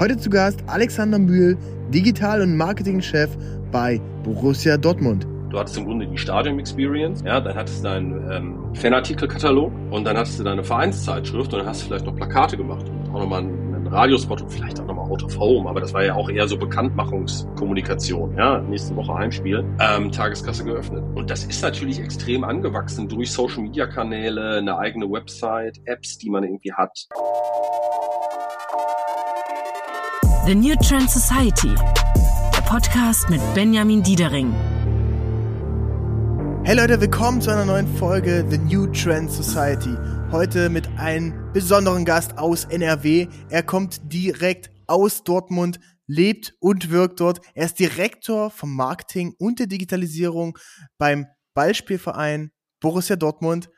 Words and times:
Heute 0.00 0.16
zu 0.16 0.30
Gast 0.30 0.62
Alexander 0.68 1.18
Mühl, 1.18 1.58
Digital- 1.92 2.40
und 2.42 2.56
Marketingchef 2.56 3.36
bei 3.72 4.00
Borussia 4.22 4.76
Dortmund. 4.76 5.26
Du 5.50 5.58
hattest 5.58 5.76
im 5.76 5.86
Grunde 5.86 6.06
die 6.06 6.16
Stadium-Experience, 6.16 7.24
ja, 7.26 7.40
dann 7.40 7.56
hattest 7.56 7.80
du 7.80 7.88
deinen 7.88 8.30
ähm, 8.30 8.74
Fanartikelkatalog 8.76 9.72
und 9.90 10.04
dann 10.04 10.16
hattest 10.16 10.38
du 10.38 10.44
deine 10.44 10.62
Vereinszeitschrift 10.62 11.52
und 11.52 11.58
dann 11.58 11.66
hast 11.66 11.82
du 11.82 11.86
vielleicht 11.86 12.06
noch 12.06 12.14
Plakate 12.14 12.56
gemacht 12.56 12.88
und 12.88 13.12
auch 13.12 13.22
nochmal 13.22 13.40
einen, 13.40 13.74
einen 13.74 13.86
Radiospot 13.88 14.40
und 14.40 14.52
vielleicht 14.52 14.78
auch 14.78 14.86
nochmal 14.86 15.10
Out 15.10 15.24
of 15.24 15.36
Home, 15.36 15.68
aber 15.68 15.80
das 15.80 15.92
war 15.92 16.04
ja 16.04 16.14
auch 16.14 16.30
eher 16.30 16.46
so 16.46 16.56
Bekanntmachungskommunikation, 16.56 18.36
ja, 18.36 18.60
nächste 18.60 18.94
Woche 18.94 19.12
Heimspiel, 19.12 19.64
ähm, 19.80 20.12
Tageskasse 20.12 20.62
geöffnet. 20.64 21.02
Und 21.16 21.28
das 21.28 21.44
ist 21.44 21.60
natürlich 21.60 21.98
extrem 21.98 22.44
angewachsen 22.44 23.08
durch 23.08 23.32
Social-Media-Kanäle, 23.32 24.58
eine 24.58 24.78
eigene 24.78 25.10
Website, 25.10 25.80
Apps, 25.86 26.18
die 26.18 26.30
man 26.30 26.44
irgendwie 26.44 26.72
hat. 26.72 27.08
The 30.48 30.54
New 30.54 30.74
Trend 30.76 31.10
Society, 31.10 31.74
der 31.74 32.62
Podcast 32.62 33.28
mit 33.28 33.38
Benjamin 33.54 34.02
Diedering. 34.02 34.50
Hey 36.64 36.74
Leute, 36.74 36.98
willkommen 37.02 37.42
zu 37.42 37.50
einer 37.50 37.66
neuen 37.66 37.86
Folge 37.86 38.46
The 38.48 38.56
New 38.56 38.86
Trend 38.86 39.30
Society. 39.30 39.94
Heute 40.32 40.70
mit 40.70 40.88
einem 40.96 41.52
besonderen 41.52 42.06
Gast 42.06 42.38
aus 42.38 42.64
NRW. 42.64 43.28
Er 43.50 43.62
kommt 43.62 44.10
direkt 44.10 44.70
aus 44.86 45.22
Dortmund, 45.22 45.80
lebt 46.06 46.54
und 46.60 46.90
wirkt 46.90 47.20
dort. 47.20 47.42
Er 47.54 47.66
ist 47.66 47.78
Direktor 47.78 48.50
vom 48.50 48.74
Marketing 48.74 49.34
und 49.38 49.58
der 49.58 49.66
Digitalisierung 49.66 50.56
beim 50.96 51.26
Ballspielverein 51.52 52.52
Borussia 52.80 53.16
Dortmund. 53.16 53.68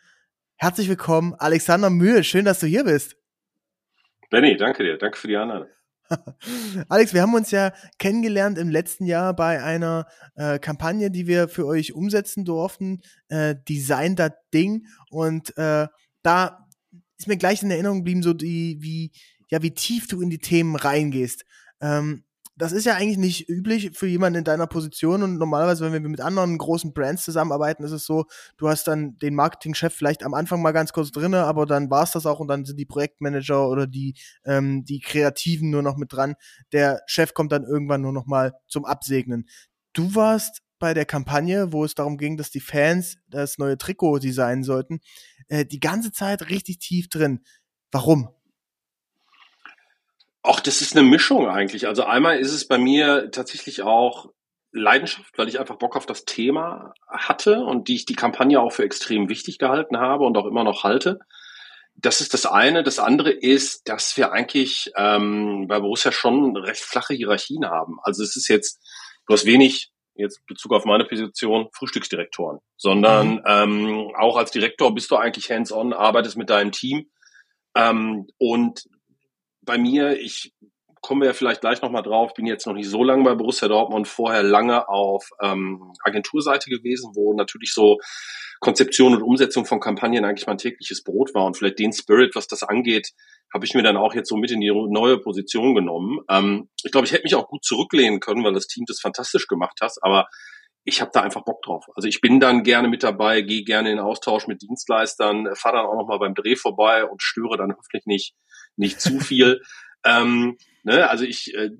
Herzlich 0.54 0.88
willkommen, 0.88 1.34
Alexander 1.36 1.90
Mühe. 1.90 2.22
Schön, 2.22 2.44
dass 2.44 2.60
du 2.60 2.68
hier 2.68 2.84
bist. 2.84 3.16
Benny, 4.30 4.56
danke 4.56 4.84
dir. 4.84 4.98
Danke 4.98 5.18
für 5.18 5.26
die 5.26 5.36
Einladung. 5.36 5.66
Alex, 6.88 7.14
wir 7.14 7.22
haben 7.22 7.34
uns 7.34 7.50
ja 7.50 7.72
kennengelernt 7.98 8.58
im 8.58 8.68
letzten 8.68 9.04
Jahr 9.04 9.34
bei 9.34 9.62
einer 9.62 10.06
äh, 10.34 10.58
Kampagne, 10.58 11.10
die 11.10 11.26
wir 11.26 11.48
für 11.48 11.66
euch 11.66 11.92
umsetzen 11.92 12.44
durften, 12.44 13.00
äh, 13.28 13.54
Design 13.68 14.16
das 14.16 14.32
Ding. 14.52 14.86
Und 15.10 15.56
äh, 15.56 15.86
da 16.22 16.66
ist 17.18 17.28
mir 17.28 17.36
gleich 17.36 17.62
in 17.62 17.70
Erinnerung 17.70 17.98
geblieben, 17.98 18.22
so 18.22 18.32
die, 18.32 18.78
wie, 18.80 19.12
ja, 19.48 19.62
wie 19.62 19.72
tief 19.72 20.06
du 20.08 20.20
in 20.20 20.30
die 20.30 20.38
Themen 20.38 20.76
reingehst. 20.76 21.44
Ähm, 21.80 22.24
das 22.60 22.72
ist 22.72 22.84
ja 22.84 22.94
eigentlich 22.94 23.16
nicht 23.16 23.48
üblich 23.48 23.92
für 23.94 24.06
jemanden 24.06 24.40
in 24.40 24.44
deiner 24.44 24.66
Position 24.66 25.22
und 25.22 25.38
normalerweise, 25.38 25.84
wenn 25.84 26.02
wir 26.02 26.10
mit 26.10 26.20
anderen 26.20 26.58
großen 26.58 26.92
Brands 26.92 27.24
zusammenarbeiten, 27.24 27.82
ist 27.84 27.92
es 27.92 28.04
so, 28.04 28.26
du 28.58 28.68
hast 28.68 28.86
dann 28.86 29.18
den 29.18 29.34
Marketingchef 29.34 29.94
vielleicht 29.94 30.22
am 30.22 30.34
Anfang 30.34 30.60
mal 30.60 30.72
ganz 30.72 30.92
kurz 30.92 31.10
drinne, 31.10 31.44
aber 31.44 31.64
dann 31.64 31.90
war 31.90 32.02
es 32.02 32.10
das 32.10 32.26
auch 32.26 32.38
und 32.38 32.48
dann 32.48 32.66
sind 32.66 32.78
die 32.78 32.84
Projektmanager 32.84 33.66
oder 33.66 33.86
die, 33.86 34.14
ähm, 34.44 34.84
die 34.84 35.00
Kreativen 35.00 35.70
nur 35.70 35.82
noch 35.82 35.96
mit 35.96 36.12
dran. 36.12 36.34
Der 36.72 37.00
Chef 37.06 37.32
kommt 37.32 37.50
dann 37.50 37.64
irgendwann 37.64 38.02
nur 38.02 38.12
noch 38.12 38.26
mal 38.26 38.52
zum 38.68 38.84
Absegnen. 38.84 39.48
Du 39.94 40.14
warst 40.14 40.60
bei 40.78 40.92
der 40.92 41.06
Kampagne, 41.06 41.72
wo 41.72 41.84
es 41.84 41.94
darum 41.94 42.18
ging, 42.18 42.36
dass 42.36 42.50
die 42.50 42.60
Fans 42.60 43.16
das 43.28 43.56
neue 43.56 43.78
Trikot 43.78 44.18
designen 44.18 44.64
sollten, 44.64 45.00
äh, 45.48 45.64
die 45.64 45.80
ganze 45.80 46.12
Zeit 46.12 46.50
richtig 46.50 46.78
tief 46.78 47.08
drin. 47.08 47.40
Warum? 47.90 48.28
Ach, 50.42 50.60
das 50.60 50.80
ist 50.80 50.96
eine 50.96 51.06
Mischung 51.06 51.48
eigentlich. 51.48 51.86
Also 51.86 52.04
einmal 52.04 52.38
ist 52.38 52.52
es 52.52 52.66
bei 52.66 52.78
mir 52.78 53.30
tatsächlich 53.30 53.82
auch 53.82 54.30
Leidenschaft, 54.72 55.36
weil 55.36 55.48
ich 55.48 55.58
einfach 55.58 55.76
Bock 55.76 55.96
auf 55.96 56.06
das 56.06 56.24
Thema 56.24 56.94
hatte 57.08 57.60
und 57.60 57.88
die 57.88 57.96
ich 57.96 58.06
die 58.06 58.14
Kampagne 58.14 58.60
auch 58.60 58.72
für 58.72 58.84
extrem 58.84 59.28
wichtig 59.28 59.58
gehalten 59.58 59.98
habe 59.98 60.24
und 60.24 60.36
auch 60.36 60.46
immer 60.46 60.64
noch 60.64 60.84
halte. 60.84 61.18
Das 61.96 62.20
ist 62.20 62.32
das 62.32 62.46
eine. 62.46 62.82
Das 62.82 62.98
andere 62.98 63.30
ist, 63.30 63.88
dass 63.88 64.16
wir 64.16 64.32
eigentlich 64.32 64.90
ähm, 64.96 65.66
bei 65.68 65.80
Borussia 65.80 66.12
schon 66.12 66.56
recht 66.56 66.80
flache 66.80 67.14
Hierarchien 67.14 67.66
haben. 67.66 67.98
Also 68.02 68.22
es 68.22 68.36
ist 68.36 68.48
jetzt, 68.48 68.80
du 69.26 69.34
hast 69.34 69.44
wenig 69.44 69.90
jetzt 70.14 70.46
Bezug 70.46 70.72
auf 70.72 70.84
meine 70.84 71.04
Position 71.04 71.68
Frühstücksdirektoren, 71.72 72.60
sondern 72.76 73.34
mhm. 73.34 73.42
ähm, 73.46 74.10
auch 74.16 74.36
als 74.36 74.50
Direktor 74.50 74.94
bist 74.94 75.10
du 75.10 75.16
eigentlich 75.16 75.50
hands-on, 75.50 75.92
arbeitest 75.92 76.36
mit 76.36 76.50
deinem 76.50 76.72
Team 76.72 77.10
ähm, 77.74 78.26
und 78.38 78.84
bei 79.70 79.78
mir, 79.78 80.18
ich 80.18 80.52
komme 81.00 81.26
ja 81.26 81.32
vielleicht 81.32 81.60
gleich 81.60 81.80
nochmal 81.80 82.02
drauf, 82.02 82.34
bin 82.34 82.44
jetzt 82.44 82.66
noch 82.66 82.74
nicht 82.74 82.88
so 82.88 83.04
lange 83.04 83.22
bei 83.22 83.36
Borussia 83.36 83.68
Dortmund, 83.68 84.08
vorher 84.08 84.42
lange 84.42 84.88
auf 84.88 85.30
ähm, 85.40 85.92
Agenturseite 86.02 86.68
gewesen, 86.68 87.12
wo 87.14 87.34
natürlich 87.34 87.72
so 87.72 87.98
Konzeption 88.58 89.14
und 89.14 89.22
Umsetzung 89.22 89.66
von 89.66 89.78
Kampagnen 89.78 90.24
eigentlich 90.24 90.48
mein 90.48 90.58
tägliches 90.58 91.04
Brot 91.04 91.34
war 91.34 91.44
und 91.44 91.56
vielleicht 91.56 91.78
den 91.78 91.92
Spirit, 91.92 92.34
was 92.34 92.48
das 92.48 92.64
angeht, 92.64 93.12
habe 93.54 93.64
ich 93.64 93.74
mir 93.74 93.84
dann 93.84 93.96
auch 93.96 94.12
jetzt 94.12 94.28
so 94.28 94.36
mit 94.36 94.50
in 94.50 94.60
die 94.60 94.72
neue 94.72 95.18
Position 95.18 95.76
genommen. 95.76 96.18
Ähm, 96.28 96.68
ich 96.82 96.90
glaube, 96.90 97.06
ich 97.06 97.12
hätte 97.12 97.22
mich 97.22 97.36
auch 97.36 97.46
gut 97.46 97.64
zurücklehnen 97.64 98.18
können, 98.18 98.42
weil 98.42 98.54
das 98.54 98.66
Team 98.66 98.86
das 98.88 98.98
fantastisch 99.00 99.46
gemacht 99.46 99.78
hat, 99.80 99.92
aber 100.02 100.26
ich 100.82 101.00
habe 101.00 101.12
da 101.14 101.20
einfach 101.20 101.44
Bock 101.44 101.62
drauf. 101.62 101.84
Also 101.94 102.08
ich 102.08 102.20
bin 102.20 102.40
dann 102.40 102.64
gerne 102.64 102.88
mit 102.88 103.04
dabei, 103.04 103.42
gehe 103.42 103.62
gerne 103.62 103.92
in 103.92 104.00
Austausch 104.00 104.48
mit 104.48 104.62
Dienstleistern, 104.62 105.54
fahre 105.54 105.76
dann 105.76 105.86
auch 105.86 105.94
noch 105.94 106.08
mal 106.08 106.18
beim 106.18 106.34
Dreh 106.34 106.56
vorbei 106.56 107.04
und 107.04 107.22
störe 107.22 107.56
dann 107.56 107.76
hoffentlich 107.76 108.04
nicht 108.06 108.34
nicht 108.80 109.00
zu 109.00 109.20
viel. 109.20 109.62
ähm, 110.04 110.56
ne, 110.82 111.08
also 111.08 111.24
ich, 111.24 111.54
äh, 111.54 111.70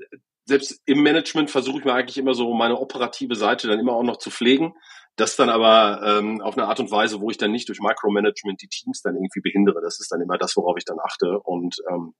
selbst 0.44 0.80
im 0.86 1.02
Management 1.02 1.50
versuche 1.50 1.78
ich 1.78 1.84
mir 1.84 1.94
eigentlich 1.94 2.18
immer 2.18 2.34
so 2.34 2.52
meine 2.54 2.78
operative 2.78 3.34
Seite 3.34 3.68
dann 3.68 3.80
immer 3.80 3.92
auch 3.92 4.02
noch 4.02 4.18
zu 4.18 4.30
pflegen. 4.30 4.74
Das 5.16 5.36
dann 5.36 5.50
aber 5.50 6.02
ähm, 6.04 6.40
auf 6.40 6.56
eine 6.56 6.66
Art 6.66 6.80
und 6.80 6.90
Weise, 6.90 7.20
wo 7.20 7.30
ich 7.30 7.36
dann 7.36 7.50
nicht 7.50 7.68
durch 7.68 7.80
Micromanagement 7.80 8.62
die 8.62 8.68
Teams 8.68 9.02
dann 9.02 9.16
irgendwie 9.16 9.40
behindere. 9.40 9.80
Das 9.82 10.00
ist 10.00 10.10
dann 10.12 10.20
immer 10.20 10.38
das, 10.38 10.56
worauf 10.56 10.76
ich 10.78 10.84
dann 10.84 10.98
achte 11.02 11.40
und 11.40 11.76
ähm, 11.90 12.14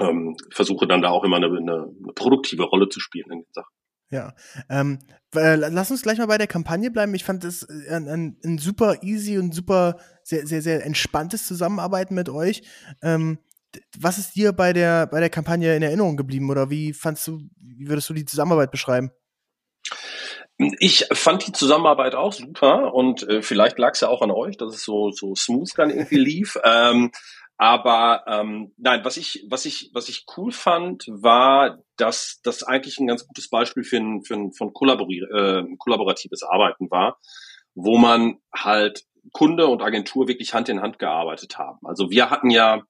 ähm, 0.00 0.36
versuche 0.50 0.86
dann 0.86 1.02
da 1.02 1.10
auch 1.10 1.24
immer 1.24 1.36
eine, 1.36 1.46
eine, 1.46 1.58
eine 1.58 2.12
produktive 2.14 2.64
Rolle 2.64 2.88
zu 2.88 3.00
spielen 3.00 3.30
in 3.30 3.38
den 3.40 3.52
Sachen. 3.52 3.72
Ja, 4.10 4.34
ähm, 4.68 4.98
äh, 5.34 5.54
lass 5.56 5.90
uns 5.90 6.02
gleich 6.02 6.18
mal 6.18 6.26
bei 6.26 6.36
der 6.36 6.46
Kampagne 6.46 6.90
bleiben. 6.90 7.14
Ich 7.14 7.24
fand 7.24 7.44
das 7.44 7.62
äh, 7.62 7.94
ein, 7.94 8.08
ein, 8.08 8.36
ein 8.44 8.58
super 8.58 9.02
easy 9.02 9.38
und 9.38 9.54
super 9.54 9.96
sehr, 10.22 10.46
sehr, 10.46 10.60
sehr 10.60 10.84
entspanntes 10.84 11.46
Zusammenarbeiten 11.46 12.14
mit 12.14 12.28
euch. 12.28 12.62
Ähm, 13.02 13.38
was 13.98 14.18
ist 14.18 14.34
dir 14.34 14.52
bei 14.52 14.72
der, 14.72 15.06
bei 15.06 15.20
der 15.20 15.30
Kampagne 15.30 15.74
in 15.76 15.82
Erinnerung 15.82 16.16
geblieben 16.16 16.50
oder 16.50 16.70
wie 16.70 16.92
fandst 16.92 17.26
du, 17.26 17.40
wie 17.60 17.88
würdest 17.88 18.08
du 18.08 18.14
die 18.14 18.24
Zusammenarbeit 18.24 18.70
beschreiben? 18.70 19.10
Ich 20.78 21.06
fand 21.12 21.46
die 21.46 21.52
Zusammenarbeit 21.52 22.14
auch 22.14 22.32
super 22.32 22.94
und 22.94 23.26
äh, 23.28 23.42
vielleicht 23.42 23.78
lag 23.78 23.92
es 23.94 24.00
ja 24.00 24.08
auch 24.08 24.22
an 24.22 24.30
euch, 24.30 24.56
dass 24.56 24.74
es 24.74 24.84
so, 24.84 25.10
so 25.10 25.34
smooth 25.34 25.70
dann 25.76 25.90
irgendwie 25.90 26.18
lief. 26.18 26.58
Ähm, 26.64 27.10
aber 27.58 28.24
ähm, 28.26 28.72
nein, 28.76 29.04
was 29.04 29.16
ich, 29.16 29.46
was 29.48 29.66
ich, 29.66 29.90
was 29.94 30.08
ich 30.08 30.24
cool 30.36 30.50
fand, 30.50 31.06
war, 31.08 31.78
dass 31.96 32.40
das 32.42 32.64
eigentlich 32.64 32.98
ein 32.98 33.06
ganz 33.06 33.26
gutes 33.26 33.48
Beispiel 33.48 33.84
für 33.84 33.98
ein, 33.98 34.24
für 34.24 34.34
ein 34.34 34.52
von 34.52 34.72
kollabori 34.72 35.20
äh, 35.20 35.64
kollaboratives 35.78 36.42
Arbeiten 36.42 36.90
war, 36.90 37.20
wo 37.74 37.98
man 37.98 38.38
halt 38.52 39.04
Kunde 39.32 39.68
und 39.68 39.82
Agentur 39.82 40.26
wirklich 40.26 40.54
Hand 40.54 40.68
in 40.68 40.80
Hand 40.80 40.98
gearbeitet 40.98 41.56
haben. 41.56 41.78
Also 41.84 42.10
wir 42.10 42.30
hatten 42.30 42.50
ja 42.50 42.82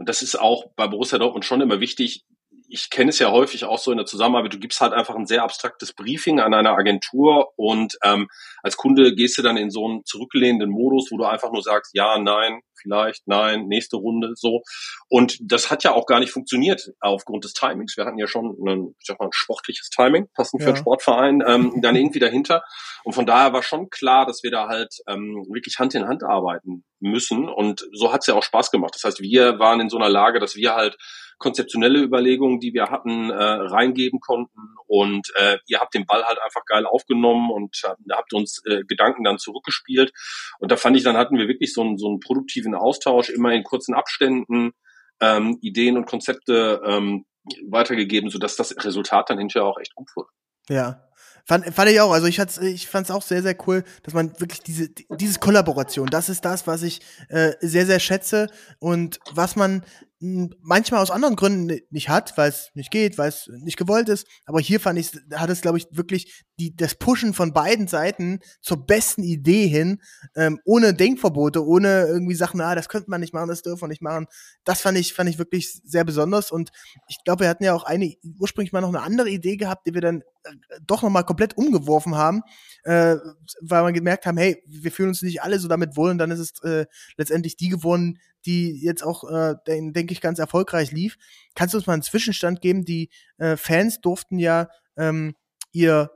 und 0.00 0.08
das 0.08 0.22
ist 0.22 0.34
auch 0.34 0.70
bei 0.76 0.88
Borussia 0.88 1.18
Dortmund 1.18 1.44
schon 1.44 1.60
immer 1.60 1.78
wichtig. 1.78 2.24
Ich 2.72 2.88
kenne 2.88 3.10
es 3.10 3.18
ja 3.18 3.30
häufig 3.30 3.64
auch 3.64 3.78
so 3.78 3.90
in 3.90 3.96
der 3.96 4.06
Zusammenarbeit, 4.06 4.54
du 4.54 4.58
gibst 4.58 4.80
halt 4.80 4.92
einfach 4.92 5.16
ein 5.16 5.26
sehr 5.26 5.42
abstraktes 5.42 5.92
Briefing 5.92 6.40
an 6.40 6.54
eine 6.54 6.70
Agentur 6.70 7.52
und 7.56 7.96
ähm, 8.04 8.28
als 8.62 8.76
Kunde 8.76 9.14
gehst 9.14 9.36
du 9.38 9.42
dann 9.42 9.56
in 9.56 9.70
so 9.70 9.86
einen 9.86 10.04
zurücklehnenden 10.04 10.70
Modus, 10.70 11.10
wo 11.10 11.18
du 11.18 11.24
einfach 11.24 11.52
nur 11.52 11.62
sagst, 11.62 11.92
ja, 11.94 12.18
nein, 12.18 12.60
vielleicht, 12.80 13.26
nein, 13.26 13.66
nächste 13.66 13.96
Runde, 13.96 14.32
so. 14.34 14.62
Und 15.08 15.38
das 15.40 15.70
hat 15.70 15.84
ja 15.84 15.92
auch 15.92 16.06
gar 16.06 16.20
nicht 16.20 16.32
funktioniert 16.32 16.90
aufgrund 17.00 17.44
des 17.44 17.52
Timings. 17.52 17.96
Wir 17.96 18.04
hatten 18.04 18.18
ja 18.18 18.26
schon 18.26 18.56
ein, 18.66 18.94
ich 18.98 19.06
sag 19.06 19.18
mal, 19.18 19.26
ein 19.26 19.32
sportliches 19.32 19.90
Timing, 19.90 20.28
passend 20.34 20.60
ja. 20.60 20.66
für 20.66 20.70
einen 20.70 20.80
Sportverein, 20.80 21.42
ähm, 21.46 21.80
dann 21.82 21.96
irgendwie 21.96 22.18
dahinter. 22.18 22.62
Und 23.04 23.14
von 23.14 23.26
daher 23.26 23.52
war 23.52 23.62
schon 23.62 23.90
klar, 23.90 24.26
dass 24.26 24.42
wir 24.42 24.50
da 24.50 24.68
halt 24.68 24.94
ähm, 25.08 25.44
wirklich 25.50 25.78
Hand 25.78 25.94
in 25.94 26.06
Hand 26.06 26.22
arbeiten 26.22 26.84
müssen. 27.00 27.48
Und 27.48 27.86
so 27.92 28.12
hat's 28.12 28.26
ja 28.26 28.34
auch 28.34 28.42
Spaß 28.42 28.70
gemacht. 28.70 28.94
Das 28.94 29.04
heißt, 29.04 29.20
wir 29.20 29.58
waren 29.58 29.80
in 29.80 29.88
so 29.88 29.96
einer 29.96 30.08
Lage, 30.08 30.38
dass 30.38 30.56
wir 30.56 30.74
halt 30.74 30.96
konzeptionelle 31.40 31.98
Überlegungen, 31.98 32.60
die 32.60 32.72
wir 32.72 32.90
hatten, 32.90 33.30
äh, 33.30 33.34
reingeben 33.34 34.20
konnten. 34.20 34.74
Und 34.86 35.28
äh, 35.36 35.58
ihr 35.66 35.80
habt 35.80 35.94
den 35.94 36.06
Ball 36.06 36.24
halt 36.24 36.38
einfach 36.40 36.64
geil 36.66 36.86
aufgenommen 36.86 37.50
und 37.50 37.82
äh, 37.84 38.12
habt 38.12 38.32
uns 38.32 38.62
äh, 38.66 38.84
Gedanken 38.84 39.24
dann 39.24 39.38
zurückgespielt. 39.38 40.12
Und 40.60 40.70
da 40.70 40.76
fand 40.76 40.96
ich, 40.96 41.02
dann 41.02 41.16
hatten 41.16 41.36
wir 41.36 41.48
wirklich 41.48 41.72
so 41.72 41.80
einen, 41.80 41.98
so 41.98 42.08
einen 42.08 42.20
produktiven 42.20 42.74
Austausch, 42.74 43.30
immer 43.30 43.52
in 43.52 43.64
kurzen 43.64 43.94
Abständen, 43.94 44.72
ähm, 45.20 45.58
Ideen 45.60 45.96
und 45.96 46.06
Konzepte 46.06 46.80
ähm, 46.84 47.24
weitergegeben, 47.68 48.30
sodass 48.30 48.56
das 48.56 48.76
Resultat 48.84 49.30
dann 49.30 49.38
hinterher 49.38 49.66
auch 49.66 49.80
echt 49.80 49.94
gut 49.94 50.10
wurde. 50.14 50.28
Ja, 50.68 51.10
Fand, 51.46 51.66
fand 51.74 51.90
ich 51.90 52.00
auch. 52.00 52.12
Also 52.12 52.26
ich, 52.26 52.38
ich 52.38 52.86
fand 52.86 53.06
es 53.06 53.10
auch 53.10 53.22
sehr, 53.22 53.42
sehr 53.42 53.56
cool, 53.66 53.82
dass 54.02 54.14
man 54.14 54.38
wirklich 54.38 54.60
diese, 54.60 54.88
dieses 54.88 55.40
Kollaboration, 55.40 56.06
das 56.06 56.28
ist 56.28 56.44
das, 56.44 56.66
was 56.66 56.82
ich 56.82 57.00
äh, 57.28 57.54
sehr, 57.60 57.86
sehr 57.86 57.98
schätze 57.98 58.48
und 58.78 59.18
was 59.32 59.56
man 59.56 59.84
manchmal 60.20 61.00
aus 61.00 61.10
anderen 61.10 61.34
Gründen 61.34 61.80
nicht 61.88 62.10
hat, 62.10 62.36
weil 62.36 62.50
es 62.50 62.70
nicht 62.74 62.90
geht, 62.90 63.16
weil 63.16 63.30
es 63.30 63.50
nicht 63.62 63.78
gewollt 63.78 64.10
ist. 64.10 64.26
Aber 64.44 64.60
hier 64.60 64.78
fand 64.78 64.98
ich, 64.98 65.12
hat 65.34 65.48
es, 65.48 65.62
glaube 65.62 65.78
ich, 65.78 65.86
wirklich 65.92 66.44
die, 66.58 66.76
das 66.76 66.94
Pushen 66.94 67.32
von 67.32 67.54
beiden 67.54 67.88
Seiten 67.88 68.40
zur 68.60 68.84
besten 68.86 69.22
Idee 69.22 69.66
hin, 69.66 70.02
ähm, 70.36 70.60
ohne 70.66 70.92
Denkverbote, 70.92 71.64
ohne 71.64 72.06
irgendwie 72.06 72.34
Sachen, 72.34 72.60
ah, 72.60 72.74
das 72.74 72.90
könnte 72.90 73.08
man 73.08 73.22
nicht 73.22 73.32
machen, 73.32 73.48
das 73.48 73.62
dürfen 73.62 73.80
wir 73.80 73.88
nicht 73.88 74.02
machen. 74.02 74.26
Das 74.64 74.82
fand 74.82 74.98
ich, 74.98 75.14
fand 75.14 75.30
ich 75.30 75.38
wirklich 75.38 75.80
sehr 75.84 76.04
besonders. 76.04 76.52
Und 76.52 76.70
ich 77.08 77.16
glaube, 77.24 77.44
wir 77.44 77.48
hatten 77.48 77.64
ja 77.64 77.72
auch 77.72 77.84
eine, 77.84 78.14
ursprünglich 78.38 78.72
mal 78.72 78.82
noch 78.82 78.90
eine 78.90 79.00
andere 79.00 79.30
Idee 79.30 79.56
gehabt, 79.56 79.86
die 79.86 79.94
wir 79.94 80.02
dann 80.02 80.20
äh, 80.44 80.50
doch 80.86 81.02
nochmal 81.02 81.24
komplett 81.24 81.56
umgeworfen 81.56 82.14
haben, 82.14 82.42
äh, 82.84 83.16
weil 83.62 83.84
wir 83.84 83.92
gemerkt 83.92 84.26
haben, 84.26 84.36
hey, 84.36 84.62
wir 84.66 84.92
fühlen 84.92 85.08
uns 85.08 85.22
nicht 85.22 85.42
alle 85.42 85.58
so 85.58 85.66
damit 85.66 85.96
wohl 85.96 86.10
und 86.10 86.18
dann 86.18 86.30
ist 86.30 86.40
es 86.40 86.62
äh, 86.62 86.84
letztendlich 87.16 87.56
die 87.56 87.70
gewonnen, 87.70 88.18
die 88.46 88.82
jetzt 88.82 89.02
auch, 89.02 89.24
äh, 89.30 89.54
denke 89.66 90.12
ich, 90.12 90.20
ganz 90.20 90.38
erfolgreich 90.38 90.92
lief. 90.92 91.16
Kannst 91.54 91.74
du 91.74 91.78
uns 91.78 91.86
mal 91.86 91.94
einen 91.94 92.02
Zwischenstand 92.02 92.60
geben? 92.60 92.84
Die 92.84 93.10
äh, 93.38 93.56
Fans 93.56 94.00
durften 94.00 94.38
ja 94.38 94.68
ähm, 94.96 95.34
ihr, 95.72 96.10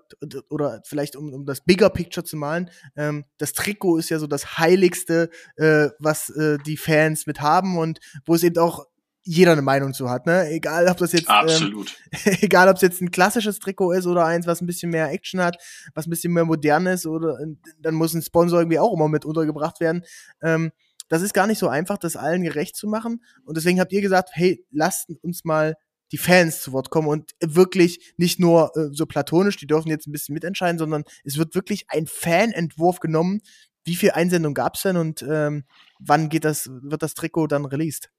oder 0.51 0.81
vielleicht 0.85 1.17
um, 1.17 1.33
um 1.33 1.47
das 1.47 1.63
Bigger 1.63 1.91
Picture 1.91 2.25
zu 2.25 2.37
malen, 2.37 2.71
ähm, 2.97 3.25
das 3.39 3.53
Trikot 3.53 3.99
ist 3.99 4.11
ja 4.11 4.19
so 4.19 4.27
das 4.27 4.59
Heiligste, 4.59 5.31
äh, 5.57 5.89
was 5.99 6.31
äh, 6.31 6.59
die 6.67 6.77
Fans 6.77 7.27
mit 7.27 7.41
haben 7.41 7.79
und 7.79 8.01
wo 8.25 8.35
es 8.35 8.43
eben 8.43 8.59
auch 8.59 8.87
jeder 9.27 9.53
eine 9.53 9.63
Meinung 9.63 9.95
zu 9.95 10.11
hat, 10.11 10.27
ne? 10.27 10.51
Egal, 10.51 10.87
ob 10.87 10.99
das 10.99 11.13
jetzt 11.13 11.29
ähm, 11.31 11.35
Absolut. 11.35 11.97
Ähm, 12.27 12.37
egal, 12.43 12.69
ob 12.69 12.77
es 12.77 12.83
jetzt 12.83 13.01
ein 13.01 13.11
klassisches 13.11 13.59
Trikot 13.59 13.93
ist 13.93 14.07
oder 14.07 14.27
eins, 14.27 14.47
was 14.47 14.61
ein 14.61 14.67
bisschen 14.67 14.91
mehr 14.91 15.11
Action 15.11 15.41
hat, 15.41 15.57
was 15.95 16.07
ein 16.07 16.11
bisschen 16.11 16.33
mehr 16.33 16.45
modern 16.45 16.87
ist 16.87 17.07
oder 17.07 17.39
dann 17.79 17.95
muss 17.95 18.13
ein 18.13 18.21
Sponsor 18.21 18.61
irgendwie 18.61 18.79
auch 18.79 18.93
immer 18.93 19.09
mit 19.09 19.25
untergebracht 19.25 19.81
werden. 19.81 20.05
Ähm, 20.43 20.73
das 21.15 21.23
ist 21.23 21.33
gar 21.33 21.47
nicht 21.47 21.61
so 21.61 21.69
einfach, 21.69 21.97
das 21.97 22.17
allen 22.17 22.43
gerecht 22.43 22.75
zu 22.75 22.89
machen. 22.89 23.25
Und 23.45 23.57
deswegen 23.57 23.79
habt 23.79 23.93
ihr 23.93 24.01
gesagt, 24.01 24.31
hey, 24.33 24.67
lasst 24.73 25.09
uns 25.23 25.45
mal 25.45 25.77
die 26.11 26.19
Fans 26.19 26.61
zu 26.61 26.73
Wort 26.73 26.91
kommen 26.91 27.07
und 27.07 27.31
wirklich 27.41 28.15
nicht 28.17 28.41
nur 28.41 28.73
äh, 28.77 28.89
so 28.91 29.07
platonisch, 29.07 29.57
die 29.57 29.69
dürfen 29.69 29.91
jetzt 29.91 30.09
ein 30.09 30.13
bisschen 30.13 30.33
mitentscheiden, 30.35 30.77
sondern 30.77 31.05
es 31.23 31.39
wird 31.39 31.55
wirklich 31.55 31.85
ein 31.87 32.09
Fanentwurf 32.09 32.99
genommen. 32.99 33.43
Wie 33.85 33.95
viel 33.95 34.11
Einsendung 34.11 34.55
gab's 34.55 34.83
denn 34.83 34.97
und 34.97 35.23
ähm, 35.23 35.63
wann 36.01 36.31
geht 36.31 36.45
das, 36.45 36.69
wird 36.83 37.05
das 37.05 37.15
Trikot 37.15 37.47
dann 37.47 37.65
released? 37.65 38.11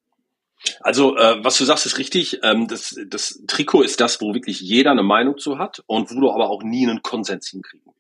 Also, 0.79 1.17
äh, 1.17 1.43
was 1.43 1.57
du 1.57 1.65
sagst, 1.65 1.85
ist 1.85 1.97
richtig. 1.97 2.39
Ähm, 2.43 2.69
das, 2.69 2.95
das 3.07 3.41
Trikot 3.45 3.81
ist 3.81 3.99
das, 3.99 4.21
wo 4.21 4.33
wirklich 4.33 4.61
jeder 4.61 4.91
eine 4.91 5.03
Meinung 5.03 5.37
zu 5.37 5.59
hat 5.59 5.83
und 5.85 6.15
wo 6.15 6.21
du 6.21 6.31
aber 6.31 6.49
auch 6.49 6.63
nie 6.63 6.87
einen 6.87 7.01
Konsens 7.01 7.49
hinkriegen 7.49 7.94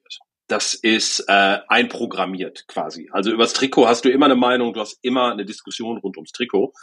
das 0.47 0.73
ist 0.73 1.25
äh, 1.27 1.59
einprogrammiert 1.67 2.67
quasi. 2.67 3.09
Also 3.11 3.31
übers 3.31 3.53
Trikot 3.53 3.87
hast 3.87 4.05
du 4.05 4.09
immer 4.09 4.25
eine 4.25 4.35
Meinung, 4.35 4.73
du 4.73 4.79
hast 4.79 4.99
immer 5.01 5.31
eine 5.31 5.45
Diskussion 5.45 5.97
rund 5.97 6.17
ums 6.17 6.31
Trikot. 6.31 6.73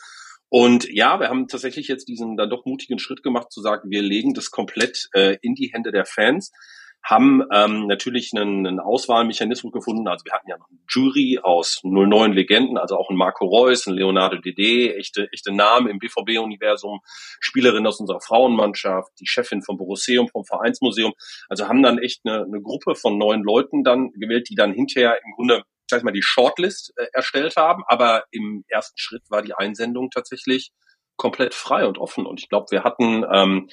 Und 0.48 0.86
ja, 0.90 1.18
wir 1.18 1.28
haben 1.28 1.48
tatsächlich 1.48 1.88
jetzt 1.88 2.08
diesen 2.08 2.36
dann 2.36 2.50
doch 2.50 2.66
mutigen 2.66 2.98
Schritt 2.98 3.22
gemacht, 3.22 3.50
zu 3.50 3.62
sagen, 3.62 3.90
wir 3.90 4.02
legen 4.02 4.34
das 4.34 4.50
komplett 4.50 5.08
äh, 5.14 5.38
in 5.40 5.54
die 5.54 5.70
Hände 5.72 5.92
der 5.92 6.04
Fans 6.04 6.52
haben 7.02 7.42
ähm, 7.52 7.86
natürlich 7.86 8.30
einen, 8.34 8.66
einen 8.66 8.80
Auswahlmechanismus 8.80 9.72
gefunden. 9.72 10.06
Also 10.06 10.24
wir 10.24 10.32
hatten 10.32 10.48
ja 10.48 10.56
noch 10.56 10.70
eine 10.70 10.78
Jury 10.88 11.40
aus 11.42 11.80
09 11.82 12.32
Legenden, 12.32 12.78
also 12.78 12.96
auch 12.96 13.10
ein 13.10 13.16
Marco 13.16 13.44
Reus, 13.44 13.86
ein 13.86 13.94
Leonardo 13.94 14.36
Dede, 14.38 14.94
echte, 14.96 15.28
echte 15.32 15.52
Namen 15.52 15.88
im 15.88 15.98
BVB-Universum, 15.98 17.00
Spielerin 17.40 17.86
aus 17.86 17.98
unserer 17.98 18.20
Frauenmannschaft, 18.20 19.10
die 19.20 19.26
Chefin 19.26 19.62
vom 19.62 19.76
Borusseum, 19.76 20.28
vom 20.28 20.44
Vereinsmuseum. 20.44 21.12
Also 21.48 21.66
haben 21.66 21.82
dann 21.82 21.98
echt 21.98 22.20
eine, 22.24 22.44
eine 22.44 22.62
Gruppe 22.62 22.94
von 22.94 23.18
neun 23.18 23.42
Leuten 23.42 23.82
dann 23.82 24.12
gewählt, 24.12 24.48
die 24.48 24.54
dann 24.54 24.72
hinterher 24.72 25.18
im 25.24 25.32
Grunde 25.34 25.62
sag 25.88 25.98
ich 25.98 26.04
mal, 26.04 26.12
die 26.12 26.22
Shortlist 26.22 26.94
äh, 26.96 27.06
erstellt 27.12 27.56
haben. 27.56 27.82
Aber 27.86 28.24
im 28.30 28.64
ersten 28.68 28.96
Schritt 28.96 29.22
war 29.28 29.42
die 29.42 29.52
Einsendung 29.52 30.10
tatsächlich 30.10 30.72
komplett 31.16 31.52
frei 31.52 31.86
und 31.86 31.98
offen. 31.98 32.24
Und 32.24 32.40
ich 32.40 32.48
glaube, 32.48 32.66
wir 32.70 32.82
hatten 32.82 33.24
ähm, 33.30 33.68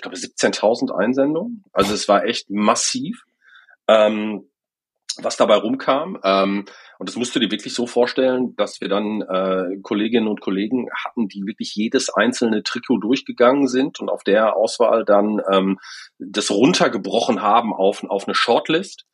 ich 0.00 0.02
glaube, 0.02 0.16
17.000 0.16 0.96
Einsendungen. 0.96 1.62
Also 1.72 1.92
es 1.92 2.08
war 2.08 2.24
echt 2.24 2.48
massiv, 2.48 3.24
ähm, 3.86 4.48
was 5.18 5.36
dabei 5.36 5.56
rumkam. 5.56 6.18
Ähm, 6.24 6.64
und 6.98 7.08
das 7.08 7.16
musst 7.16 7.36
du 7.36 7.38
dir 7.38 7.50
wirklich 7.50 7.74
so 7.74 7.86
vorstellen, 7.86 8.56
dass 8.56 8.80
wir 8.80 8.88
dann 8.88 9.20
äh, 9.20 9.76
Kolleginnen 9.82 10.26
und 10.26 10.40
Kollegen 10.40 10.86
hatten, 11.04 11.28
die 11.28 11.44
wirklich 11.44 11.74
jedes 11.74 12.08
einzelne 12.08 12.62
Trikot 12.62 12.96
durchgegangen 12.96 13.68
sind 13.68 14.00
und 14.00 14.08
auf 14.08 14.24
der 14.24 14.56
Auswahl 14.56 15.04
dann 15.04 15.42
ähm, 15.52 15.78
das 16.18 16.50
runtergebrochen 16.50 17.42
haben 17.42 17.74
auf, 17.74 18.02
auf 18.04 18.26
eine 18.26 18.34
Shortlist. 18.34 19.04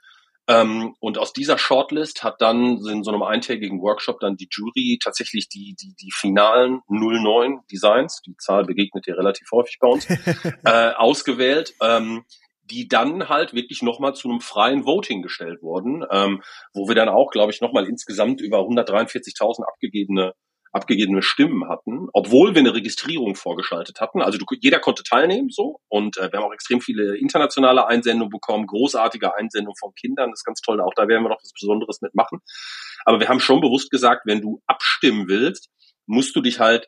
Ähm, 0.48 0.94
und 1.00 1.19
aus 1.19 1.32
dieser 1.32 1.58
Shortlist 1.58 2.22
hat 2.22 2.40
dann 2.40 2.78
in 2.87 3.02
so 3.02 3.10
einem 3.10 3.22
eintägigen 3.22 3.81
Workshop 3.81 4.20
dann 4.20 4.37
die 4.37 4.48
Jury 4.50 4.98
tatsächlich 5.02 5.48
die, 5.48 5.75
die, 5.81 5.94
die 6.00 6.10
finalen 6.12 6.82
09 6.88 7.60
Designs, 7.70 8.20
die 8.25 8.37
Zahl 8.37 8.64
begegnet 8.64 9.06
ihr 9.06 9.19
relativ 9.19 9.48
häufig 9.52 9.78
bei 9.81 9.88
uns, 9.88 10.06
äh, 10.64 10.93
ausgewählt. 10.94 11.75
Ähm, 11.81 12.25
die 12.70 12.88
dann 12.88 13.28
halt 13.28 13.54
wirklich 13.54 13.82
nochmal 13.82 14.14
zu 14.14 14.28
einem 14.28 14.40
freien 14.40 14.84
Voting 14.84 15.22
gestellt 15.22 15.62
wurden, 15.62 16.04
ähm, 16.10 16.43
wo 16.75 16.88
wir 16.88 16.96
dann 16.96 17.08
auch, 17.08 17.31
glaube 17.31 17.52
ich, 17.52 17.60
nochmal 17.60 17.87
insgesamt 17.87 18.40
über 18.40 18.58
143.000 18.58 19.62
abgegebene 19.62 20.34
abgegebene 20.76 21.23
Stimmen 21.23 21.69
hatten, 21.69 22.08
obwohl 22.12 22.55
wir 22.55 22.61
eine 22.61 22.75
Registrierung 22.75 23.34
vorgeschaltet 23.34 24.00
hatten. 24.00 24.23
Also 24.23 24.38
du, 24.38 24.44
jeder 24.61 24.78
konnte 24.78 25.02
teilnehmen 25.02 25.50
so 25.50 25.81
und 25.88 26.17
äh, 26.19 26.31
wir 26.31 26.38
haben 26.38 26.46
auch 26.46 26.55
extrem 26.55 26.81
viele 26.81 27.17
internationale 27.17 27.87
Einsendungen 27.87 28.31
bekommen, 28.31 28.67
großartige 28.67 29.34
Einsendungen 29.34 29.76
von 29.76 29.94
Kindern, 29.94 30.31
das 30.31 30.40
ist 30.40 30.44
ganz 30.44 30.61
toll. 30.61 30.81
Auch 30.81 30.94
da 30.94 31.08
werden 31.08 31.23
wir 31.25 31.31
noch 31.31 31.43
was 31.43 31.52
Besonderes 31.52 32.00
mitmachen. 32.00 32.40
Aber 33.05 33.20
wir 33.20 33.28
haben 33.28 33.40
schon 33.40 33.61
bewusst 33.61 33.90
gesagt, 33.90 34.23
wenn 34.26 34.40
du 34.40 34.62
abstimmen 34.67 35.28
willst, 35.28 35.70
musst 36.06 36.37
du 36.37 36.40
dich 36.40 36.61
halt 36.61 36.87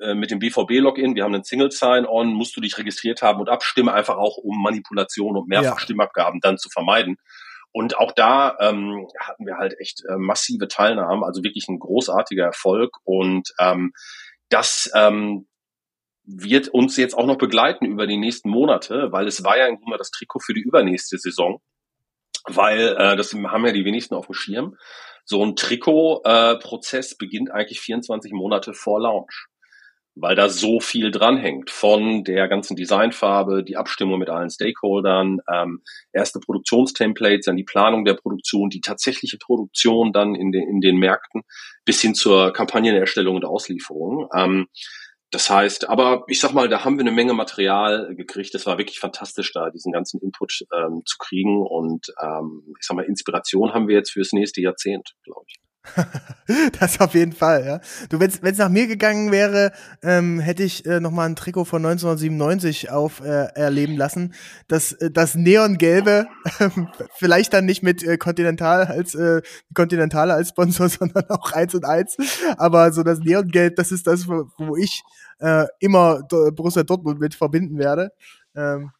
äh, 0.00 0.14
mit 0.14 0.30
dem 0.30 0.38
BVB-Login, 0.38 1.14
wir 1.14 1.24
haben 1.24 1.34
einen 1.34 1.44
Single 1.44 1.70
Sign-On, 1.70 2.32
musst 2.32 2.56
du 2.56 2.60
dich 2.60 2.78
registriert 2.78 3.22
haben 3.22 3.40
und 3.40 3.48
abstimmen, 3.48 3.90
einfach 3.90 4.16
auch 4.16 4.38
um 4.38 4.62
Manipulation 4.62 5.36
und 5.36 5.48
Mehrfachstimmabgaben 5.48 6.40
ja. 6.42 6.48
dann 6.48 6.58
zu 6.58 6.68
vermeiden. 6.70 7.16
Und 7.76 7.98
auch 7.98 8.12
da 8.12 8.56
ähm, 8.60 9.08
hatten 9.18 9.46
wir 9.46 9.56
halt 9.56 9.74
echt 9.80 10.04
äh, 10.08 10.16
massive 10.16 10.68
Teilnahme, 10.68 11.26
also 11.26 11.42
wirklich 11.42 11.66
ein 11.66 11.80
großartiger 11.80 12.44
Erfolg. 12.44 12.98
Und 13.02 13.52
ähm, 13.58 13.92
das 14.48 14.92
ähm, 14.94 15.48
wird 16.22 16.68
uns 16.68 16.96
jetzt 16.96 17.18
auch 17.18 17.26
noch 17.26 17.36
begleiten 17.36 17.84
über 17.84 18.06
die 18.06 18.16
nächsten 18.16 18.48
Monate, 18.48 19.10
weil 19.10 19.26
es 19.26 19.42
war 19.42 19.58
ja 19.58 19.66
im 19.66 19.80
Grunde 19.80 19.98
das 19.98 20.12
Trikot 20.12 20.38
für 20.38 20.54
die 20.54 20.60
übernächste 20.60 21.18
Saison. 21.18 21.60
Weil 22.44 22.96
äh, 22.96 23.16
das 23.16 23.34
haben 23.34 23.66
ja 23.66 23.72
die 23.72 23.84
wenigsten 23.84 24.14
auf 24.14 24.26
dem 24.26 24.34
Schirm. 24.34 24.76
So 25.24 25.44
ein 25.44 25.56
Trikot-Prozess 25.56 27.12
äh, 27.12 27.16
beginnt 27.18 27.50
eigentlich 27.50 27.80
24 27.80 28.30
Monate 28.32 28.72
vor 28.72 29.00
Launch 29.00 29.48
weil 30.16 30.36
da 30.36 30.48
so 30.48 30.80
viel 30.80 31.10
dranhängt 31.10 31.70
von 31.70 32.24
der 32.24 32.48
ganzen 32.48 32.76
Designfarbe, 32.76 33.64
die 33.64 33.76
Abstimmung 33.76 34.18
mit 34.18 34.30
allen 34.30 34.50
Stakeholdern, 34.50 35.38
ähm, 35.52 35.82
erste 36.12 36.40
Produktionstemplates, 36.40 37.46
dann 37.46 37.56
die 37.56 37.64
Planung 37.64 38.04
der 38.04 38.14
Produktion, 38.14 38.70
die 38.70 38.80
tatsächliche 38.80 39.38
Produktion 39.38 40.12
dann 40.12 40.34
in 40.34 40.52
den, 40.52 40.68
in 40.68 40.80
den 40.80 40.96
Märkten 40.98 41.42
bis 41.84 42.00
hin 42.00 42.14
zur 42.14 42.52
Kampagnenerstellung 42.52 43.36
und 43.36 43.44
Auslieferung. 43.44 44.28
Ähm, 44.34 44.68
das 45.34 45.50
heißt, 45.50 45.88
aber 45.88 46.22
ich 46.28 46.38
sag 46.38 46.52
mal, 46.52 46.68
da 46.68 46.84
haben 46.84 46.96
wir 46.96 47.00
eine 47.00 47.10
Menge 47.10 47.34
Material 47.34 48.14
gekriegt. 48.14 48.54
Das 48.54 48.66
war 48.66 48.78
wirklich 48.78 49.00
fantastisch, 49.00 49.52
da 49.52 49.70
diesen 49.70 49.90
ganzen 49.90 50.20
Input 50.20 50.64
ähm, 50.72 51.02
zu 51.04 51.16
kriegen. 51.18 51.66
Und 51.66 52.06
ähm, 52.22 52.62
ich 52.78 52.86
sag 52.86 52.96
mal, 52.96 53.04
Inspiration 53.04 53.74
haben 53.74 53.88
wir 53.88 53.96
jetzt 53.96 54.12
fürs 54.12 54.32
nächste 54.32 54.60
Jahrzehnt, 54.60 55.16
glaube 55.24 55.44
ich. 55.48 55.56
das 56.80 57.00
auf 57.00 57.14
jeden 57.14 57.32
Fall, 57.32 57.64
ja. 57.64 57.80
Du, 58.08 58.18
wenn 58.18 58.30
es 58.30 58.58
nach 58.58 58.68
mir 58.68 58.86
gegangen 58.86 59.30
wäre, 59.30 59.72
ähm, 60.02 60.40
hätte 60.40 60.62
ich 60.62 60.86
äh, 60.86 60.98
noch 61.00 61.10
mal 61.10 61.26
ein 61.26 61.36
Trikot 61.36 61.64
von 61.64 61.84
1997 61.84 62.90
auf 62.90 63.20
äh, 63.20 63.48
erleben 63.54 63.96
lassen. 63.96 64.34
Das, 64.66 64.92
äh, 64.92 65.10
das 65.10 65.34
Neongelbe, 65.34 66.26
äh, 66.58 66.68
vielleicht 67.16 67.52
dann 67.52 67.66
nicht 67.66 67.82
mit 67.82 68.02
äh, 68.02 68.16
Continental 68.16 68.86
als 68.86 69.14
äh, 69.14 69.42
Continentale 69.74 70.34
als 70.34 70.50
Sponsor, 70.50 70.88
sondern 70.90 71.28
auch 71.28 71.52
eins 71.52 71.74
und 71.74 71.84
eins. 71.84 72.16
Aber 72.56 72.92
so 72.92 73.02
das 73.02 73.18
Neongelb, 73.20 73.76
das 73.76 73.92
ist 73.92 74.06
das, 74.06 74.26
wo, 74.26 74.48
wo 74.56 74.76
ich 74.76 75.02
äh, 75.40 75.66
immer 75.80 76.22
Do 76.22 76.50
Borussia 76.52 76.82
Dortmund 76.82 77.20
mit 77.20 77.34
verbinden 77.34 77.78
werde. 77.78 78.12
Ähm, 78.56 78.90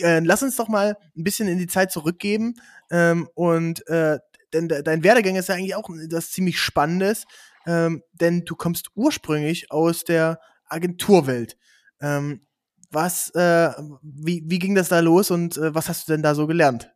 äh, 0.00 0.18
lass 0.20 0.42
uns 0.42 0.56
doch 0.56 0.68
mal 0.68 0.96
ein 1.16 1.24
bisschen 1.24 1.46
in 1.48 1.58
die 1.58 1.68
Zeit 1.68 1.92
zurückgeben 1.92 2.54
ähm, 2.90 3.28
und 3.34 3.86
äh, 3.88 4.18
denn 4.54 4.68
dein 4.68 5.04
Werdegang 5.04 5.36
ist 5.36 5.48
ja 5.48 5.56
eigentlich 5.56 5.74
auch 5.74 5.88
das 6.08 6.30
ziemlich 6.30 6.58
Spannendes, 6.58 7.24
ähm, 7.66 8.02
denn 8.12 8.44
du 8.44 8.54
kommst 8.56 8.88
ursprünglich 8.94 9.70
aus 9.70 10.04
der 10.04 10.40
Agenturwelt. 10.66 11.56
Ähm, 12.00 12.46
was, 12.90 13.30
äh, 13.34 13.70
wie, 14.02 14.44
wie 14.46 14.58
ging 14.58 14.74
das 14.74 14.88
da 14.88 15.00
los 15.00 15.30
und 15.30 15.56
äh, 15.56 15.74
was 15.74 15.88
hast 15.88 16.08
du 16.08 16.12
denn 16.12 16.22
da 16.22 16.34
so 16.34 16.46
gelernt? 16.46 16.90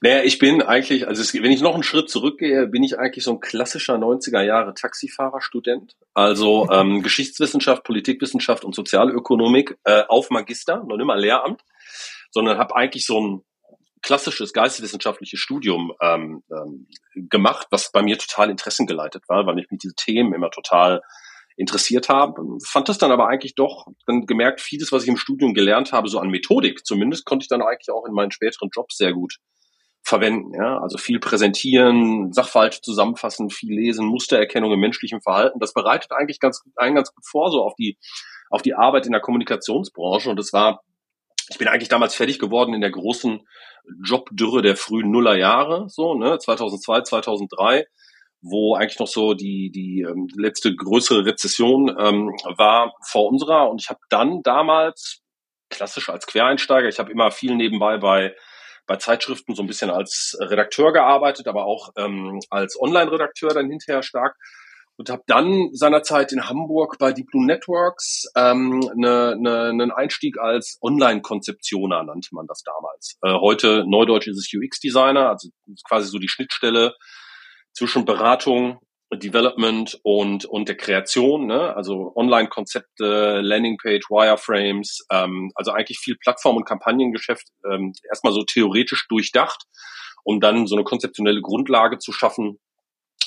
Naja, 0.00 0.22
ich 0.22 0.38
bin 0.38 0.62
eigentlich, 0.62 1.08
also 1.08 1.20
es, 1.20 1.34
wenn 1.34 1.50
ich 1.50 1.60
noch 1.60 1.74
einen 1.74 1.82
Schritt 1.82 2.08
zurückgehe, 2.08 2.68
bin 2.68 2.84
ich 2.84 2.98
eigentlich 2.98 3.24
so 3.24 3.32
ein 3.32 3.40
klassischer 3.40 3.96
90er 3.96 4.42
Jahre 4.42 4.74
Taxifahrer-Student. 4.74 5.96
Also 6.14 6.68
ähm, 6.70 7.02
Geschichtswissenschaft, 7.02 7.82
Politikwissenschaft 7.82 8.64
und 8.64 8.74
Sozialökonomik 8.74 9.76
äh, 9.84 10.04
auf 10.08 10.30
Magister, 10.30 10.84
noch 10.84 10.96
nicht 10.96 11.06
mal 11.06 11.18
Lehramt, 11.18 11.62
sondern 12.30 12.58
habe 12.58 12.76
eigentlich 12.76 13.04
so 13.04 13.20
ein 13.20 13.44
klassisches 14.02 14.52
geisteswissenschaftliches 14.52 15.38
Studium 15.38 15.92
ähm, 16.00 16.42
ähm, 16.50 16.86
gemacht, 17.14 17.66
was 17.70 17.90
bei 17.92 18.02
mir 18.02 18.18
total 18.18 18.50
interessengeleitet 18.50 19.28
war, 19.28 19.46
weil 19.46 19.54
mich 19.54 19.66
diese 19.70 19.94
Themen 19.94 20.34
immer 20.34 20.50
total 20.50 21.02
interessiert 21.56 22.08
haben. 22.08 22.60
Fand 22.64 22.88
das 22.88 22.98
dann 22.98 23.10
aber 23.10 23.28
eigentlich 23.28 23.56
doch, 23.56 23.88
dann 24.06 24.26
gemerkt, 24.26 24.60
vieles, 24.60 24.92
was 24.92 25.02
ich 25.02 25.08
im 25.08 25.16
Studium 25.16 25.54
gelernt 25.54 25.92
habe, 25.92 26.08
so 26.08 26.20
an 26.20 26.30
Methodik 26.30 26.86
zumindest, 26.86 27.26
konnte 27.26 27.42
ich 27.44 27.48
dann 27.48 27.62
eigentlich 27.62 27.90
auch 27.90 28.06
in 28.06 28.14
meinen 28.14 28.30
späteren 28.30 28.70
Jobs 28.72 28.96
sehr 28.96 29.12
gut 29.12 29.38
verwenden. 30.02 30.54
Ja? 30.54 30.78
Also 30.78 30.98
viel 30.98 31.18
präsentieren, 31.18 32.32
Sachverhalte 32.32 32.80
zusammenfassen, 32.80 33.50
viel 33.50 33.74
lesen, 33.74 34.06
Mustererkennung 34.06 34.72
im 34.72 34.80
menschlichen 34.80 35.20
Verhalten. 35.20 35.58
Das 35.58 35.74
bereitet 35.74 36.12
eigentlich 36.12 36.38
ganz, 36.38 36.62
einen 36.76 36.94
ganz 36.94 37.12
gut 37.12 37.24
vor, 37.26 37.50
so 37.50 37.62
auf 37.62 37.74
die, 37.74 37.98
auf 38.50 38.62
die 38.62 38.74
Arbeit 38.74 39.06
in 39.06 39.12
der 39.12 39.20
Kommunikationsbranche. 39.20 40.30
Und 40.30 40.38
das 40.38 40.52
war, 40.52 40.82
ich 41.48 41.58
bin 41.58 41.68
eigentlich 41.68 41.88
damals 41.88 42.14
fertig 42.14 42.38
geworden 42.38 42.74
in 42.74 42.80
der 42.80 42.90
großen 42.90 43.46
Jobdürre 44.04 44.62
der 44.62 44.76
frühen 44.76 45.10
Nullerjahre, 45.10 45.88
so, 45.88 46.14
ne, 46.14 46.38
2002, 46.38 47.02
2003 47.02 47.86
wo 48.40 48.76
eigentlich 48.76 48.98
noch 48.98 49.08
so 49.08 49.34
die, 49.34 49.70
die 49.70 50.02
ähm, 50.02 50.28
letzte 50.36 50.74
größere 50.74 51.24
Rezession 51.24 51.88
ähm, 51.98 52.28
war 52.56 52.94
vor 53.02 53.28
unserer. 53.28 53.68
Und 53.70 53.80
ich 53.82 53.88
habe 53.88 54.00
dann 54.10 54.42
damals, 54.42 55.22
klassisch 55.70 56.08
als 56.08 56.26
Quereinsteiger, 56.26 56.88
ich 56.88 56.98
habe 56.98 57.12
immer 57.12 57.30
viel 57.30 57.54
nebenbei 57.54 57.98
bei, 57.98 58.34
bei 58.86 58.96
Zeitschriften 58.96 59.54
so 59.54 59.62
ein 59.62 59.66
bisschen 59.66 59.90
als 59.90 60.36
Redakteur 60.40 60.92
gearbeitet, 60.92 61.48
aber 61.48 61.66
auch 61.66 61.90
ähm, 61.96 62.40
als 62.50 62.80
Online-Redakteur 62.80 63.50
dann 63.50 63.70
hinterher 63.70 64.02
stark 64.02 64.36
und 64.98 65.10
habe 65.10 65.22
dann 65.26 65.70
seinerzeit 65.72 66.32
in 66.32 66.48
Hamburg 66.48 66.96
bei 66.98 67.12
Deep 67.12 67.26
Blue 67.30 67.46
Networks 67.46 68.24
ähm, 68.36 68.80
ne, 68.96 69.36
ne, 69.38 69.68
einen 69.68 69.92
Einstieg 69.92 70.38
als 70.38 70.76
Online-Konzeptioner 70.82 72.02
nannte 72.02 72.28
man 72.32 72.46
das 72.48 72.62
damals. 72.64 73.16
Äh, 73.22 73.32
heute 73.40 73.84
Neudeutsch 73.86 74.26
ist 74.26 74.38
es 74.38 74.50
UX-Designer, 74.52 75.30
also 75.30 75.50
quasi 75.88 76.08
so 76.08 76.18
die 76.18 76.28
Schnittstelle 76.28 76.94
zwischen 77.72 78.04
Beratung, 78.04 78.80
Development 79.14 79.98
und, 80.02 80.44
und 80.44 80.68
der 80.68 80.76
Kreation, 80.76 81.46
ne? 81.46 81.74
also 81.76 82.12
Online-Konzepte, 82.16 83.40
Landingpage, 83.40 84.10
Wireframes, 84.10 85.06
ähm, 85.10 85.52
also 85.54 85.70
eigentlich 85.70 85.98
viel 85.98 86.16
Plattform- 86.16 86.56
und 86.56 86.66
Kampagnengeschäft 86.66 87.46
ähm, 87.70 87.92
erstmal 88.10 88.32
so 88.32 88.42
theoretisch 88.42 89.06
durchdacht, 89.08 89.62
um 90.24 90.40
dann 90.40 90.66
so 90.66 90.74
eine 90.74 90.84
konzeptionelle 90.84 91.40
Grundlage 91.40 91.98
zu 91.98 92.12
schaffen 92.12 92.58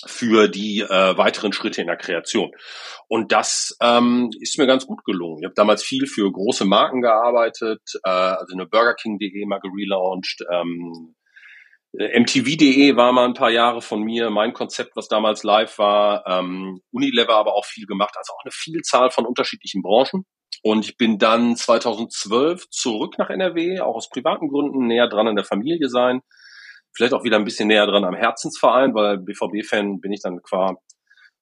für 0.06 0.48
die 0.48 0.82
äh, 0.82 1.18
weiteren 1.18 1.54
Schritte 1.54 1.82
in 1.82 1.88
der 1.88 1.98
Kreation. 1.98 2.52
Und 3.08 3.32
das 3.32 3.78
ähm, 3.82 4.30
ist 4.40 4.58
mir 4.58 4.68
ganz 4.68 4.86
gut 4.86 5.04
gelungen. 5.04 5.40
Ich 5.40 5.46
habe 5.46 5.56
damals 5.56 5.84
viel 5.84 6.08
für 6.08 6.32
große 6.32 6.66
Marken 6.66 7.02
gearbeitet, 7.02 7.82
äh, 8.04 8.10
also 8.10 8.54
eine 8.54 8.66
BurgerKing.de 8.66 9.46
mal 9.46 9.60
gelauncht, 9.60 10.44
ähm, 10.52 11.16
äh, 11.98 12.20
MTV.de 12.20 12.96
war 12.96 13.12
mal 13.12 13.26
ein 13.26 13.34
paar 13.34 13.52
Jahre 13.52 13.82
von 13.82 14.02
mir, 14.02 14.30
mein 14.30 14.54
Konzept, 14.54 14.96
was 14.96 15.08
damals 15.08 15.44
live 15.44 15.78
war. 15.78 16.26
Ähm, 16.28 16.82
Unilever 16.92 17.36
aber 17.36 17.56
auch 17.56 17.66
viel 17.66 17.86
gemacht, 17.86 18.16
also 18.18 18.34
auch 18.34 18.44
eine 18.44 18.52
Vielzahl 18.52 19.12
von 19.12 19.26
unterschiedlichen 19.26 19.82
Branchen. 19.82 20.26
Und 20.64 20.86
ich 20.86 20.98
bin 20.98 21.18
dann 21.18 21.56
2012 21.56 22.70
zurück 22.70 23.16
nach 23.18 23.30
NRW, 23.30 23.80
auch 23.80 23.96
aus 23.96 24.10
privaten 24.10 24.50
Gründen, 24.50 24.88
näher 24.88 25.08
dran 25.08 25.28
an 25.28 25.36
der 25.36 25.46
Familie 25.46 25.90
sein. 25.90 26.22
Vielleicht 26.94 27.14
auch 27.14 27.24
wieder 27.24 27.38
ein 27.38 27.46
bisschen 27.46 27.68
näher 27.68 27.88
dran 27.88 28.04
am 28.04 28.16
Herzensverein, 28.16 28.94
weil 28.94 29.18
BVB-Fan 29.18 30.02
bin 30.02 30.12
ich 30.12 30.22
dann 30.22 30.42
qua 30.42 30.76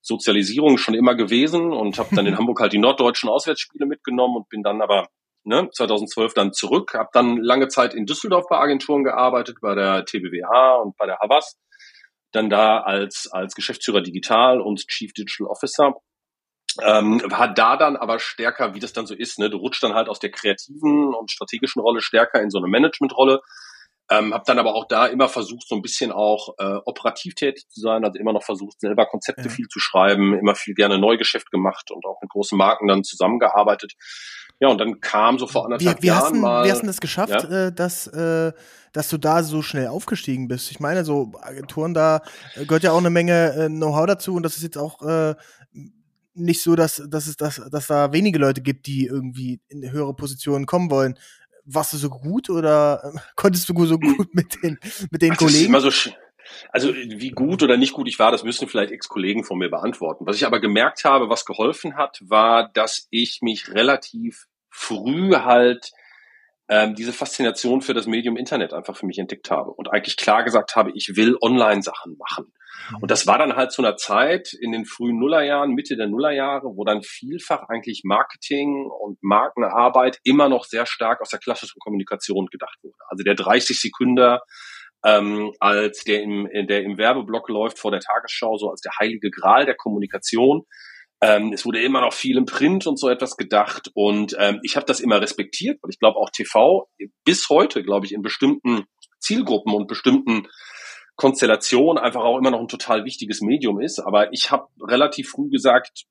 Sozialisierung 0.01 0.77
schon 0.77 0.93
immer 0.93 1.15
gewesen 1.15 1.73
und 1.73 1.97
habe 1.97 2.15
dann 2.15 2.25
in 2.25 2.37
Hamburg 2.37 2.59
halt 2.59 2.73
die 2.73 2.79
norddeutschen 2.79 3.29
Auswärtsspiele 3.29 3.85
mitgenommen 3.85 4.37
und 4.37 4.49
bin 4.49 4.63
dann 4.63 4.81
aber 4.81 5.07
ne, 5.43 5.69
2012 5.71 6.33
dann 6.33 6.53
zurück, 6.53 6.93
habe 6.93 7.09
dann 7.13 7.37
lange 7.37 7.67
Zeit 7.67 7.93
in 7.93 8.05
Düsseldorf 8.05 8.45
bei 8.49 8.57
Agenturen 8.57 9.03
gearbeitet, 9.03 9.57
bei 9.61 9.75
der 9.75 10.05
TBWA 10.05 10.75
und 10.75 10.95
bei 10.97 11.05
der 11.05 11.19
Havas, 11.19 11.57
dann 12.31 12.49
da 12.49 12.79
als, 12.81 13.27
als 13.31 13.55
Geschäftsführer 13.55 14.01
Digital 14.01 14.61
und 14.61 14.87
Chief 14.87 15.11
Digital 15.13 15.47
Officer. 15.47 15.93
Ähm, 16.83 17.21
war 17.25 17.51
da 17.51 17.77
dann 17.77 17.97
aber 17.97 18.19
stärker, 18.19 18.75
wie 18.75 18.79
das 18.79 18.93
dann 18.93 19.07
so 19.07 19.15
ist, 19.15 19.39
ne? 19.39 19.49
du 19.49 19.57
rutschst 19.57 19.81
dann 19.81 19.95
halt 19.95 20.07
aus 20.07 20.19
der 20.19 20.29
kreativen 20.29 21.15
und 21.15 21.31
strategischen 21.31 21.81
Rolle 21.81 22.01
stärker 22.01 22.41
in 22.41 22.51
so 22.51 22.59
eine 22.59 22.67
Managementrolle. 22.67 23.41
Ähm, 24.11 24.33
habe 24.33 24.43
dann 24.47 24.57
aber 24.57 24.73
auch 24.73 24.87
da 24.87 25.05
immer 25.05 25.29
versucht, 25.29 25.67
so 25.67 25.75
ein 25.75 25.81
bisschen 25.81 26.11
auch 26.11 26.55
äh, 26.57 26.77
operativ 26.85 27.35
tätig 27.35 27.67
zu 27.69 27.79
sein, 27.79 28.03
also 28.03 28.17
immer 28.17 28.33
noch 28.33 28.43
versucht, 28.43 28.79
selber 28.79 29.05
Konzepte 29.05 29.43
ja. 29.43 29.49
viel 29.49 29.67
zu 29.67 29.79
schreiben, 29.79 30.33
immer 30.33 30.55
viel 30.55 30.73
gerne 30.73 30.97
Neugeschäft 30.97 31.51
gemacht 31.51 31.91
und 31.91 32.05
auch 32.05 32.19
mit 32.21 32.31
großen 32.31 32.57
Marken 32.57 32.87
dann 32.87 33.03
zusammengearbeitet. 33.03 33.93
Ja, 34.59 34.67
und 34.69 34.77
dann 34.79 34.99
kam 34.99 35.39
so 35.39 35.47
vor 35.47 35.65
anderthalb 35.65 35.99
wie, 35.99 36.03
wie 36.03 36.07
Jahren 36.07 36.23
hast 36.23 36.31
du, 36.31 36.37
mal. 36.37 36.65
Wie 36.65 36.71
hast 36.71 36.81
du 36.81 36.87
das 36.87 36.99
geschafft, 36.99 37.43
ja? 37.49 37.67
äh, 37.67 37.71
dass, 37.71 38.07
äh, 38.07 38.51
dass 38.93 39.09
du 39.09 39.17
da 39.17 39.43
so 39.43 39.61
schnell 39.61 39.87
aufgestiegen 39.87 40.47
bist? 40.47 40.71
Ich 40.71 40.79
meine, 40.79 41.05
so 41.05 41.31
Agenturen, 41.41 41.93
da 41.93 42.21
gehört 42.55 42.83
ja 42.83 42.91
auch 42.91 42.97
eine 42.97 43.09
Menge 43.09 43.53
äh, 43.53 43.67
Know-how 43.67 44.05
dazu 44.05 44.33
und 44.33 44.43
das 44.43 44.57
ist 44.57 44.63
jetzt 44.63 44.77
auch 44.77 45.01
äh, 45.01 45.35
nicht 46.33 46.61
so, 46.61 46.75
dass, 46.75 47.03
dass, 47.07 47.27
es, 47.27 47.37
dass, 47.37 47.61
dass 47.71 47.87
da 47.87 48.11
wenige 48.11 48.39
Leute 48.39 48.61
gibt, 48.61 48.87
die 48.87 49.05
irgendwie 49.05 49.61
in 49.67 49.89
höhere 49.91 50.13
Positionen 50.13 50.65
kommen 50.65 50.89
wollen. 50.89 51.17
Warst 51.71 51.93
du 51.93 51.97
so 51.97 52.09
gut 52.09 52.49
oder 52.49 53.01
äh, 53.03 53.19
konntest 53.35 53.69
du 53.69 53.85
so 53.85 53.97
gut 53.97 54.27
mit 54.33 54.61
den, 54.63 54.79
mit 55.11 55.21
den 55.21 55.33
Ach, 55.33 55.37
Kollegen? 55.37 55.53
Das 55.53 55.61
ist 55.61 55.67
immer 55.67 55.81
so 55.81 56.11
also 56.71 56.93
wie 56.95 57.29
gut 57.29 57.61
oder 57.63 57.77
nicht 57.77 57.93
gut 57.93 58.07
ich 58.07 58.17
war, 58.17 58.31
das 58.31 58.43
müssen 58.43 58.67
vielleicht 58.67 58.91
Ex-Kollegen 58.91 59.43
von 59.43 59.59
mir 59.59 59.69
beantworten. 59.69 60.25
Was 60.25 60.35
ich 60.35 60.45
aber 60.45 60.59
gemerkt 60.59 61.05
habe, 61.05 61.29
was 61.29 61.45
geholfen 61.45 61.95
hat, 61.95 62.19
war, 62.23 62.69
dass 62.73 63.07
ich 63.11 63.39
mich 63.41 63.71
relativ 63.73 64.47
früh 64.69 65.35
halt 65.35 65.91
ähm, 66.67 66.95
diese 66.95 67.13
Faszination 67.13 67.81
für 67.81 67.93
das 67.93 68.07
Medium 68.07 68.37
Internet 68.37 68.73
einfach 68.73 68.95
für 68.95 69.05
mich 69.05 69.17
entdeckt 69.17 69.49
habe 69.49 69.71
und 69.71 69.91
eigentlich 69.91 70.17
klar 70.17 70.43
gesagt 70.43 70.75
habe, 70.75 70.91
ich 70.93 71.15
will 71.15 71.37
Online-Sachen 71.41 72.17
machen. 72.17 72.53
Und 73.01 73.11
das 73.11 73.27
war 73.27 73.37
dann 73.37 73.55
halt 73.55 73.71
zu 73.71 73.81
einer 73.81 73.97
Zeit 73.97 74.53
in 74.53 74.71
den 74.71 74.85
frühen 74.85 75.19
Nullerjahren, 75.19 75.73
Mitte 75.73 75.95
der 75.95 76.07
Nullerjahre, 76.07 76.75
wo 76.75 76.83
dann 76.83 77.01
vielfach 77.03 77.69
eigentlich 77.69 78.01
Marketing 78.03 78.89
und 78.89 79.17
Markenarbeit 79.21 80.19
immer 80.23 80.49
noch 80.49 80.65
sehr 80.65 80.85
stark 80.85 81.21
aus 81.21 81.29
der 81.29 81.39
klassischen 81.39 81.79
Kommunikation 81.79 82.47
gedacht 82.47 82.77
wurde. 82.81 82.97
Also 83.09 83.23
der 83.23 83.35
30 83.35 83.79
Sekünder 83.79 84.41
ähm, 85.05 85.53
als 85.59 86.03
der 86.03 86.21
im, 86.23 86.49
der 86.67 86.83
im 86.83 86.97
Werbeblock 86.97 87.49
läuft 87.49 87.79
vor 87.79 87.91
der 87.91 88.01
Tagesschau, 88.01 88.57
so 88.57 88.69
als 88.69 88.81
der 88.81 88.91
heilige 88.99 89.31
Gral 89.31 89.65
der 89.65 89.75
Kommunikation. 89.75 90.63
Ähm, 91.21 91.51
es 91.53 91.65
wurde 91.65 91.81
immer 91.81 92.01
noch 92.01 92.13
viel 92.13 92.37
im 92.37 92.45
Print 92.45 92.87
und 92.87 92.97
so 92.97 93.09
etwas 93.09 93.35
gedacht 93.35 93.89
und 93.93 94.35
ähm, 94.39 94.59
ich 94.63 94.75
habe 94.75 94.85
das 94.85 95.01
immer 95.01 95.21
respektiert, 95.21 95.77
weil 95.81 95.91
ich 95.91 95.99
glaube 95.99 96.17
auch 96.17 96.29
TV 96.29 96.89
bis 97.25 97.49
heute, 97.49 97.83
glaube 97.83 98.05
ich, 98.05 98.13
in 98.13 98.21
bestimmten 98.21 98.85
Zielgruppen 99.19 99.73
und 99.73 99.87
bestimmten 99.87 100.47
Konstellationen 101.19 102.01
einfach 102.01 102.23
auch 102.23 102.37
immer 102.37 102.49
noch 102.49 102.61
ein 102.61 102.67
total 102.67 103.03
wichtiges 103.03 103.41
Medium 103.41 103.81
ist. 103.81 103.99
Aber 103.99 104.31
ich 104.33 104.51
habe 104.51 104.67
relativ 104.81 105.29
früh 105.29 105.49
gesagt, 105.49 106.05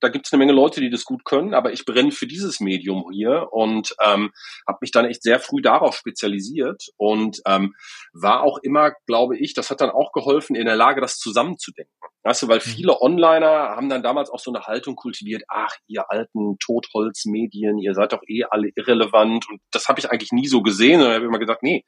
da 0.00 0.08
gibt 0.08 0.26
es 0.26 0.32
eine 0.32 0.38
Menge 0.38 0.52
Leute, 0.52 0.80
die 0.80 0.90
das 0.90 1.04
gut 1.04 1.24
können, 1.24 1.54
aber 1.54 1.72
ich 1.72 1.84
brenne 1.84 2.12
für 2.12 2.26
dieses 2.26 2.60
Medium 2.60 3.10
hier 3.12 3.48
und 3.50 3.94
ähm, 4.02 4.30
habe 4.66 4.78
mich 4.80 4.92
dann 4.92 5.06
echt 5.06 5.22
sehr 5.22 5.40
früh 5.40 5.60
darauf 5.60 5.96
spezialisiert 5.96 6.84
und 6.96 7.40
ähm, 7.46 7.74
war 8.12 8.42
auch 8.42 8.58
immer, 8.62 8.92
glaube 9.06 9.36
ich, 9.36 9.54
das 9.54 9.70
hat 9.70 9.80
dann 9.80 9.90
auch 9.90 10.12
geholfen, 10.12 10.54
in 10.54 10.66
der 10.66 10.76
Lage, 10.76 11.00
das 11.00 11.18
zusammenzudenken. 11.18 11.92
Weißt 12.22 12.42
du, 12.42 12.48
weil 12.48 12.58
mhm. 12.58 12.62
viele 12.62 13.00
Onliner 13.00 13.74
haben 13.76 13.88
dann 13.88 14.02
damals 14.02 14.30
auch 14.30 14.40
so 14.40 14.52
eine 14.52 14.66
Haltung 14.66 14.96
kultiviert, 14.96 15.42
ach, 15.48 15.74
ihr 15.86 16.10
alten 16.10 16.58
Totholzmedien, 16.58 17.78
ihr 17.78 17.94
seid 17.94 18.12
doch 18.12 18.22
eh 18.28 18.44
alle 18.48 18.70
irrelevant 18.76 19.48
und 19.48 19.60
das 19.72 19.88
habe 19.88 19.98
ich 19.98 20.10
eigentlich 20.10 20.32
nie 20.32 20.46
so 20.46 20.62
gesehen 20.62 21.00
und 21.00 21.08
habe 21.08 21.24
immer 21.24 21.38
gesagt, 21.38 21.62
nee, 21.62 21.84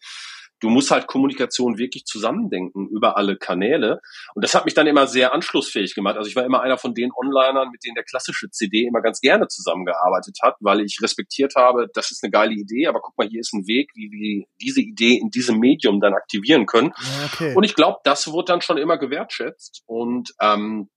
du 0.61 0.69
musst 0.69 0.91
halt 0.91 1.07
Kommunikation 1.07 1.79
wirklich 1.79 2.05
zusammendenken 2.05 2.89
über 2.89 3.17
alle 3.17 3.37
Kanäle. 3.37 4.01
Und 4.35 4.45
das 4.45 4.55
hat 4.55 4.65
mich 4.65 4.75
dann 4.75 4.87
immer 4.87 5.07
sehr 5.07 5.33
anschlussfähig 5.33 5.95
gemacht. 5.95 6.17
Also 6.17 6.29
ich 6.29 6.37
war 6.37 6.45
immer 6.45 6.63
einer 6.63 6.79
von 6.79 6.95
den 6.95 7.11
Onlinern, 7.15 7.71
mit 7.71 7.85
denen 7.85 7.95
der 7.95 8.05
klassische 8.05 8.51
CD 8.51 8.87
immer 8.87 9.01
ganz 9.01 9.21
gerne 9.21 9.49
zusammengearbeitet 9.49 10.39
hat, 10.43 10.57
weil 10.61 10.81
ich 10.81 10.99
respektiert 11.03 11.55
habe, 11.57 11.89
das 11.95 12.11
ist 12.11 12.23
eine 12.23 12.31
geile 12.31 12.55
Idee, 12.55 12.87
aber 12.87 13.01
guck 13.01 13.17
mal, 13.17 13.29
hier 13.29 13.41
ist 13.41 13.53
ein 13.53 13.67
Weg, 13.67 13.91
wie 13.95 14.11
wir 14.11 14.47
diese 14.61 14.81
Idee 14.81 15.17
in 15.17 15.31
diesem 15.31 15.59
Medium 15.59 16.01
dann 16.01 16.15
aktivieren 16.15 16.67
können. 16.67 16.93
Okay. 17.33 17.55
Und 17.55 17.65
ich 17.65 17.75
glaube, 17.75 17.99
das 18.05 18.31
wurde 18.33 18.53
dann 18.53 18.61
schon 18.61 18.79
immer 18.79 18.99
gewertschätzt. 18.99 19.83
Und 19.87 20.33
ähm, 20.41 20.89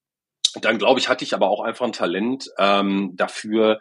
dann 0.60 0.78
glaube 0.78 1.00
ich, 1.00 1.08
hatte 1.08 1.24
ich 1.24 1.34
aber 1.34 1.50
auch 1.50 1.62
einfach 1.62 1.86
ein 1.86 1.94
Talent 1.94 2.50
ähm, 2.58 3.12
dafür, 3.16 3.80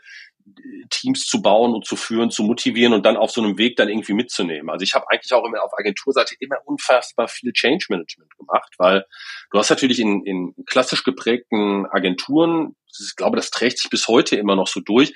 Teams 0.91 1.25
zu 1.27 1.43
bauen 1.43 1.75
und 1.75 1.87
zu 1.87 1.97
führen, 1.97 2.31
zu 2.31 2.43
motivieren 2.43 2.93
und 2.93 3.07
dann 3.07 3.17
auf 3.17 3.31
so 3.31 3.43
einem 3.43 3.59
Weg 3.59 3.77
dann 3.77 3.89
irgendwie 3.89 4.13
mitzunehmen. 4.13 4.71
Also 4.71 4.83
ich 4.83 4.95
habe 4.95 5.07
eigentlich 5.09 5.33
auch 5.33 5.45
immer 5.45 5.63
auf 5.63 5.73
Agenturseite 5.79 6.35
immer 6.41 6.57
unfassbar 6.65 7.29
viel 7.29 7.53
Change 7.53 7.87
Management 7.89 8.37
gemacht, 8.37 8.75
weil 8.79 9.05
du 9.51 9.59
hast 9.59 9.71
natürlich 9.71 10.01
in, 10.01 10.25
in 10.25 10.55
klassisch 10.67 11.05
geprägten 11.05 11.87
Agenturen, 11.87 12.77
ich 12.87 13.17
glaube, 13.17 13.37
das 13.37 13.51
trägt 13.51 13.79
sich 13.79 13.91
bis 13.91 14.09
heute 14.09 14.37
immer 14.37 14.57
noch 14.57 14.67
so 14.67 14.81
durch, 14.81 15.15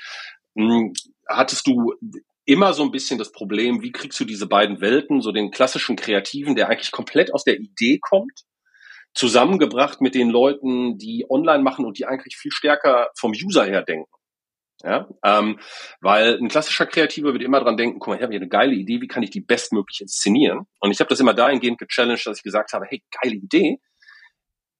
hm, 0.55 0.93
hattest 1.29 1.67
du 1.67 1.95
immer 2.45 2.75
so 2.75 2.83
ein 2.83 2.91
bisschen 2.91 3.19
das 3.19 3.33
Problem, 3.33 3.83
wie 3.83 3.93
kriegst 3.93 4.21
du 4.21 4.25
diese 4.25 4.47
beiden 4.47 4.81
Welten, 4.81 5.23
so 5.23 5.33
den 5.33 5.51
klassischen 5.51 5.97
Kreativen, 5.97 6.55
der 6.55 6.69
eigentlich 6.69 6.93
komplett 6.93 7.33
aus 7.33 7.45
der 7.45 7.59
Idee 7.59 7.99
kommt, 7.99 8.45
zusammengebracht 9.15 10.01
mit 10.01 10.15
den 10.15 10.29
Leuten, 10.29 10.99
die 10.99 11.25
online 11.29 11.63
machen 11.63 11.85
und 11.85 11.99
die 11.99 12.07
eigentlich 12.07 12.37
viel 12.37 12.51
stärker 12.51 13.09
vom 13.17 13.33
User 13.33 13.65
her 13.65 13.83
denken. 13.83 14.11
Ja, 14.85 15.09
ähm, 15.25 15.59
weil 16.03 16.37
ein 16.37 16.49
klassischer 16.49 16.85
Kreativer 16.85 17.33
würde 17.33 17.45
immer 17.45 17.61
dran 17.61 17.79
denken, 17.79 18.01
guck 18.01 18.09
mal, 18.09 18.17
ich 18.17 18.23
habe 18.23 18.33
hier 18.33 18.41
eine 18.41 18.51
geile 18.51 18.75
Idee, 18.75 19.01
wie 19.01 19.09
kann 19.09 19.23
ich 19.23 19.31
die 19.31 19.41
bestmöglich 19.41 20.03
inszenieren? 20.03 20.67
Und 20.79 20.91
ich 20.91 21.01
habe 21.01 21.09
das 21.09 21.21
immer 21.21 21.33
dahingehend 21.33 21.79
gechallenged, 21.79 22.27
dass 22.27 22.37
ich 22.37 22.43
gesagt 22.43 22.75
habe, 22.75 22.85
hey, 22.89 23.03
geile 23.23 23.35
Idee, 23.35 23.79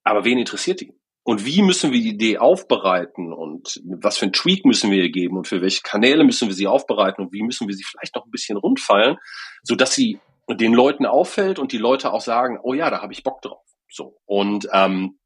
aber 0.03 0.27
wen 0.27 0.39
interessiert 0.39 0.83
die? 0.83 0.93
und 1.25 1.47
wie 1.47 1.63
müssen 1.63 1.91
wir 1.91 2.01
die 2.01 2.11
Idee 2.11 2.39
aufbereiten 2.39 3.33
und 3.33 3.81
was 3.85 4.19
für 4.19 4.27
ein 4.27 4.33
Tweak 4.33 4.67
müssen 4.67 4.91
wir 4.91 5.03
ihr 5.03 5.11
geben 5.11 5.39
und 5.39 5.49
für 5.49 5.63
welche 5.63 5.81
Kanäle 5.83 6.23
müssen 6.23 6.49
wir 6.49 6.55
sie 6.55 6.67
aufbereiten 6.67 7.25
und 7.25 7.33
wie 7.33 7.43
müssen 7.43 7.67
wir 7.67 7.75
sie 7.75 7.83
vielleicht 7.83 8.15
noch 8.15 8.27
ein 8.27 8.31
bisschen 8.31 8.59
rundfallen, 8.59 9.17
so 9.63 9.75
dass 9.75 9.95
sie 9.95 10.21
den 10.49 10.75
Leuten 10.75 11.07
auffällt 11.07 11.59
und 11.59 11.73
die 11.73 11.79
Leute 11.79 12.13
auch 12.13 12.21
sagen, 12.21 12.59
oh 12.63 12.75
ja, 12.75 12.91
da 12.91 13.01
habe 13.01 13.15
ich 13.15 13.23
Bock 13.23 13.41
drauf. 13.41 13.65
So 13.91 14.19
und 14.27 14.69
ähm, 14.73 15.19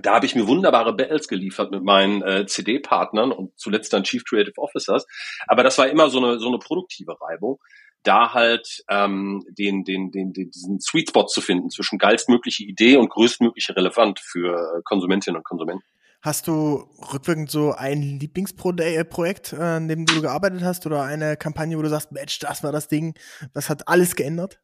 da 0.00 0.14
habe 0.14 0.26
ich 0.26 0.34
mir 0.34 0.46
wunderbare 0.46 0.94
Battles 0.94 1.28
geliefert 1.28 1.70
mit 1.70 1.82
meinen 1.82 2.22
äh, 2.22 2.46
CD-Partnern 2.46 3.32
und 3.32 3.58
zuletzt 3.58 3.92
dann 3.92 4.04
Chief 4.04 4.24
Creative 4.24 4.58
Officers. 4.58 5.06
Aber 5.46 5.62
das 5.62 5.78
war 5.78 5.88
immer 5.88 6.10
so 6.10 6.18
eine 6.18 6.38
so 6.38 6.48
eine 6.48 6.58
produktive 6.58 7.16
Reibung 7.20 7.58
da 8.04 8.34
halt 8.34 8.84
ähm, 8.88 9.44
den, 9.48 9.82
den, 9.82 10.10
den, 10.12 10.32
den, 10.32 10.50
diesen 10.50 10.78
Sweet 10.80 11.08
Spot 11.08 11.26
zu 11.26 11.40
finden 11.40 11.70
zwischen 11.70 11.98
geilstmögliche 11.98 12.62
Idee 12.62 12.96
und 12.96 13.08
größtmögliche 13.08 13.74
Relevant 13.74 14.20
für 14.20 14.82
Konsumentinnen 14.84 15.38
und 15.38 15.44
Konsumenten. 15.44 15.82
Hast 16.22 16.46
du 16.46 16.88
rückwirkend 17.12 17.50
so 17.50 17.72
ein 17.72 18.00
Lieblingsprojekt, 18.00 19.52
äh, 19.52 19.56
an 19.56 19.88
dem 19.88 20.06
du 20.06 20.22
gearbeitet 20.22 20.62
hast 20.62 20.86
oder 20.86 21.02
eine 21.02 21.36
Kampagne, 21.36 21.76
wo 21.76 21.82
du 21.82 21.88
sagst, 21.88 22.12
Mensch, 22.12 22.38
das 22.38 22.62
war 22.62 22.72
das 22.72 22.88
Ding, 22.88 23.14
das 23.52 23.68
hat 23.68 23.88
alles 23.88 24.16
geändert? 24.16 24.60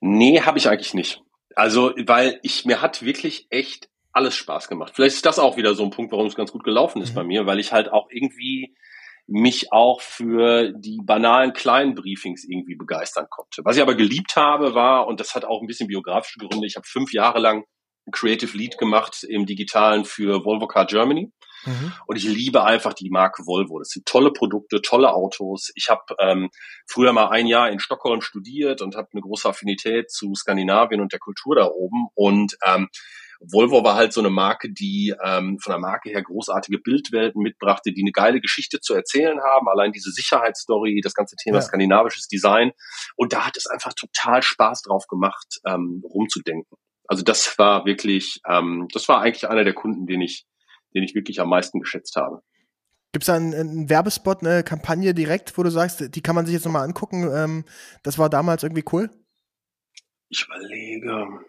Nee, 0.00 0.40
habe 0.40 0.58
ich 0.58 0.68
eigentlich 0.68 0.94
nicht. 0.94 1.22
Also, 1.56 1.92
weil 2.06 2.38
ich 2.42 2.66
mir 2.66 2.82
hat 2.82 3.02
wirklich 3.02 3.46
echt 3.50 3.88
alles 4.12 4.34
Spaß 4.36 4.68
gemacht. 4.68 4.92
Vielleicht 4.94 5.16
ist 5.16 5.26
das 5.26 5.38
auch 5.38 5.56
wieder 5.56 5.74
so 5.74 5.82
ein 5.82 5.90
Punkt, 5.90 6.12
warum 6.12 6.26
es 6.26 6.36
ganz 6.36 6.52
gut 6.52 6.64
gelaufen 6.64 7.02
ist 7.02 7.10
mhm. 7.10 7.14
bei 7.14 7.24
mir, 7.24 7.46
weil 7.46 7.58
ich 7.58 7.72
halt 7.72 7.90
auch 7.90 8.08
irgendwie 8.10 8.76
mich 9.26 9.72
auch 9.72 10.00
für 10.00 10.72
die 10.72 11.00
banalen 11.02 11.52
kleinen 11.52 11.94
Briefings 11.94 12.44
irgendwie 12.44 12.76
begeistern 12.76 13.26
konnte. 13.28 13.62
Was 13.64 13.76
ich 13.76 13.82
aber 13.82 13.96
geliebt 13.96 14.36
habe, 14.36 14.74
war, 14.74 15.06
und 15.08 15.18
das 15.18 15.34
hat 15.34 15.44
auch 15.44 15.60
ein 15.60 15.66
bisschen 15.66 15.88
biografische 15.88 16.38
Gründe, 16.38 16.66
ich 16.66 16.76
habe 16.76 16.86
fünf 16.86 17.12
Jahre 17.12 17.40
lang 17.40 17.64
ein 18.06 18.12
Creative 18.12 18.56
Lead 18.56 18.78
gemacht 18.78 19.24
im 19.24 19.46
Digitalen 19.46 20.04
für 20.04 20.44
Volvo 20.44 20.68
Car 20.68 20.86
Germany. 20.86 21.32
Mhm. 21.64 21.92
Und 22.06 22.16
ich 22.16 22.24
liebe 22.24 22.64
einfach 22.64 22.94
die 22.94 23.10
Marke 23.10 23.46
Volvo. 23.46 23.78
Das 23.78 23.88
sind 23.88 24.06
tolle 24.06 24.32
Produkte, 24.32 24.82
tolle 24.82 25.12
Autos. 25.12 25.70
Ich 25.74 25.88
habe 25.88 26.02
ähm, 26.18 26.50
früher 26.86 27.12
mal 27.12 27.28
ein 27.28 27.46
Jahr 27.46 27.70
in 27.70 27.78
Stockholm 27.78 28.20
studiert 28.20 28.82
und 28.82 28.96
habe 28.96 29.08
eine 29.12 29.22
große 29.22 29.48
Affinität 29.48 30.10
zu 30.10 30.34
Skandinavien 30.34 31.00
und 31.00 31.12
der 31.12 31.20
Kultur 31.20 31.56
da 31.56 31.66
oben. 31.66 32.08
Und 32.14 32.56
ähm, 32.64 32.88
Volvo 33.40 33.84
war 33.84 33.94
halt 33.94 34.12
so 34.12 34.20
eine 34.20 34.30
Marke, 34.30 34.72
die 34.72 35.14
ähm, 35.22 35.58
von 35.58 35.72
der 35.72 35.78
Marke 35.78 36.10
her 36.10 36.22
großartige 36.22 36.78
Bildwelten 36.78 37.42
mitbrachte, 37.42 37.92
die 37.92 38.02
eine 38.02 38.12
geile 38.12 38.40
Geschichte 38.40 38.80
zu 38.80 38.94
erzählen 38.94 39.38
haben. 39.40 39.68
Allein 39.68 39.92
diese 39.92 40.10
Sicherheitsstory, 40.10 41.00
das 41.02 41.14
ganze 41.14 41.36
Thema 41.36 41.58
ja. 41.58 41.62
skandinavisches 41.62 42.28
Design. 42.28 42.72
Und 43.16 43.32
da 43.32 43.46
hat 43.46 43.56
es 43.56 43.66
einfach 43.66 43.92
total 43.94 44.42
Spaß 44.42 44.82
drauf 44.82 45.06
gemacht, 45.06 45.60
ähm, 45.66 46.02
rumzudenken. 46.04 46.78
Also 47.08 47.22
das 47.22 47.58
war 47.58 47.84
wirklich, 47.84 48.40
ähm, 48.48 48.88
das 48.92 49.08
war 49.08 49.20
eigentlich 49.20 49.48
einer 49.48 49.64
der 49.64 49.74
Kunden, 49.74 50.06
den 50.06 50.22
ich, 50.22 50.46
den 50.96 51.04
ich 51.04 51.14
wirklich 51.14 51.40
am 51.40 51.50
meisten 51.50 51.78
geschätzt 51.78 52.16
habe. 52.16 52.42
Gibt 53.12 53.22
es 53.22 53.26
da 53.26 53.34
einen, 53.34 53.54
einen, 53.54 53.88
Werbespot, 53.88 54.42
eine 54.42 54.64
Kampagne 54.64 55.14
direkt, 55.14 55.56
wo 55.56 55.62
du 55.62 55.70
sagst, 55.70 56.14
die 56.14 56.20
kann 56.22 56.34
man 56.34 56.46
sich 56.46 56.54
jetzt 56.54 56.64
nochmal 56.64 56.84
angucken? 56.84 57.30
Ähm, 57.32 57.64
das 58.02 58.18
war 58.18 58.28
damals 58.28 58.62
irgendwie 58.62 58.84
cool? 58.92 59.10
Ich 60.28 60.44
überlege. 60.44 61.40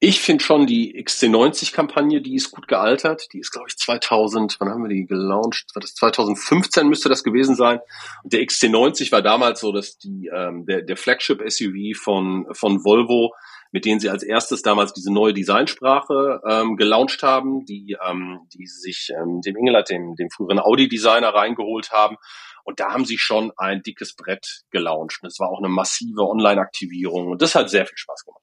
Ich 0.00 0.20
finde 0.20 0.44
schon 0.44 0.66
die 0.66 1.02
XC90-Kampagne, 1.02 2.20
die 2.20 2.36
ist 2.36 2.52
gut 2.52 2.68
gealtert. 2.68 3.32
Die 3.32 3.40
ist, 3.40 3.50
glaube 3.50 3.66
ich, 3.68 3.76
2000, 3.76 4.56
wann 4.60 4.68
haben 4.68 4.82
wir 4.82 4.88
die 4.88 5.06
gelauncht? 5.06 5.74
War 5.74 5.80
das 5.80 5.94
2015 5.94 6.88
müsste 6.88 7.08
das 7.08 7.24
gewesen 7.24 7.56
sein. 7.56 7.80
Und 8.22 8.32
der 8.32 8.42
XC90 8.42 9.10
war 9.10 9.22
damals 9.22 9.60
so, 9.60 9.72
dass 9.72 9.98
die, 9.98 10.30
ähm, 10.32 10.66
der, 10.66 10.82
der 10.82 10.96
Flagship-SUV 10.96 11.96
von, 11.96 12.46
von 12.52 12.84
Volvo, 12.84 13.34
mit 13.70 13.84
denen 13.84 14.00
sie 14.00 14.08
als 14.08 14.22
erstes 14.22 14.62
damals 14.62 14.92
diese 14.92 15.12
neue 15.12 15.34
Designsprache 15.34 16.40
ähm, 16.48 16.76
gelauncht 16.76 17.22
haben, 17.22 17.64
die, 17.64 17.96
ähm, 18.06 18.40
die 18.54 18.66
sich 18.66 19.10
ähm, 19.14 19.40
dem 19.42 19.56
Engelert, 19.56 19.90
dem, 19.90 20.14
dem 20.16 20.30
früheren 20.30 20.58
Audi-Designer 20.58 21.34
reingeholt 21.34 21.90
haben. 21.90 22.16
Und 22.64 22.80
da 22.80 22.92
haben 22.92 23.04
sie 23.04 23.18
schon 23.18 23.52
ein 23.56 23.82
dickes 23.82 24.14
Brett 24.14 24.62
gelauncht. 24.70 25.20
Das 25.22 25.38
war 25.38 25.48
auch 25.48 25.58
eine 25.58 25.68
massive 25.68 26.22
Online-Aktivierung 26.22 27.28
und 27.28 27.42
das 27.42 27.54
hat 27.54 27.70
sehr 27.70 27.86
viel 27.86 27.96
Spaß 27.96 28.24
gemacht. 28.24 28.42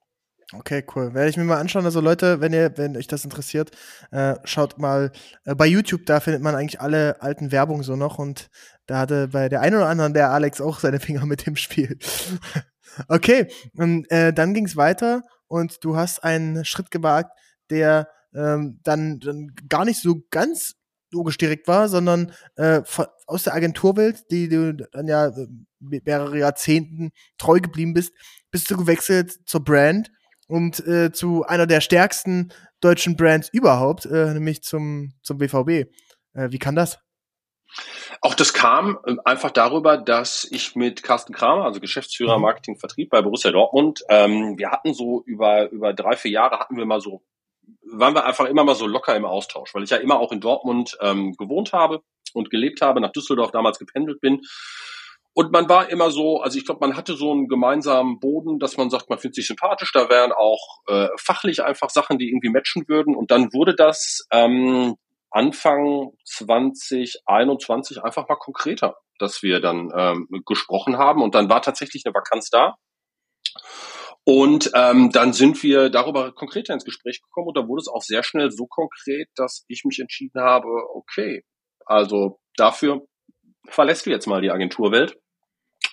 Okay, 0.53 0.85
cool. 0.95 1.13
Werde 1.13 1.29
ich 1.29 1.37
mir 1.37 1.43
mal 1.43 1.59
anschauen. 1.59 1.85
Also 1.85 2.01
Leute, 2.01 2.39
wenn 2.39 2.53
ihr, 2.53 2.77
wenn 2.77 2.95
euch 2.95 3.07
das 3.07 3.23
interessiert, 3.23 3.71
äh, 4.11 4.35
schaut 4.43 4.77
mal 4.77 5.11
äh, 5.43 5.55
bei 5.55 5.65
YouTube, 5.65 6.05
da 6.05 6.19
findet 6.19 6.43
man 6.43 6.55
eigentlich 6.55 6.81
alle 6.81 7.21
alten 7.21 7.51
Werbungen 7.51 7.83
so 7.83 7.95
noch 7.95 8.19
und 8.19 8.49
da 8.85 8.99
hatte 8.99 9.29
bei 9.29 9.49
der 9.49 9.61
einen 9.61 9.75
oder 9.75 9.87
anderen 9.87 10.13
der 10.13 10.29
Alex 10.29 10.61
auch 10.61 10.79
seine 10.79 10.99
Finger 10.99 11.25
mit 11.25 11.47
dem 11.47 11.55
Spiel. 11.55 11.97
okay, 13.07 13.47
und 13.75 14.09
äh, 14.11 14.33
dann 14.33 14.53
ging 14.53 14.65
es 14.65 14.75
weiter 14.75 15.23
und 15.47 15.83
du 15.83 15.95
hast 15.95 16.23
einen 16.23 16.65
Schritt 16.65 16.91
gewagt, 16.91 17.31
der 17.69 18.07
ähm, 18.33 18.79
dann, 18.83 19.19
dann 19.19 19.51
gar 19.69 19.85
nicht 19.85 20.01
so 20.01 20.21
ganz 20.29 20.75
logisch 21.11 21.37
direkt 21.37 21.67
war, 21.67 21.87
sondern 21.87 22.33
äh, 22.55 22.81
aus 23.25 23.43
der 23.43 23.53
Agenturwelt, 23.53 24.29
die 24.31 24.49
du 24.49 24.73
dann 24.73 25.07
ja 25.07 25.27
äh, 25.27 25.47
mehrere 25.79 26.37
Jahrzehnten 26.37 27.11
treu 27.37 27.59
geblieben 27.59 27.93
bist, 27.93 28.13
bist 28.51 28.69
du 28.69 28.77
gewechselt 28.77 29.37
zur 29.45 29.63
Brand 29.63 30.11
und 30.47 30.85
äh, 30.85 31.11
zu 31.11 31.43
einer 31.45 31.67
der 31.67 31.81
stärksten 31.81 32.51
deutschen 32.81 33.15
Brands 33.15 33.49
überhaupt, 33.49 34.05
äh, 34.05 34.33
nämlich 34.33 34.61
zum, 34.63 35.13
zum 35.23 35.37
BVB. 35.37 35.89
Äh, 36.33 36.51
wie 36.51 36.59
kann 36.59 36.75
das? 36.75 36.99
Auch 38.21 38.33
das 38.33 38.53
kam 38.53 38.97
äh, 39.05 39.15
einfach 39.25 39.51
darüber, 39.51 39.97
dass 39.97 40.47
ich 40.49 40.75
mit 40.75 41.03
Carsten 41.03 41.33
Kramer, 41.33 41.65
also 41.65 41.79
Geschäftsführer 41.79 42.37
mhm. 42.37 42.43
Marketing 42.43 42.77
Vertrieb 42.77 43.09
bei 43.09 43.21
Borussia 43.21 43.51
Dortmund, 43.51 44.03
ähm, 44.09 44.57
wir 44.57 44.71
hatten 44.71 44.93
so 44.93 45.23
über, 45.25 45.69
über 45.71 45.93
drei, 45.93 46.15
vier 46.15 46.31
Jahre 46.31 46.59
hatten 46.59 46.77
wir 46.77 46.85
mal 46.85 47.01
so, 47.01 47.23
waren 47.83 48.13
wir 48.13 48.25
einfach 48.25 48.45
immer 48.45 48.63
mal 48.63 48.75
so 48.75 48.87
locker 48.87 49.15
im 49.15 49.25
Austausch, 49.25 49.73
weil 49.73 49.83
ich 49.83 49.89
ja 49.89 49.97
immer 49.97 50.19
auch 50.19 50.31
in 50.31 50.41
Dortmund 50.41 50.97
ähm, 51.01 51.33
gewohnt 51.37 51.73
habe 51.73 52.01
und 52.33 52.49
gelebt 52.49 52.81
habe, 52.81 53.01
nach 53.01 53.11
Düsseldorf 53.11 53.51
damals 53.51 53.79
gependelt 53.79 54.21
bin 54.21 54.41
und 55.37 55.51
man 55.51 55.67
war 55.67 55.89
immer 55.89 56.11
so, 56.11 56.39
also 56.39 56.57
ich 56.57 56.65
glaube, 56.65 56.79
man 56.87 56.95
hatte 56.95 57.13
so 57.13 57.33
einen 57.33 57.49
gemeinsamen 57.49 58.21
Boden, 58.21 58.57
dass 58.57 58.77
man 58.77 58.89
sagt, 58.89 59.09
man 59.09 59.19
findet 59.19 59.35
sich 59.35 59.47
sympathisch, 59.47 59.91
da 59.91 60.09
wären 60.09 60.31
auch 60.31 60.79
äh, 60.87 61.09
fachlich 61.17 61.61
einfach 61.61 61.89
Sachen, 61.89 62.17
die 62.17 62.29
irgendwie 62.29 62.49
matchen 62.49 62.87
würden. 62.87 63.13
Und 63.13 63.31
dann 63.31 63.51
wurde 63.51 63.75
das 63.75 64.25
ähm, 64.31 64.95
Anfang 65.35 66.11
2021 66.23 68.01
einfach 68.01 68.27
mal 68.29 68.37
konkreter, 68.37 68.95
dass 69.19 69.43
wir 69.43 69.59
dann 69.59 69.91
ähm, 69.93 70.27
gesprochen 70.45 70.97
haben. 70.97 71.21
Und 71.21 71.35
dann 71.35 71.49
war 71.49 71.61
tatsächlich 71.61 72.03
eine 72.05 72.15
Vakanz 72.15 72.49
da. 72.49 72.75
Und 74.23 74.71
ähm, 74.73 75.11
dann 75.11 75.33
sind 75.33 75.61
wir 75.61 75.89
darüber 75.89 76.33
konkreter 76.33 76.73
ins 76.73 76.85
Gespräch 76.85 77.21
gekommen 77.21 77.49
und 77.49 77.57
da 77.57 77.67
wurde 77.67 77.81
es 77.81 77.87
auch 77.87 78.01
sehr 78.01 78.23
schnell 78.23 78.49
so 78.49 78.65
konkret, 78.65 79.27
dass 79.35 79.65
ich 79.67 79.83
mich 79.85 79.99
entschieden 79.99 80.41
habe, 80.41 80.67
okay, 80.95 81.43
also 81.85 82.39
dafür 82.55 83.05
verlässt 83.67 84.05
du 84.05 84.09
jetzt 84.09 84.25
mal 84.25 84.41
die 84.41 84.51
Agenturwelt 84.51 85.19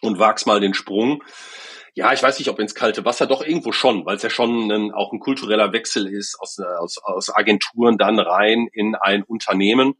und 0.01 0.19
wagst 0.19 0.47
mal 0.47 0.61
den 0.61 0.73
Sprung. 0.73 1.23
Ja, 1.95 2.13
ich 2.13 2.23
weiß 2.23 2.39
nicht, 2.39 2.49
ob 2.49 2.59
ins 2.59 2.75
kalte 2.75 3.05
Wasser, 3.05 3.27
doch 3.27 3.45
irgendwo 3.45 3.73
schon, 3.73 4.07
weil 4.07 4.17
es 4.17 4.23
ja 4.23 4.31
schon 4.31 4.71
ein, 4.71 4.93
auch 4.93 5.13
ein 5.13 5.21
kultureller 5.21 5.73
Wechsel 5.73 6.07
ist 6.07 6.39
aus, 6.41 6.59
aus, 6.59 6.99
aus 7.03 7.35
Agenturen 7.35 7.99
dann 7.99 8.19
rein 8.19 8.69
in 8.73 8.95
ein 8.95 9.23
Unternehmen, 9.23 9.95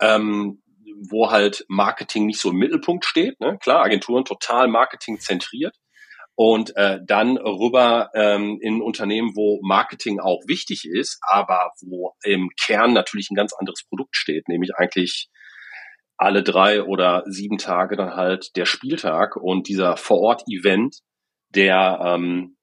ähm, 0.00 0.62
wo 1.10 1.30
halt 1.30 1.64
Marketing 1.68 2.26
nicht 2.26 2.40
so 2.40 2.50
im 2.50 2.56
Mittelpunkt 2.56 3.04
steht. 3.04 3.40
Ne? 3.40 3.58
Klar, 3.58 3.82
Agenturen 3.82 4.24
total 4.24 4.68
Marketing 4.68 5.18
zentriert 5.18 5.74
und 6.36 6.76
äh, 6.76 7.00
dann 7.04 7.38
rüber 7.38 8.10
ähm, 8.14 8.58
in 8.60 8.80
Unternehmen, 8.80 9.32
wo 9.34 9.58
Marketing 9.62 10.20
auch 10.20 10.42
wichtig 10.46 10.84
ist, 10.84 11.18
aber 11.22 11.72
wo 11.80 12.14
im 12.22 12.50
Kern 12.62 12.92
natürlich 12.92 13.30
ein 13.30 13.36
ganz 13.36 13.52
anderes 13.52 13.84
Produkt 13.88 14.16
steht, 14.16 14.46
nämlich 14.48 14.76
eigentlich 14.76 15.28
alle 16.18 16.42
drei 16.42 16.82
oder 16.82 17.24
sieben 17.26 17.58
Tage 17.58 17.96
dann 17.96 18.14
halt 18.14 18.54
der 18.56 18.66
Spieltag 18.66 19.36
und 19.36 19.68
dieser 19.68 19.96
Vor-Ort-Event, 19.96 21.00
der, 21.56 22.00
ähm, 22.04 22.56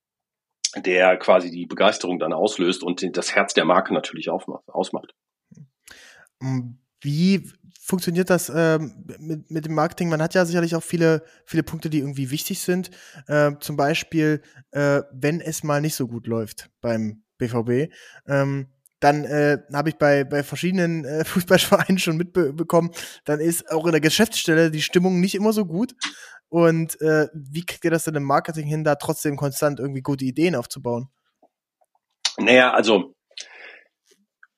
der 0.77 1.17
quasi 1.17 1.51
die 1.51 1.65
Begeisterung 1.65 2.19
dann 2.19 2.33
auslöst 2.33 2.83
und 2.83 3.17
das 3.17 3.35
Herz 3.35 3.53
der 3.53 3.65
Marke 3.65 3.93
natürlich 3.93 4.29
ausmacht. 4.29 5.13
Mm, 6.39 6.75
wie 7.01 7.51
funktioniert 7.81 8.29
das 8.29 8.51
ähm, 8.53 9.05
mit, 9.19 9.51
mit 9.51 9.65
dem 9.65 9.73
Marketing? 9.73 10.09
Man 10.09 10.21
hat 10.21 10.33
ja 10.33 10.45
sicherlich 10.45 10.75
auch 10.75 10.83
viele, 10.83 11.23
viele 11.45 11.63
Punkte, 11.63 11.89
die 11.89 11.99
irgendwie 11.99 12.31
wichtig 12.31 12.61
sind. 12.61 12.91
Äh, 13.27 13.51
zum 13.59 13.75
Beispiel, 13.75 14.41
äh, 14.71 15.01
wenn 15.11 15.41
es 15.41 15.63
mal 15.63 15.81
nicht 15.81 15.95
so 15.95 16.07
gut 16.07 16.27
läuft 16.27 16.69
beim 16.79 17.23
BVB. 17.37 17.91
Ähm, 18.27 18.67
dann 19.03 19.25
äh, 19.25 19.57
habe 19.73 19.89
ich 19.89 19.97
bei, 19.97 20.23
bei 20.23 20.43
verschiedenen 20.43 21.03
äh, 21.03 21.25
Fußballvereinen 21.25 21.97
schon 21.97 22.15
mitbekommen, 22.15 22.91
dann 23.25 23.41
ist 23.41 23.69
auch 23.69 23.85
in 23.85 23.91
der 23.91 23.99
Geschäftsstelle 23.99 24.71
die 24.71 24.81
Stimmung 24.81 25.19
nicht 25.19 25.35
immer 25.35 25.51
so 25.51 25.65
gut. 25.65 25.93
Und 26.53 27.01
äh, 27.01 27.29
wie 27.33 27.65
kriegt 27.65 27.83
ihr 27.83 27.89
das 27.89 28.03
denn 28.03 28.13
im 28.13 28.21
Marketing 28.21 28.67
hin, 28.67 28.83
da 28.83 28.93
trotzdem 28.93 29.37
konstant 29.37 29.79
irgendwie 29.79 30.03
gute 30.03 30.23
Ideen 30.23 30.55
aufzubauen? 30.55 31.09
Naja, 32.37 32.71
also 32.71 33.15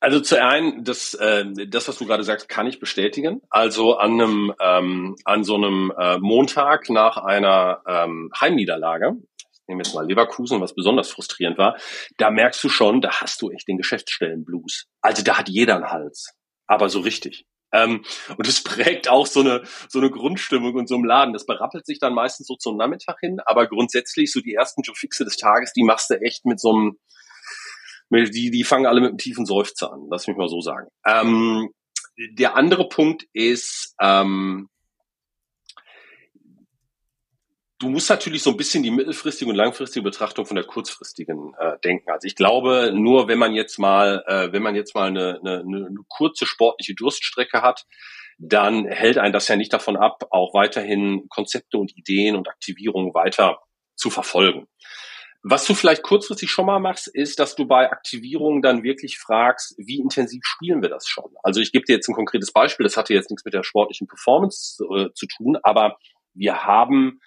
also 0.02 0.20
zu 0.20 0.44
einen, 0.44 0.84
das, 0.84 1.14
äh, 1.14 1.46
das, 1.70 1.88
was 1.88 1.98
du 1.98 2.06
gerade 2.06 2.26
sagst, 2.26 2.50
kann 2.50 2.68
ich 2.68 2.82
bestätigen. 2.82 3.42
Also 3.50 3.96
an 3.96 4.12
einem, 4.12 4.54
ähm, 4.60 5.16
an 5.24 5.46
so 5.46 5.56
einem 5.56 5.94
äh, 5.98 6.18
Montag 6.18 6.90
nach 6.90 7.16
einer 7.16 7.82
ähm, 7.88 8.30
Heimniederlage, 8.38 9.14
nehmen 9.66 9.80
wir 9.80 9.86
jetzt 9.86 9.96
mal 9.96 10.06
Leverkusen, 10.06 10.60
was 10.60 10.76
besonders 10.76 11.10
frustrierend 11.10 11.58
war, 11.58 11.78
da 12.18 12.30
merkst 12.30 12.62
du 12.62 12.68
schon, 12.68 13.00
da 13.00 13.22
hast 13.22 13.42
du 13.42 13.52
echt 13.52 13.70
den 13.70 13.78
Geschäftsstellenblues. 13.78 14.88
Also 15.00 15.24
da 15.24 15.38
hat 15.38 15.48
jeder 15.48 15.76
einen 15.76 15.90
Hals. 15.90 16.34
Aber 16.68 16.90
so 16.90 17.00
richtig. 17.00 17.46
Ähm, 17.76 18.04
und 18.38 18.48
es 18.48 18.64
prägt 18.64 19.10
auch 19.10 19.28
so 19.28 19.42
eine, 19.42 19.64
so 19.90 20.00
eine 20.00 20.10
Grundstimmung 20.10 20.78
in 20.80 20.88
so 20.88 20.96
einem 20.96 21.06
Laden. 21.06 21.34
Das 21.34 21.46
berappelt 21.46 21.86
sich 21.86 22.00
dann 22.00 22.14
meistens 22.14 22.48
so 22.48 22.56
zum 22.56 22.78
Nachmittag 22.78 23.18
hin, 23.20 23.40
aber 23.46 23.68
grundsätzlich 23.68 24.32
so 24.32 24.40
die 24.40 24.54
ersten 24.54 24.82
Joe 24.82 24.96
Fixe 24.96 25.26
des 25.26 25.38
Tages, 25.38 25.74
die 25.74 25.84
machst 25.84 26.10
du 26.10 26.16
echt 26.22 26.46
mit 26.46 26.60
so 26.60 26.72
einem, 26.72 26.98
die, 28.12 28.52
die 28.52 28.64
fangen 28.64 28.86
alle 28.86 29.02
mit 29.02 29.10
einem 29.10 29.18
tiefen 29.18 29.46
Seufzer 29.46 29.92
an, 29.92 30.08
lass 30.10 30.28
mich 30.28 30.38
mal 30.38 30.48
so 30.48 30.62
sagen. 30.62 30.88
Ähm, 31.06 31.70
der 32.38 32.56
andere 32.56 32.88
Punkt 32.88 33.26
ist, 33.34 33.94
ähm, 34.00 34.70
du 37.80 37.90
musst 37.90 38.10
natürlich 38.10 38.44
so 38.44 38.52
ein 38.52 38.58
bisschen 38.58 38.84
die 38.84 38.92
mittelfristige 38.92 39.50
und 39.50 39.58
langfristige 39.58 40.04
Betrachtung 40.04 40.46
von 40.46 40.56
der 40.56 40.66
kurzfristigen 40.66 41.54
äh, 41.60 41.78
denken. 41.84 42.10
Also 42.10 42.28
ich 42.28 42.36
glaube, 42.36 42.92
nur 42.94 43.28
wenn 43.28 43.38
man 43.38 43.54
jetzt 43.54 43.80
mal, 43.80 44.24
äh, 44.28 44.52
wenn 44.52 44.64
man 44.64 44.76
jetzt 44.76 44.96
mal 44.96 45.08
eine, 45.08 45.40
eine, 45.44 45.60
eine 45.60 45.98
kurze 46.08 46.46
sportliche 46.46 46.96
Durststrecke 46.96 47.62
hat, 47.62 47.86
dann 48.38 48.86
hält 48.86 49.18
einen 49.18 49.34
das 49.34 49.48
ja 49.48 49.56
nicht 49.56 49.74
davon 49.74 49.96
ab, 49.96 50.24
auch 50.32 50.54
weiterhin 50.54 51.28
Konzepte 51.30 51.78
und 51.78 51.96
Ideen 51.96 52.36
und 52.36 52.50
Aktivierungen 52.50 53.14
weiter 53.14 53.60
zu 53.96 54.10
verfolgen. 54.10 54.68
Was 55.48 55.68
du 55.68 55.76
vielleicht 55.76 56.02
kurzfristig 56.02 56.50
schon 56.50 56.66
mal 56.66 56.80
machst, 56.80 57.08
ist, 57.08 57.40
dass 57.40 57.56
du 57.56 57.68
bei 57.68 57.92
Aktivierungen 57.92 58.64
dann 58.64 58.82
wirklich 58.82 59.20
fragst, 59.20 59.76
wie 59.78 60.00
intensiv 60.00 60.42
spielen 60.44 60.82
wir 60.82 60.90
das 60.90 61.08
schon? 61.08 61.32
Also 61.44 61.62
ich 61.62 61.72
gebe 61.72 61.86
dir 61.86 61.94
jetzt 61.94 62.10
ein 62.10 62.16
konkretes 62.16 62.52
Beispiel, 62.52 62.84
das 62.84 62.98
hatte 62.98 63.14
jetzt 63.14 63.30
nichts 63.30 63.46
mit 63.46 63.54
der 63.54 63.64
sportlichen 63.64 64.08
Performance 64.08 64.84
äh, 64.84 65.14
zu 65.14 65.28
tun, 65.28 65.58
aber 65.62 65.98
wir 66.34 66.64
haben 66.64 67.22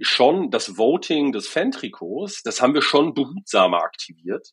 schon 0.00 0.50
das 0.50 0.76
Voting 0.78 1.32
des 1.32 1.48
Fan-Trikots, 1.48 2.42
das 2.42 2.60
haben 2.62 2.74
wir 2.74 2.82
schon 2.82 3.14
behutsamer 3.14 3.82
aktiviert. 3.82 4.50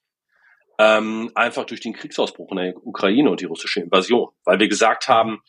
Ähm, 0.80 1.32
einfach 1.34 1.66
durch 1.66 1.82
den 1.82 1.94
Kriegsausbruch 1.94 2.52
in 2.52 2.58
der 2.58 2.86
Ukraine 2.86 3.32
und 3.32 3.42
die 3.42 3.46
russische 3.46 3.82
Invasion. 3.82 4.30
Weil 4.44 4.60
wir 4.60 4.68
gesagt 4.68 5.08
haben, 5.08 5.42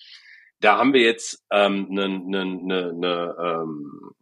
da 0.60 0.78
haben 0.78 0.94
wir 0.94 1.02
jetzt 1.02 1.44
ähm, 1.52 1.88
eine, 1.90 2.04
eine, 2.04 2.40
eine, 2.40 2.90
eine 2.90 3.36
ähm, 3.38 4.14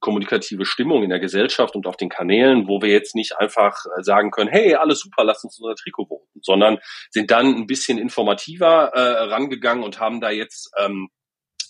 kommunikative 0.00 0.64
Stimmung 0.64 1.02
in 1.02 1.10
der 1.10 1.20
Gesellschaft 1.20 1.74
und 1.74 1.86
auf 1.86 1.96
den 1.96 2.08
Kanälen, 2.08 2.68
wo 2.68 2.80
wir 2.80 2.90
jetzt 2.90 3.14
nicht 3.14 3.36
einfach 3.38 3.76
sagen 3.98 4.30
können, 4.30 4.50
hey, 4.50 4.74
alles 4.74 5.00
super, 5.00 5.24
lass 5.24 5.44
uns 5.44 5.58
unser 5.60 5.74
Trikot 5.74 6.06
voten, 6.06 6.40
sondern 6.42 6.78
sind 7.10 7.30
dann 7.30 7.54
ein 7.54 7.66
bisschen 7.66 7.98
informativer 7.98 8.92
äh, 8.94 9.24
rangegangen 9.24 9.84
und 9.84 10.00
haben 10.00 10.20
da 10.20 10.30
jetzt 10.30 10.70
ähm, 10.78 11.08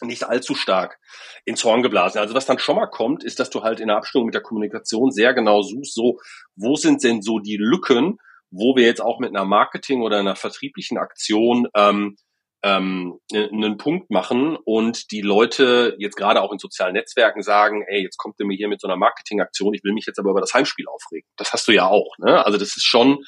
nicht 0.03 0.25
allzu 0.25 0.55
stark 0.55 0.99
ins 1.45 1.65
Horn 1.65 1.83
geblasen. 1.83 2.21
Also 2.21 2.35
was 2.35 2.47
dann 2.47 2.59
schon 2.59 2.77
mal 2.77 2.87
kommt, 2.87 3.25
ist, 3.25 3.39
dass 3.39 3.51
du 3.51 3.63
halt 3.63 3.81
in 3.81 3.89
der 3.89 3.97
Abstimmung 3.97 4.27
mit 4.27 4.35
der 4.35 4.43
Kommunikation 4.43 5.11
sehr 5.11 5.35
genau 5.35 5.63
suchst, 5.63 5.95
so, 5.95 6.19
wo 6.55 6.77
sind 6.77 7.03
denn 7.05 7.23
so 7.23 7.39
die 7.39 7.57
Lücken, 7.57 8.19
wo 8.51 8.77
wir 8.77 8.85
jetzt 8.85 9.01
auch 9.01 9.19
mit 9.19 9.31
einer 9.31 9.45
Marketing- 9.45 10.03
oder 10.03 10.19
einer 10.19 10.37
vertrieblichen 10.37 10.99
Aktion 10.99 11.69
ähm, 11.75 12.17
ähm, 12.63 13.21
einen 13.33 13.77
Punkt 13.77 14.11
machen 14.11 14.57
und 14.65 15.11
die 15.11 15.21
Leute 15.21 15.95
jetzt 15.99 16.17
gerade 16.17 16.43
auch 16.43 16.53
in 16.53 16.59
sozialen 16.59 16.95
Netzwerken 16.95 17.43
sagen, 17.43 17.85
ey, 17.87 18.03
jetzt 18.03 18.17
kommt 18.17 18.37
ihr 18.41 18.47
mir 18.47 18.57
hier 18.57 18.69
mit 18.69 18.81
so 18.81 18.89
einer 18.89 18.97
Marketingaktion, 18.97 19.75
ich 19.75 19.85
will 19.85 19.93
mich 19.93 20.07
jetzt 20.07 20.19
aber 20.19 20.31
über 20.31 20.41
das 20.41 20.55
Heimspiel 20.55 20.87
aufregen. 20.89 21.29
Das 21.37 21.53
hast 21.53 21.69
du 21.69 21.73
ja 21.73 21.87
auch. 21.87 22.17
Ne? 22.19 22.45
Also 22.45 22.59
das 22.59 22.77
ist 22.77 22.85
schon 22.85 23.19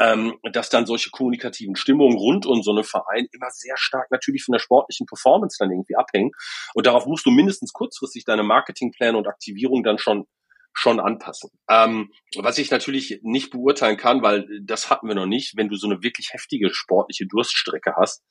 ähm, 0.00 0.38
dass 0.52 0.70
dann 0.70 0.86
solche 0.86 1.10
kommunikativen 1.10 1.76
Stimmungen 1.76 2.16
rund 2.16 2.46
um 2.46 2.62
so 2.62 2.70
einen 2.70 2.84
Verein 2.84 3.26
immer 3.32 3.50
sehr 3.50 3.76
stark 3.76 4.10
natürlich 4.10 4.44
von 4.44 4.52
der 4.52 4.60
sportlichen 4.60 5.06
Performance 5.06 5.56
dann 5.58 5.70
irgendwie 5.70 5.96
abhängen. 5.96 6.30
Und 6.74 6.86
darauf 6.86 7.06
musst 7.06 7.26
du 7.26 7.30
mindestens 7.30 7.72
kurzfristig 7.72 8.24
deine 8.24 8.42
Marketingpläne 8.42 9.16
und 9.16 9.26
Aktivierung 9.26 9.82
dann 9.82 9.98
schon 9.98 10.26
schon 10.74 11.00
anpassen. 11.00 11.50
Ähm, 11.68 12.12
was 12.36 12.58
ich 12.58 12.70
natürlich 12.70 13.18
nicht 13.22 13.50
beurteilen 13.50 13.96
kann, 13.96 14.22
weil 14.22 14.46
das 14.62 14.90
hatten 14.90 15.08
wir 15.08 15.16
noch 15.16 15.26
nicht, 15.26 15.56
wenn 15.56 15.68
du 15.68 15.76
so 15.76 15.88
eine 15.88 16.02
wirklich 16.02 16.28
heftige 16.32 16.72
sportliche 16.72 17.26
Durststrecke 17.26 17.94
hast 17.96 18.22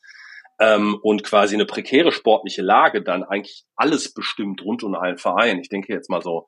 ähm, 0.59 0.97
und 1.01 1.23
quasi 1.23 1.55
eine 1.55 1.65
prekäre 1.65 2.11
sportliche 2.11 2.61
Lage 2.61 3.03
dann 3.03 3.23
eigentlich 3.23 3.65
alles 3.75 4.13
bestimmt 4.13 4.61
rund 4.63 4.83
um 4.83 4.95
einen 4.95 5.17
Verein. 5.17 5.59
Ich 5.59 5.69
denke 5.69 5.91
jetzt 5.91 6.09
mal 6.09 6.21
so 6.21 6.47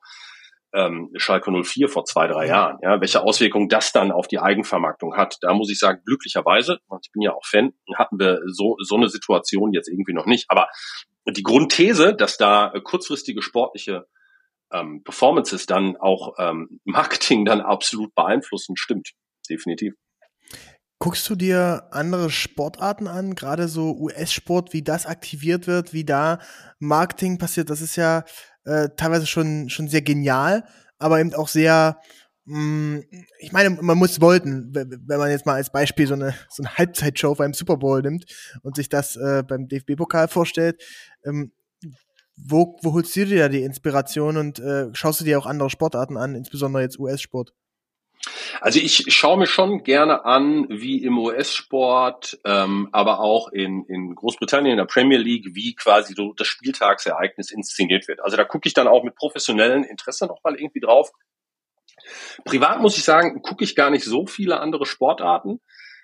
ähm, 0.72 1.10
Schalke 1.16 1.50
04 1.50 1.88
vor 1.88 2.04
zwei, 2.04 2.26
drei 2.26 2.46
Jahren. 2.46 2.78
Ja, 2.82 3.00
welche 3.00 3.22
Auswirkungen 3.22 3.68
das 3.68 3.92
dann 3.92 4.12
auf 4.12 4.28
die 4.28 4.38
Eigenvermarktung 4.38 5.16
hat. 5.16 5.36
Da 5.40 5.52
muss 5.54 5.70
ich 5.70 5.78
sagen, 5.78 6.02
glücklicherweise, 6.04 6.78
und 6.88 7.04
ich 7.04 7.12
bin 7.12 7.22
ja 7.22 7.32
auch 7.32 7.44
Fan, 7.44 7.72
hatten 7.96 8.18
wir 8.18 8.40
so, 8.46 8.76
so 8.80 8.96
eine 8.96 9.08
Situation 9.08 9.72
jetzt 9.72 9.88
irgendwie 9.88 10.12
noch 10.12 10.26
nicht. 10.26 10.46
Aber 10.48 10.68
die 11.26 11.42
Grundthese, 11.42 12.14
dass 12.14 12.36
da 12.36 12.72
kurzfristige 12.84 13.42
sportliche 13.42 14.06
ähm, 14.72 15.02
Performances 15.02 15.66
dann 15.66 15.96
auch 15.96 16.34
ähm, 16.38 16.80
Marketing 16.84 17.44
dann 17.44 17.60
absolut 17.60 18.14
beeinflussen, 18.14 18.76
stimmt. 18.76 19.10
Definitiv. 19.48 19.94
Guckst 21.02 21.28
du 21.30 21.34
dir 21.34 21.88
andere 21.92 22.28
Sportarten 22.28 23.08
an, 23.08 23.34
gerade 23.34 23.68
so 23.68 23.96
US-Sport, 23.96 24.74
wie 24.74 24.82
das 24.82 25.06
aktiviert 25.06 25.66
wird, 25.66 25.94
wie 25.94 26.04
da 26.04 26.40
Marketing 26.78 27.38
passiert? 27.38 27.70
Das 27.70 27.80
ist 27.80 27.96
ja 27.96 28.24
äh, 28.64 28.88
teilweise 28.96 29.26
schon, 29.26 29.68
schon 29.68 29.88
sehr 29.88 30.02
genial, 30.02 30.64
aber 30.98 31.20
eben 31.20 31.34
auch 31.34 31.48
sehr, 31.48 31.98
mh, 32.44 32.58
mm, 32.58 33.04
ich 33.38 33.52
meine, 33.52 33.70
man 33.70 33.98
muss 33.98 34.20
wollten, 34.20 34.74
wenn 34.74 35.18
man 35.18 35.30
jetzt 35.30 35.46
mal 35.46 35.54
als 35.54 35.70
Beispiel 35.70 36.06
so 36.06 36.14
eine, 36.14 36.34
so 36.50 36.62
eine 36.62 36.76
Halbzeitshow 36.76 37.34
beim 37.34 37.54
Super 37.54 37.76
Bowl 37.76 38.02
nimmt 38.02 38.26
und 38.62 38.76
sich 38.76 38.88
das 38.88 39.16
äh, 39.16 39.42
beim 39.46 39.68
DFB-Pokal 39.68 40.28
vorstellt. 40.28 40.82
Ähm, 41.24 41.52
wo, 42.42 42.78
wo 42.82 42.94
holst 42.94 43.14
du 43.16 43.26
dir 43.26 43.38
da 43.38 43.48
die 43.48 43.62
Inspiration 43.62 44.36
und 44.38 44.58
äh, 44.60 44.88
schaust 44.94 45.20
du 45.20 45.24
dir 45.24 45.38
auch 45.38 45.46
andere 45.46 45.68
Sportarten 45.68 46.16
an, 46.16 46.34
insbesondere 46.34 46.82
jetzt 46.82 46.98
US-Sport? 46.98 47.52
Also 48.60 48.78
ich 48.78 49.04
schaue 49.14 49.38
mir 49.38 49.46
schon 49.46 49.82
gerne 49.82 50.24
an, 50.24 50.66
wie 50.68 51.02
im 51.02 51.18
US-Sport, 51.18 52.38
ähm, 52.44 52.88
aber 52.92 53.20
auch 53.20 53.48
in, 53.48 53.84
in 53.86 54.14
Großbritannien, 54.14 54.72
in 54.72 54.76
der 54.76 54.84
Premier 54.84 55.18
League, 55.18 55.54
wie 55.54 55.74
quasi 55.74 56.14
so 56.14 56.34
das 56.34 56.46
Spieltagsereignis 56.46 57.50
inszeniert 57.50 58.08
wird. 58.08 58.20
Also 58.20 58.36
da 58.36 58.44
gucke 58.44 58.68
ich 58.68 58.74
dann 58.74 58.88
auch 58.88 59.04
mit 59.04 59.14
professionellem 59.14 59.84
Interesse 59.84 60.26
nochmal 60.26 60.56
irgendwie 60.56 60.80
drauf. 60.80 61.10
Privat 62.44 62.80
muss 62.80 62.96
ich 62.96 63.04
sagen, 63.04 63.42
gucke 63.42 63.64
ich 63.64 63.74
gar 63.74 63.90
nicht 63.90 64.04
so 64.04 64.26
viele 64.26 64.60
andere 64.60 64.84
Sportarten. 64.84 65.60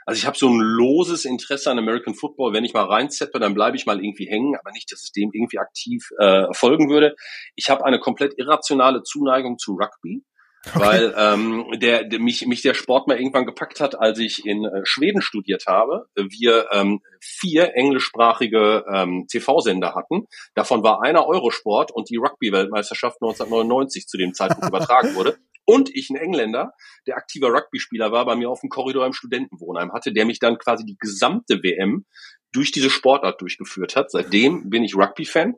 Also 0.06 0.20
ich 0.20 0.26
habe 0.26 0.38
so 0.38 0.48
ein 0.48 0.60
loses 0.60 1.24
Interesse 1.24 1.70
an 1.70 1.78
American 1.78 2.14
Football. 2.14 2.52
Wenn 2.52 2.64
ich 2.64 2.72
mal 2.72 2.84
reinzeppe, 2.84 3.40
dann 3.40 3.54
bleibe 3.54 3.76
ich 3.76 3.86
mal 3.86 4.02
irgendwie 4.02 4.28
hängen, 4.28 4.56
aber 4.56 4.70
nicht, 4.70 4.90
dass 4.92 5.02
ich 5.04 5.12
dem 5.12 5.30
irgendwie 5.32 5.58
aktiv 5.58 6.10
äh, 6.18 6.46
folgen 6.52 6.88
würde. 6.88 7.16
Ich 7.56 7.70
habe 7.70 7.84
eine 7.84 7.98
komplett 7.98 8.38
irrationale 8.38 9.02
Zuneigung 9.02 9.58
zu 9.58 9.72
Rugby. 9.72 10.22
Okay. 10.68 10.80
Weil 10.80 11.14
ähm, 11.16 11.66
der, 11.76 12.04
der 12.04 12.18
mich, 12.18 12.46
mich 12.46 12.62
der 12.62 12.74
Sport 12.74 13.06
mal 13.06 13.18
irgendwann 13.18 13.46
gepackt 13.46 13.80
hat, 13.80 13.98
als 13.98 14.18
ich 14.18 14.44
in 14.44 14.64
äh, 14.64 14.80
Schweden 14.84 15.22
studiert 15.22 15.64
habe. 15.66 16.06
Wir 16.16 16.68
ähm, 16.72 17.00
vier 17.20 17.74
englischsprachige 17.74 18.84
ähm, 18.92 19.26
TV-Sender 19.30 19.94
hatten. 19.94 20.26
Davon 20.54 20.82
war 20.82 21.02
einer 21.02 21.26
Eurosport 21.26 21.92
und 21.92 22.10
die 22.10 22.16
Rugby-Weltmeisterschaft 22.16 23.18
1999 23.22 24.06
zu 24.06 24.18
dem 24.18 24.34
Zeitpunkt 24.34 24.68
übertragen 24.68 25.14
wurde. 25.14 25.38
Und 25.68 25.90
ich, 25.94 26.10
ein 26.10 26.16
Engländer, 26.16 26.72
der 27.06 27.16
aktiver 27.16 27.48
Rugby-Spieler 27.48 28.12
war, 28.12 28.24
bei 28.24 28.36
mir 28.36 28.48
auf 28.48 28.60
dem 28.60 28.70
Korridor 28.70 29.04
im 29.04 29.12
Studentenwohnheim 29.12 29.92
hatte, 29.92 30.12
der 30.12 30.24
mich 30.24 30.38
dann 30.38 30.58
quasi 30.58 30.84
die 30.84 30.96
gesamte 30.98 31.62
WM 31.62 32.06
durch 32.52 32.70
diese 32.70 32.88
Sportart 32.88 33.40
durchgeführt 33.40 33.96
hat. 33.96 34.10
Seitdem 34.10 34.70
bin 34.70 34.84
ich 34.84 34.94
Rugby-Fan 34.94 35.54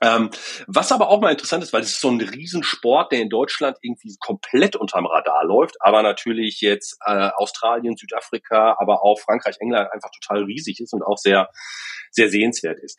ähm, 0.00 0.30
was 0.66 0.92
aber 0.92 1.08
auch 1.08 1.20
mal 1.20 1.30
interessant 1.30 1.62
ist, 1.62 1.72
weil 1.72 1.82
es 1.82 1.92
ist 1.92 2.00
so 2.00 2.10
ein 2.10 2.20
Riesensport, 2.20 3.12
der 3.12 3.20
in 3.20 3.28
Deutschland 3.28 3.78
irgendwie 3.82 4.14
komplett 4.18 4.76
unterm 4.76 5.06
Radar 5.06 5.44
läuft, 5.44 5.76
aber 5.80 6.02
natürlich 6.02 6.60
jetzt 6.60 6.98
äh, 7.04 7.30
Australien, 7.36 7.96
Südafrika, 7.96 8.76
aber 8.78 9.04
auch 9.04 9.18
Frankreich, 9.20 9.56
England 9.60 9.90
einfach 9.92 10.10
total 10.10 10.44
riesig 10.44 10.80
ist 10.80 10.92
und 10.92 11.02
auch 11.02 11.18
sehr, 11.18 11.48
sehr 12.10 12.28
sehenswert 12.28 12.78
ist. 12.80 12.98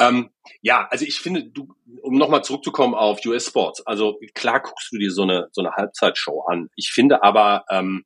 Ähm, 0.00 0.30
ja, 0.62 0.88
also 0.90 1.04
ich 1.04 1.20
finde, 1.20 1.44
du, 1.44 1.74
um 2.02 2.16
nochmal 2.16 2.42
zurückzukommen 2.42 2.94
auf 2.94 3.24
US 3.24 3.46
Sports, 3.46 3.86
also 3.86 4.18
klar 4.34 4.60
guckst 4.60 4.90
du 4.92 4.98
dir 4.98 5.12
so 5.12 5.22
eine, 5.22 5.48
so 5.52 5.60
eine 5.60 5.72
Halbzeitshow 5.72 6.44
an. 6.48 6.70
Ich 6.76 6.90
finde 6.92 7.22
aber, 7.22 7.64
ähm, 7.70 8.04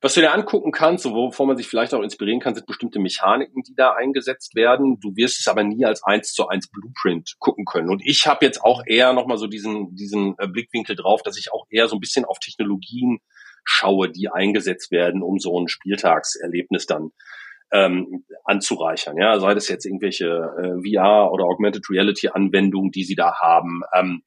was 0.00 0.14
du 0.14 0.20
dir 0.20 0.32
angucken 0.32 0.72
kannst, 0.72 1.06
und 1.06 1.14
wovon 1.14 1.48
man 1.48 1.56
sich 1.56 1.66
vielleicht 1.66 1.94
auch 1.94 2.02
inspirieren 2.02 2.40
kann, 2.40 2.54
sind 2.54 2.66
bestimmte 2.66 2.98
Mechaniken, 2.98 3.62
die 3.62 3.74
da 3.74 3.92
eingesetzt 3.92 4.54
werden. 4.54 4.98
Du 5.00 5.16
wirst 5.16 5.40
es 5.40 5.48
aber 5.48 5.64
nie 5.64 5.84
als 5.84 6.02
eins 6.04 6.32
zu 6.32 6.48
eins 6.48 6.68
Blueprint 6.68 7.34
gucken 7.38 7.64
können. 7.64 7.88
Und 7.88 8.02
ich 8.04 8.26
habe 8.26 8.44
jetzt 8.44 8.62
auch 8.62 8.82
eher 8.86 9.12
nochmal 9.12 9.38
so 9.38 9.46
diesen, 9.46 9.94
diesen 9.94 10.34
äh, 10.38 10.46
Blickwinkel 10.46 10.96
drauf, 10.96 11.22
dass 11.22 11.38
ich 11.38 11.52
auch 11.52 11.66
eher 11.70 11.88
so 11.88 11.96
ein 11.96 12.00
bisschen 12.00 12.24
auf 12.24 12.38
Technologien 12.38 13.20
schaue, 13.64 14.10
die 14.10 14.28
eingesetzt 14.28 14.90
werden, 14.90 15.22
um 15.22 15.38
so 15.38 15.58
ein 15.58 15.68
Spieltagserlebnis 15.68 16.86
dann 16.86 17.10
ähm, 17.72 18.24
anzureichern. 18.44 19.16
Ja, 19.16 19.40
sei 19.40 19.54
das 19.54 19.68
jetzt 19.68 19.86
irgendwelche 19.86 20.26
äh, 20.26 20.88
VR 20.88 21.32
oder 21.32 21.44
Augmented 21.44 21.88
Reality 21.90 22.28
Anwendungen, 22.28 22.90
die 22.90 23.04
sie 23.04 23.14
da 23.14 23.34
haben. 23.40 23.80
Ähm, 23.94 24.22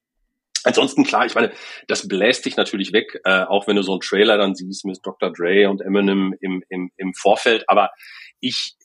Ansonsten 0.68 1.04
klar, 1.04 1.26
ich 1.26 1.36
meine, 1.36 1.52
das 1.88 2.08
bläst 2.08 2.46
dich 2.46 2.58
natürlich 2.58 2.92
weg, 2.94 3.20
äh, 3.24 3.44
auch 3.44 3.68
wenn 3.68 3.78
du 3.78 3.84
so 3.84 3.94
einen 3.94 4.02
Trailer 4.02 4.38
dann 4.38 4.56
siehst 4.56 4.86
mit 4.86 5.00
Dr. 5.04 5.32
Dre 5.32 5.70
und 5.70 5.82
Eminem 5.82 6.36
im, 6.42 6.64
im, 6.70 6.92
im 6.98 7.14
Vorfeld. 7.14 7.64
Aber 7.68 7.92
ich 8.40 8.76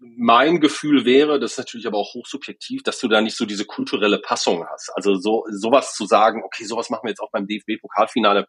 mein 0.00 0.60
Gefühl 0.60 1.04
wäre, 1.04 1.40
das 1.40 1.52
ist 1.52 1.58
natürlich 1.58 1.86
aber 1.86 1.98
auch 1.98 2.14
hochsubjektiv, 2.14 2.82
dass 2.82 3.00
du 3.00 3.08
da 3.08 3.20
nicht 3.20 3.36
so 3.36 3.46
diese 3.46 3.64
kulturelle 3.64 4.18
Passung 4.18 4.64
hast. 4.68 4.90
Also 4.94 5.14
so 5.16 5.44
sowas 5.50 5.94
zu 5.94 6.06
sagen, 6.06 6.42
okay, 6.44 6.64
sowas 6.64 6.90
machen 6.90 7.04
wir 7.04 7.10
jetzt 7.10 7.20
auch 7.20 7.30
beim 7.32 7.46
DFB-Pokalfinale, 7.46 8.46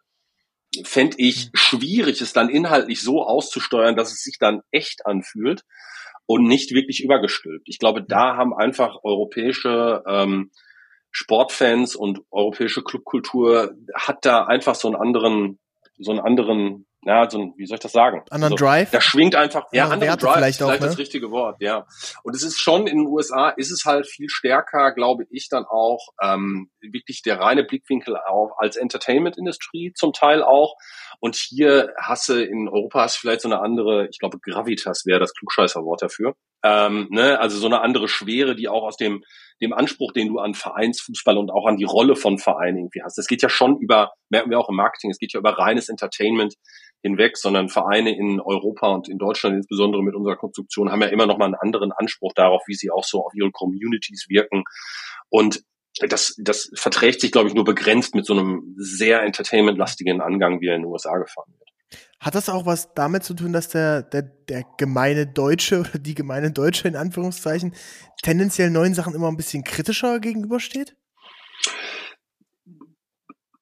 fände 0.84 1.16
ich 1.20 1.46
mhm. 1.46 1.52
schwierig, 1.54 2.22
es 2.22 2.34
dann 2.34 2.50
inhaltlich 2.50 3.02
so 3.02 3.24
auszusteuern, 3.24 3.96
dass 3.96 4.12
es 4.12 4.24
sich 4.24 4.38
dann 4.40 4.62
echt 4.72 5.06
anfühlt 5.06 5.62
und 6.26 6.44
nicht 6.44 6.72
wirklich 6.74 7.04
übergestülpt. 7.04 7.68
Ich 7.68 7.80
glaube, 7.80 8.04
da 8.04 8.36
haben 8.36 8.54
einfach 8.54 8.98
europäische 9.04 10.04
ähm, 10.08 10.52
Sportfans 11.12 11.96
und 11.96 12.22
europäische 12.32 12.84
Clubkultur 12.84 13.76
hat 13.94 14.26
da 14.26 14.46
einfach 14.46 14.76
so 14.76 14.88
einen 14.88 14.98
anderen, 14.98 15.60
so 15.98 16.12
einen 16.12 16.20
anderen 16.20 16.86
ja, 17.04 17.30
so 17.30 17.40
ein, 17.40 17.54
wie 17.56 17.66
soll 17.66 17.76
ich 17.76 17.82
das 17.82 17.94
sagen? 17.94 18.24
Anderen 18.30 18.54
also, 18.54 18.66
Drive? 18.66 18.92
Da 18.92 19.00
schwingt 19.00 19.34
einfach, 19.36 19.68
ja, 19.72 19.86
anderen 19.86 20.02
Werte 20.02 20.26
Drive 20.26 20.36
vielleicht, 20.36 20.58
vielleicht 20.58 20.78
auch, 20.78 20.82
ne? 20.82 20.88
das 20.88 20.98
richtige 20.98 21.32
Wort, 21.32 21.56
ja. 21.62 21.86
Und 22.24 22.36
es 22.36 22.44
ist 22.44 22.60
schon 22.60 22.88
in 22.88 22.98
den 22.98 23.08
USA, 23.08 23.50
ist 23.50 23.72
es 23.72 23.86
halt 23.86 24.06
viel 24.06 24.28
stärker, 24.30 24.92
glaube 24.92 25.26
ich, 25.30 25.48
dann 25.50 25.66
auch 25.66 26.10
ähm, 26.22 26.70
wirklich 26.82 27.22
der 27.22 27.40
reine 27.40 27.64
Blickwinkel 27.64 28.18
auch 28.18 28.58
als 28.58 28.76
Entertainment-Industrie 28.76 29.94
zum 29.96 30.12
Teil 30.12 30.44
auch. 30.44 30.76
Und 31.22 31.36
hier 31.36 31.94
hasse 31.98 32.44
in 32.44 32.68
Europa 32.68 33.02
hast 33.02 33.16
vielleicht 33.16 33.42
so 33.42 33.50
eine 33.50 33.62
andere, 33.62 34.08
ich 34.10 34.20
glaube, 34.20 34.40
Gravitas 34.40 35.06
wäre 35.06 35.20
das 35.20 35.34
Klugscheißerwort 35.34 36.02
dafür. 36.02 36.36
Ähm, 36.64 37.08
ne, 37.12 37.40
also 37.40 37.58
so 37.58 37.68
eine 37.68 37.80
andere 37.80 38.10
Schwere, 38.10 38.56
die 38.56 38.68
auch 38.68 38.84
aus 38.84 38.98
dem, 38.98 39.24
dem 39.62 39.74
Anspruch, 39.74 40.14
den 40.14 40.30
du 40.30 40.40
an 40.40 40.54
Vereinsfußball 40.54 41.38
und 41.38 41.52
auch 41.52 41.66
an 41.66 41.78
die 41.78 41.86
Rolle 41.86 42.16
von 42.16 42.38
Vereinen 42.38 42.78
irgendwie 42.78 43.04
hast. 43.04 43.18
Das 43.18 43.28
geht 43.28 43.42
ja 43.42 43.50
schon 43.50 43.78
über, 43.78 44.14
merken 44.30 44.50
wir 44.50 44.60
auch 44.60 44.70
im 44.70 44.76
Marketing, 44.76 45.12
es 45.12 45.20
geht 45.20 45.34
ja 45.34 45.40
über 45.40 45.58
reines 45.58 45.90
Entertainment 45.90 46.56
hinweg, 47.02 47.38
sondern 47.38 47.70
Vereine 47.70 48.16
in 48.16 48.40
Europa 48.40 48.88
und 48.90 49.10
in 49.10 49.18
Deutschland 49.18 49.56
insbesondere 49.56 50.04
mit 50.04 50.16
unserer 50.16 50.36
Konstruktion 50.36 50.92
haben 50.92 51.02
ja 51.02 51.08
immer 51.08 51.26
noch 51.26 51.38
mal 51.38 51.46
einen 51.46 51.56
anderen 51.56 51.92
Anspruch 51.92 52.34
darauf, 52.34 52.64
wie 52.68 52.76
sie 52.76 52.92
auch 52.92 53.04
so 53.04 53.26
auf 53.26 53.34
ihre 53.34 53.52
Communities 53.52 54.28
wirken. 54.30 54.64
Und 55.30 55.64
das, 56.08 56.36
das 56.38 56.72
verträgt 56.76 57.22
sich, 57.22 57.32
glaube 57.32 57.50
ich, 57.50 57.56
nur 57.56 57.66
begrenzt 57.66 58.16
mit 58.16 58.26
so 58.26 58.34
einem 58.34 58.76
sehr 58.78 59.24
entertainmentlastigen 59.24 60.22
Angang, 60.22 60.62
wie 60.62 60.68
er 60.68 60.76
in 60.76 60.84
den 60.84 60.92
USA 60.92 61.18
gefahren 61.18 61.54
wird. 61.58 61.69
Hat 62.20 62.36
das 62.36 62.50
auch 62.50 62.66
was 62.66 62.94
damit 62.94 63.24
zu 63.24 63.34
tun, 63.34 63.54
dass 63.54 63.70
der, 63.70 64.04
der, 64.04 64.24
der 64.24 64.64
gemeine 64.78 65.26
Deutsche 65.26 65.80
oder 65.80 66.00
die 66.00 66.16
gemeine 66.16 66.52
Deutsche 66.52 66.88
in 66.88 66.98
Anführungszeichen 66.98 67.74
tendenziell 68.22 68.70
neuen 68.70 68.94
Sachen 68.94 69.16
immer 69.16 69.30
ein 69.30 69.38
bisschen 69.38 69.64
kritischer 69.64 70.20
gegenübersteht? 70.20 70.96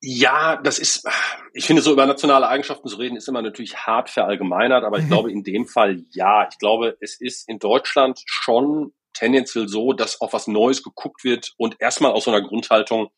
Ja, 0.01 0.57
das 0.57 0.79
ist, 0.79 1.07
ich 1.53 1.65
finde, 1.65 1.81
so 1.81 1.91
über 1.91 2.05
nationale 2.05 2.47
Eigenschaften 2.47 2.87
zu 2.87 2.97
reden, 2.97 3.15
ist 3.15 3.27
immer 3.27 3.41
natürlich 3.41 3.77
hart 3.77 4.09
verallgemeinert, 4.09 4.83
aber 4.83 4.97
ich 4.97 5.05
mhm. 5.05 5.09
glaube 5.09 5.31
in 5.31 5.43
dem 5.43 5.65
Fall 5.65 6.03
ja. 6.11 6.47
Ich 6.49 6.57
glaube, 6.57 6.97
es 7.01 7.19
ist 7.19 7.47
in 7.49 7.59
Deutschland 7.59 8.21
schon 8.25 8.93
tendenziell 9.13 9.67
so, 9.67 9.93
dass 9.93 10.21
auf 10.21 10.33
was 10.33 10.47
Neues 10.47 10.83
geguckt 10.83 11.23
wird 11.23 11.53
und 11.57 11.77
erstmal 11.79 12.11
aus 12.11 12.25
so 12.25 12.31
einer 12.31 12.47
Grundhaltung, 12.47 13.09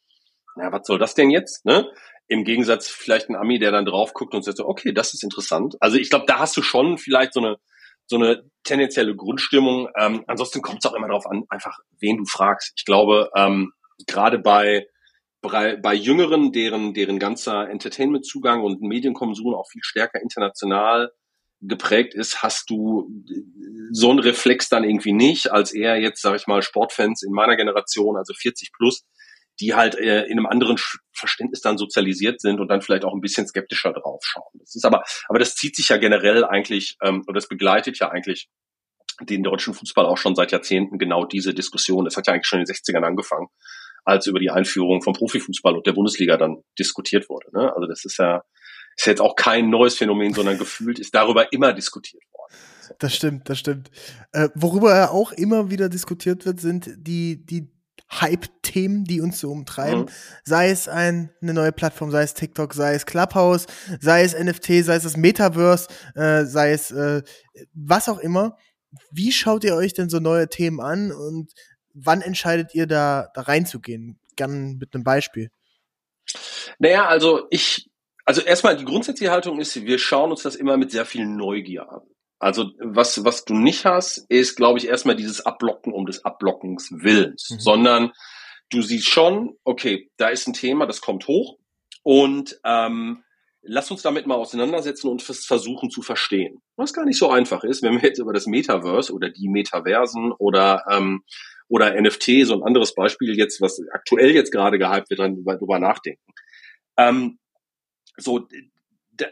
na, 0.60 0.72
was 0.72 0.86
soll 0.86 1.00
das 1.00 1.16
denn 1.16 1.30
jetzt? 1.30 1.66
Ne? 1.66 1.90
Im 2.28 2.44
Gegensatz 2.44 2.88
vielleicht 2.88 3.30
ein 3.30 3.36
Ami, 3.36 3.60
der 3.60 3.72
dann 3.72 3.86
drauf 3.86 4.14
guckt 4.14 4.36
und 4.36 4.44
sagt 4.44 4.58
so, 4.58 4.68
okay, 4.68 4.94
das 4.94 5.14
ist 5.14 5.24
interessant. 5.24 5.76
Also 5.80 5.98
ich 5.98 6.10
glaube, 6.10 6.26
da 6.28 6.40
hast 6.40 6.56
du 6.58 6.62
schon 6.62 6.98
vielleicht 6.98 7.34
so 7.34 7.40
eine 7.40 7.58
so 8.06 8.16
eine 8.16 8.44
tendenzielle 8.64 9.16
Grundstimmung. 9.16 9.88
Ähm, 9.96 10.24
ansonsten 10.26 10.64
kommt 10.64 10.80
es 10.84 10.90
auch 10.90 10.96
immer 10.96 11.08
darauf 11.08 11.28
an, 11.28 11.44
einfach 11.48 11.78
wen 12.00 12.18
du 12.18 12.26
fragst. 12.26 12.74
Ich 12.76 12.84
glaube, 12.84 13.30
ähm, 13.36 13.72
gerade 14.08 14.40
bei 14.40 14.88
bei, 15.42 15.78
bei 15.78 15.94
Jüngeren, 15.94 16.52
deren, 16.52 16.94
deren 16.94 17.20
ganzer 17.20 17.70
Entertainment-Zugang 17.70 18.62
und 18.62 18.82
Medienkonsum 18.82 19.54
auch 19.54 19.70
viel 19.70 19.84
stärker 19.84 20.22
international 20.22 21.12
geprägt 21.62 22.14
ist, 22.14 22.42
hast 22.42 22.70
du 22.70 23.10
so 23.92 24.10
einen 24.10 24.20
Reflex 24.20 24.70
dann 24.70 24.84
irgendwie 24.84 25.14
nicht, 25.14 25.52
als 25.52 25.74
eher 25.74 26.00
jetzt, 26.00 26.22
sage 26.22 26.38
ich 26.38 26.48
mal, 26.48 26.62
Sportfans 26.62 27.24
in 27.24 27.34
meiner 27.34 27.58
Generation, 27.58 28.18
also 28.18 28.34
40 28.34 28.72
plus, 28.74 29.06
die 29.60 29.74
halt 29.74 29.96
äh, 29.96 30.24
in 30.24 30.38
einem 30.38 30.46
anderen 30.46 30.78
Verständnis 31.12 31.62
dann 31.62 31.78
sozialisiert 31.78 32.42
sind 32.42 32.60
und 32.60 32.68
dann 32.70 32.82
vielleicht 32.82 33.06
auch 33.06 33.14
ein 33.14 33.22
bisschen 33.22 33.48
skeptischer 33.48 33.94
draufschauen. 33.94 34.60
Das 34.60 34.76
ist 34.76 34.86
aber, 34.86 35.04
aber 35.28 35.40
das 35.40 35.56
zieht 35.56 35.76
sich 35.76 35.90
ja 35.90 35.98
generell 35.98 36.46
eigentlich, 36.46 36.98
ähm, 37.04 37.24
oder 37.28 37.36
das 37.36 37.48
begleitet 37.48 38.00
ja 38.00 38.10
eigentlich 38.10 38.50
den 39.22 39.44
deutschen 39.44 39.74
Fußball 39.74 40.06
auch 40.06 40.18
schon 40.18 40.36
seit 40.36 40.52
Jahrzehnten 40.52 40.98
genau 40.98 41.26
diese 41.26 41.54
Diskussion. 41.54 42.08
Es 42.08 42.16
hat 42.16 42.28
ja 42.28 42.34
eigentlich 42.34 42.48
schon 42.48 42.60
in 42.60 42.66
den 42.66 42.74
60ern 42.74 43.04
angefangen 43.06 43.48
als 44.06 44.28
über 44.28 44.40
die 44.40 44.50
Einführung 44.50 45.02
vom 45.02 45.14
Profifußball 45.14 45.76
und 45.76 45.86
der 45.86 45.94
Bundesliga 45.94 46.38
dann 46.38 46.64
diskutiert 46.78 47.30
wurde. 47.30 47.48
Ne? 47.54 47.74
Also 47.76 47.88
das 47.88 48.06
ist 48.06 48.18
ja, 48.18 48.44
ist 48.96 49.06
jetzt 49.06 49.22
auch 49.22 49.36
kein 49.36 49.70
neues 49.70 49.96
Phänomen, 49.96 50.34
sondern 50.34 50.58
gefühlt 50.58 51.00
ist 51.00 51.14
darüber 51.14 51.52
immer 51.52 51.74
diskutiert 51.74 52.24
worden. 52.32 52.54
Das 52.98 53.16
stimmt, 53.16 53.50
das 53.50 53.60
stimmt. 53.60 53.92
Äh, 54.32 54.50
worüber 54.56 55.12
auch 55.12 55.32
immer 55.34 55.70
wieder 55.70 55.90
diskutiert 55.90 56.46
wird, 56.46 56.60
sind 56.60 56.90
die, 56.98 57.46
die 57.46 57.70
Hype-Themen, 58.12 59.04
die 59.04 59.22
uns 59.22 59.40
so 59.40 59.52
umtreiben. 59.52 60.02
Mhm. 60.02 60.10
Sei 60.44 60.70
es 60.70 60.88
ein, 60.88 61.32
eine 61.42 61.54
neue 61.54 61.72
Plattform, 61.72 62.12
sei 62.12 62.24
es 62.24 62.34
TikTok, 62.34 62.74
sei 62.74 62.96
es 62.96 63.06
Clubhouse, 63.06 63.68
sei 64.00 64.24
es 64.24 64.38
NFT, 64.38 64.84
sei 64.84 64.96
es 64.96 65.04
das 65.04 65.18
Metaverse, 65.18 65.88
äh, 66.16 66.46
sei 66.46 66.72
es 66.72 66.92
äh, 66.92 67.22
was 67.74 68.10
auch 68.10 68.20
immer. 68.20 68.58
Wie 69.12 69.32
schaut 69.32 69.64
ihr 69.64 69.76
euch 69.76 69.94
denn 69.94 70.10
so 70.10 70.20
neue 70.20 70.50
Themen 70.50 70.80
an 70.80 71.12
und 71.12 71.52
wann 71.94 72.22
entscheidet 72.22 72.74
ihr 72.74 72.88
da, 72.88 73.30
da 73.34 73.42
reinzugehen? 73.42 74.20
Gern 74.36 74.78
mit 74.78 74.96
einem 74.96 75.04
Beispiel. 75.04 75.52
Naja, 76.80 77.08
also 77.08 77.48
ich, 77.52 77.90
also 78.26 78.42
erstmal 78.42 78.78
die 78.78 78.86
grundsätzliche 78.86 79.32
Haltung 79.32 79.60
ist, 79.60 79.76
wir 79.76 80.00
schauen 80.00 80.32
uns 80.32 80.44
das 80.44 80.56
immer 80.56 80.78
mit 80.78 80.92
sehr 80.92 81.06
viel 81.06 81.26
Neugier 81.26 81.92
an. 81.92 82.02
Also 82.40 82.72
was, 82.80 83.24
was 83.26 83.46
du 83.46 83.54
nicht 83.54 83.86
hast, 83.86 84.26
ist, 84.30 84.56
glaube 84.56 84.80
ich, 84.80 84.88
erstmal 84.88 85.16
dieses 85.16 85.46
Abblocken 85.46 85.94
um 85.94 86.06
des 86.06 86.24
Abblockens 86.24 86.90
Willens, 86.92 87.50
mhm. 87.50 87.60
sondern 87.60 88.12
du 88.70 88.82
siehst 88.82 89.10
schon, 89.10 89.58
okay, 89.64 90.10
da 90.18 90.30
ist 90.30 90.48
ein 90.48 90.54
Thema, 90.54 90.86
das 90.86 91.02
kommt 91.02 91.28
hoch 91.28 91.58
und 92.04 92.60
ähm, 92.64 93.24
lass 93.62 93.92
uns 93.92 94.02
damit 94.02 94.26
mal 94.26 94.36
auseinandersetzen 94.36 95.10
und 95.10 95.22
versuchen 95.22 95.90
zu 95.90 96.02
verstehen. 96.02 96.62
Was 96.78 96.94
gar 96.94 97.06
nicht 97.06 97.20
so 97.20 97.30
einfach 97.30 97.64
ist, 97.64 97.84
wenn 97.84 98.02
wir 98.02 98.08
jetzt 98.08 98.20
über 98.20 98.34
das 98.34 98.48
Metaverse 98.48 99.14
oder 99.14 99.30
die 99.30 99.50
Metaversen 99.50 100.32
oder 100.32 100.86
ähm, 100.90 101.24
oder 101.68 102.02
NFT, 102.02 102.46
so 102.46 102.56
ein 102.56 102.64
anderes 102.64 102.96
Beispiel 102.96 103.38
jetzt, 103.38 103.62
was 103.62 103.80
aktuell 103.94 104.32
jetzt 104.32 104.52
gerade 104.52 104.80
gehypt 104.80 105.12
wird, 105.12 105.20
dann 105.20 105.36
drüber 105.36 105.78
nachdenken. 105.78 106.34
Ähm, 106.98 107.38
so, 108.18 108.48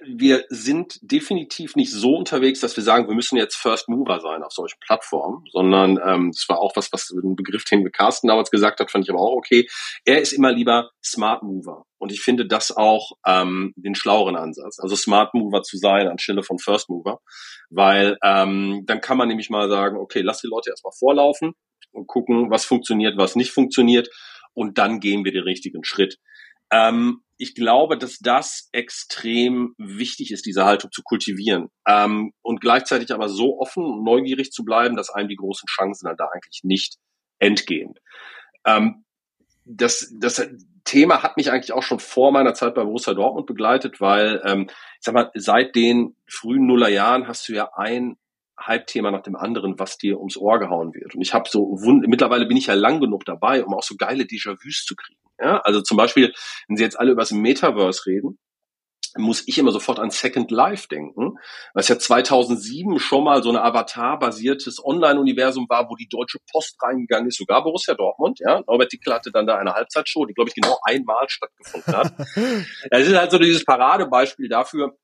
wir 0.05 0.45
sind 0.49 0.99
definitiv 1.01 1.75
nicht 1.75 1.91
so 1.91 2.15
unterwegs, 2.15 2.59
dass 2.59 2.75
wir 2.75 2.83
sagen, 2.83 3.07
wir 3.07 3.15
müssen 3.15 3.37
jetzt 3.37 3.55
First 3.55 3.89
Mover 3.89 4.19
sein 4.19 4.43
auf 4.43 4.51
solchen 4.51 4.79
Plattformen, 4.79 5.45
sondern 5.51 5.99
ähm, 6.05 6.31
das 6.31 6.45
war 6.47 6.59
auch 6.59 6.75
was, 6.75 6.91
was 6.91 7.09
ein 7.11 7.35
Begriff, 7.35 7.63
den 7.65 7.89
Carsten 7.91 8.27
damals 8.27 8.51
gesagt 8.51 8.79
hat, 8.79 8.91
fand 8.91 9.05
ich 9.05 9.09
aber 9.09 9.19
auch 9.19 9.35
okay. 9.35 9.67
Er 10.05 10.21
ist 10.21 10.33
immer 10.33 10.51
lieber 10.51 10.91
Smart 11.03 11.43
Mover. 11.43 11.85
Und 11.99 12.11
ich 12.11 12.21
finde 12.21 12.45
das 12.45 12.75
auch 12.75 13.13
ähm, 13.25 13.73
den 13.75 13.95
schlaueren 13.95 14.35
Ansatz, 14.35 14.79
also 14.79 14.95
Smart 14.95 15.33
Mover 15.33 15.63
zu 15.63 15.77
sein 15.77 16.07
anstelle 16.07 16.43
von 16.43 16.59
First 16.59 16.89
Mover, 16.89 17.21
weil 17.69 18.17
ähm, 18.23 18.83
dann 18.85 19.01
kann 19.01 19.17
man 19.17 19.27
nämlich 19.27 19.49
mal 19.49 19.67
sagen, 19.69 19.97
okay, 19.97 20.21
lass 20.21 20.41
die 20.41 20.47
Leute 20.47 20.69
erstmal 20.69 20.93
vorlaufen, 20.97 21.53
und 21.97 22.07
gucken, 22.07 22.49
was 22.49 22.65
funktioniert, 22.65 23.17
was 23.17 23.35
nicht 23.35 23.51
funktioniert. 23.51 24.09
Und 24.53 24.77
dann 24.77 24.99
gehen 24.99 25.25
wir 25.25 25.31
den 25.31 25.43
richtigen 25.43 25.83
Schritt. 25.83 26.19
Ähm, 26.71 27.21
ich 27.37 27.53
glaube, 27.53 27.97
dass 27.97 28.17
das 28.19 28.69
extrem 28.71 29.75
wichtig 29.77 30.31
ist, 30.31 30.45
diese 30.45 30.65
Haltung 30.65 30.91
zu 30.91 31.03
kultivieren 31.03 31.69
ähm, 31.87 32.33
und 32.41 32.61
gleichzeitig 32.61 33.11
aber 33.13 33.29
so 33.29 33.59
offen 33.59 33.83
und 33.83 34.03
neugierig 34.03 34.51
zu 34.51 34.63
bleiben, 34.63 34.95
dass 34.95 35.11
einem 35.11 35.29
die 35.29 35.35
großen 35.35 35.67
Chancen 35.67 36.07
dann 36.07 36.17
da 36.17 36.29
eigentlich 36.33 36.61
nicht 36.63 36.97
entgehen. 37.39 37.93
Ähm, 38.65 39.05
das, 39.65 40.13
das 40.19 40.49
Thema 40.83 41.21
hat 41.21 41.37
mich 41.37 41.51
eigentlich 41.51 41.73
auch 41.73 41.83
schon 41.83 41.99
vor 41.99 42.31
meiner 42.31 42.53
Zeit 42.53 42.73
bei 42.73 42.83
Borussia 42.83 43.13
Dortmund 43.13 43.45
begleitet, 43.45 44.01
weil 44.01 44.41
ähm, 44.45 44.67
ich 44.69 45.01
sag 45.01 45.13
mal, 45.13 45.29
seit 45.35 45.75
den 45.75 46.15
frühen 46.27 46.65
Nullerjahren 46.65 47.27
hast 47.27 47.47
du 47.49 47.53
ja 47.53 47.69
ein 47.75 48.17
Hype-Thema 48.59 49.11
nach 49.11 49.21
dem 49.21 49.35
anderen, 49.35 49.79
was 49.79 49.97
dir 49.97 50.17
ums 50.17 50.37
Ohr 50.37 50.59
gehauen 50.59 50.93
wird. 50.93 51.15
Und 51.15 51.21
ich 51.21 51.33
habe 51.33 51.49
so, 51.49 51.77
mittlerweile 51.83 52.45
bin 52.45 52.57
ich 52.57 52.67
ja 52.67 52.73
lang 52.73 52.99
genug 52.99 53.25
dabei, 53.25 53.63
um 53.63 53.73
auch 53.73 53.83
so 53.83 53.95
geile 53.97 54.23
Déjà-vus 54.23 54.83
zu 54.85 54.95
kriegen. 54.95 55.19
Ja? 55.39 55.59
Also 55.59 55.81
zum 55.81 55.97
Beispiel, 55.97 56.33
wenn 56.67 56.77
Sie 56.77 56.83
jetzt 56.83 56.99
alle 56.99 57.11
über 57.11 57.21
das 57.21 57.31
Metaverse 57.31 58.05
reden, 58.05 58.39
muss 59.15 59.47
ich 59.47 59.57
immer 59.57 59.71
sofort 59.71 59.99
an 59.99 60.11
Second 60.11 60.51
Life 60.51 60.87
denken, 60.89 61.37
was 61.73 61.87
ja 61.87 61.97
2007 61.97 62.99
schon 62.99 63.23
mal 63.23 63.41
so 63.41 63.49
ein 63.49 63.57
Avatar-basiertes 63.57 64.83
Online-Universum 64.83 65.65
war, 65.69 65.89
wo 65.89 65.95
die 65.95 66.07
Deutsche 66.07 66.39
Post 66.51 66.75
reingegangen 66.81 67.27
ist, 67.27 67.37
sogar 67.37 67.63
Borussia 67.63 67.95
Dortmund. 67.95 68.39
Ja, 68.39 68.61
Norbert 68.67 68.91
Dickel 68.91 69.13
hatte 69.13 69.31
dann 69.31 69.47
da 69.47 69.57
eine 69.57 69.73
Halbzeitshow, 69.73 70.25
die 70.25 70.33
glaube 70.33 70.49
ich 70.49 70.55
genau 70.55 70.77
einmal 70.83 71.27
stattgefunden 71.29 71.95
hat. 71.95 72.13
Es 72.91 73.07
ist 73.07 73.15
halt 73.15 73.31
so 73.31 73.39
dieses 73.39 73.65
Paradebeispiel 73.65 74.49
dafür, 74.49 74.95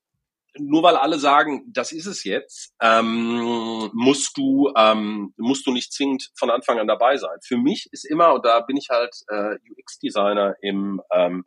nur 0.58 0.84
weil 0.84 0.96
alle 0.96 1.18
sagen, 1.18 1.64
das 1.68 1.92
ist 1.92 2.06
es 2.06 2.24
jetzt, 2.24 2.74
ähm, 2.82 3.90
musst 3.94 4.38
du 4.38 4.72
ähm, 4.78 5.34
musst 5.38 5.66
du 5.66 5.72
nicht 5.72 5.92
zwingend 5.94 6.32
von 6.36 6.50
Anfang 6.50 6.80
an 6.80 6.88
dabei 6.88 7.18
sein. 7.18 7.38
Für 7.44 7.58
mich 7.58 7.90
ist 7.92 8.06
immer 8.06 8.34
und 8.34 8.46
da 8.46 8.60
bin 8.62 8.78
ich 8.78 8.90
halt 8.90 9.16
äh, 9.30 9.56
UX-Designer 9.72 10.56
im 10.62 11.02
ähm, 11.12 11.46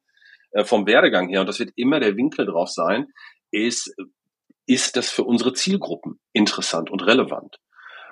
äh, 0.53 0.65
vom 0.65 0.87
Werdegang 0.87 1.29
her 1.29 1.41
und 1.41 1.47
das 1.47 1.59
wird 1.59 1.73
immer 1.77 2.01
der 2.01 2.17
Winkel 2.17 2.47
drauf 2.47 2.71
sein, 2.71 3.09
ist 3.51 3.95
ist 4.67 4.97
das 4.97 5.11
für 5.11 5.23
unsere 5.23 5.53
Zielgruppen 5.53 6.19
interessant 6.33 6.91
und 6.91 7.07
relevant. 7.07 7.59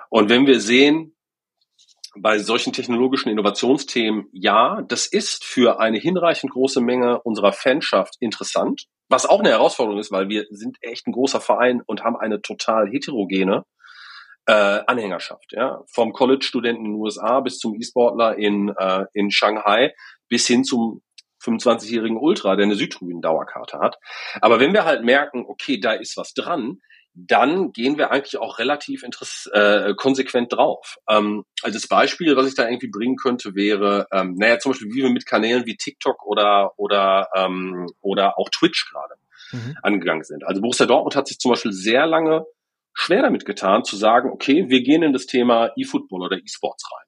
Und 0.09 0.29
wenn 0.29 0.47
wir 0.47 0.61
sehen, 0.61 1.14
bei 2.17 2.39
solchen 2.39 2.73
technologischen 2.73 3.29
Innovationsthemen, 3.29 4.27
ja, 4.31 4.81
das 4.87 5.07
ist 5.07 5.43
für 5.43 5.79
eine 5.79 5.97
hinreichend 5.97 6.51
große 6.51 6.81
Menge 6.81 7.21
unserer 7.21 7.53
Fanschaft 7.53 8.15
interessant, 8.19 8.85
was 9.09 9.25
auch 9.25 9.39
eine 9.39 9.49
Herausforderung 9.49 9.99
ist, 9.99 10.11
weil 10.11 10.29
wir 10.29 10.45
sind 10.49 10.77
echt 10.81 11.07
ein 11.07 11.13
großer 11.13 11.41
Verein 11.41 11.81
und 11.85 12.03
haben 12.03 12.15
eine 12.15 12.41
total 12.41 12.89
heterogene 12.89 13.65
äh, 14.47 14.81
Anhängerschaft, 14.87 15.51
ja, 15.51 15.83
vom 15.91 16.13
College-Studenten 16.13 16.85
in 16.85 16.91
den 16.93 17.01
USA 17.01 17.39
bis 17.41 17.57
zum 17.57 17.75
E-Sportler 17.75 18.37
in 18.37 18.73
äh, 18.77 19.05
in 19.13 19.31
Shanghai 19.31 19.93
bis 20.29 20.47
hin 20.47 20.63
zum 20.63 21.01
25-jährigen 21.43 22.17
Ultra, 22.17 22.55
der 22.55 22.65
eine 22.65 22.75
Südtribünen-Dauerkarte 22.75 23.79
hat. 23.79 23.97
Aber 24.41 24.59
wenn 24.59 24.73
wir 24.73 24.85
halt 24.85 25.03
merken, 25.03 25.45
okay, 25.47 25.79
da 25.79 25.93
ist 25.93 26.17
was 26.17 26.33
dran, 26.33 26.79
dann 27.15 27.71
gehen 27.71 27.97
wir 27.97 28.11
eigentlich 28.11 28.37
auch 28.37 28.59
relativ 28.59 29.01
interess 29.03 29.49
äh, 29.53 29.93
konsequent 29.95 30.51
drauf. 30.51 30.97
Ähm, 31.09 31.45
also 31.63 31.77
das 31.77 31.87
Beispiel, 31.87 32.35
was 32.35 32.47
ich 32.47 32.55
da 32.55 32.67
irgendwie 32.67 32.89
bringen 32.89 33.15
könnte, 33.15 33.55
wäre, 33.55 34.07
ähm, 34.11 34.35
naja, 34.35 34.59
zum 34.59 34.73
Beispiel, 34.73 34.89
wie 34.93 35.03
wir 35.03 35.09
mit 35.09 35.25
Kanälen 35.25 35.65
wie 35.65 35.77
TikTok 35.77 36.25
oder 36.25 36.73
oder 36.77 37.29
ähm, 37.33 37.87
oder 38.01 38.37
auch 38.37 38.49
Twitch 38.49 38.91
gerade 38.91 39.15
mhm. 39.53 39.77
angegangen 39.81 40.23
sind. 40.23 40.45
Also 40.45 40.61
Borussia 40.61 40.85
Dortmund 40.85 41.15
hat 41.15 41.27
sich 41.27 41.39
zum 41.39 41.51
Beispiel 41.51 41.71
sehr 41.71 42.05
lange 42.05 42.45
schwer 42.93 43.21
damit 43.21 43.45
getan, 43.45 43.83
zu 43.83 43.95
sagen, 43.95 44.29
okay, 44.31 44.69
wir 44.69 44.81
gehen 44.81 45.03
in 45.03 45.13
das 45.13 45.25
Thema 45.25 45.71
E-Football 45.75 46.23
oder 46.23 46.37
E-Sports 46.37 46.89
rein. 46.91 47.07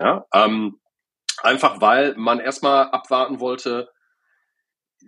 Ja, 0.00 0.26
ähm, 0.34 0.80
einfach 1.42 1.80
weil 1.80 2.14
man 2.16 2.40
erstmal 2.40 2.90
abwarten 2.90 3.40
wollte, 3.40 3.90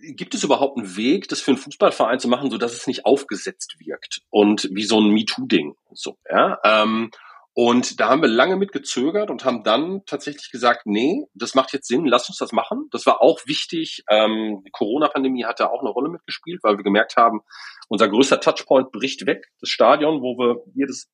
gibt 0.01 0.35
es 0.35 0.45
überhaupt 0.45 0.79
einen 0.79 0.97
Weg, 0.97 1.29
das 1.29 1.41
für 1.41 1.53
einen 1.53 1.59
Fußballverein 1.59 2.21
zu 2.21 2.29
machen, 2.29 2.51
so 2.51 2.59
dass 2.59 2.73
es 2.73 2.87
nicht 2.87 3.05
aufgesetzt 3.05 3.77
wirkt 3.79 4.23
und 4.31 4.69
wie 4.73 4.85
so 4.85 5.01
ein 5.01 5.11
MeToo-Ding. 5.11 5.75
So, 5.93 6.17
ja. 6.31 6.59
Ähm, 6.65 7.11
und 7.55 8.01
da 8.01 8.11
haben 8.11 8.21
wir 8.21 8.29
lange 8.29 8.57
mit 8.57 8.73
gezögert 8.73 9.31
und 9.31 9.47
haben 9.47 9.65
dann 9.65 10.03
tatsächlich 10.05 10.51
gesagt, 10.51 10.83
nee, 10.85 11.25
das 11.33 11.55
macht 11.55 11.73
jetzt 11.73 11.89
Sinn, 11.89 12.05
lass 12.05 12.29
uns 12.29 12.37
das 12.37 12.53
machen. 12.53 12.89
Das 12.91 13.07
war 13.07 13.23
auch 13.23 13.41
wichtig. 13.47 14.05
Ähm, 14.11 14.63
die 14.67 14.71
Corona-Pandemie 14.71 15.47
hat 15.47 15.59
da 15.59 15.69
auch 15.69 15.81
eine 15.81 15.89
Rolle 15.89 16.11
mitgespielt, 16.11 16.63
weil 16.63 16.77
wir 16.77 16.85
gemerkt 16.85 17.17
haben, 17.17 17.41
unser 17.89 18.09
größter 18.09 18.41
Touchpoint 18.41 18.93
bricht 18.93 19.25
weg. 19.25 19.47
Das 19.61 19.71
Stadion, 19.71 20.21
wo 20.21 20.37
wir 20.37 20.65
jedes 20.75 21.09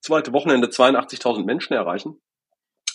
zweite 0.00 0.32
Wochenende 0.32 0.66
82.000 0.66 1.44
Menschen 1.44 1.74
erreichen 1.74 2.20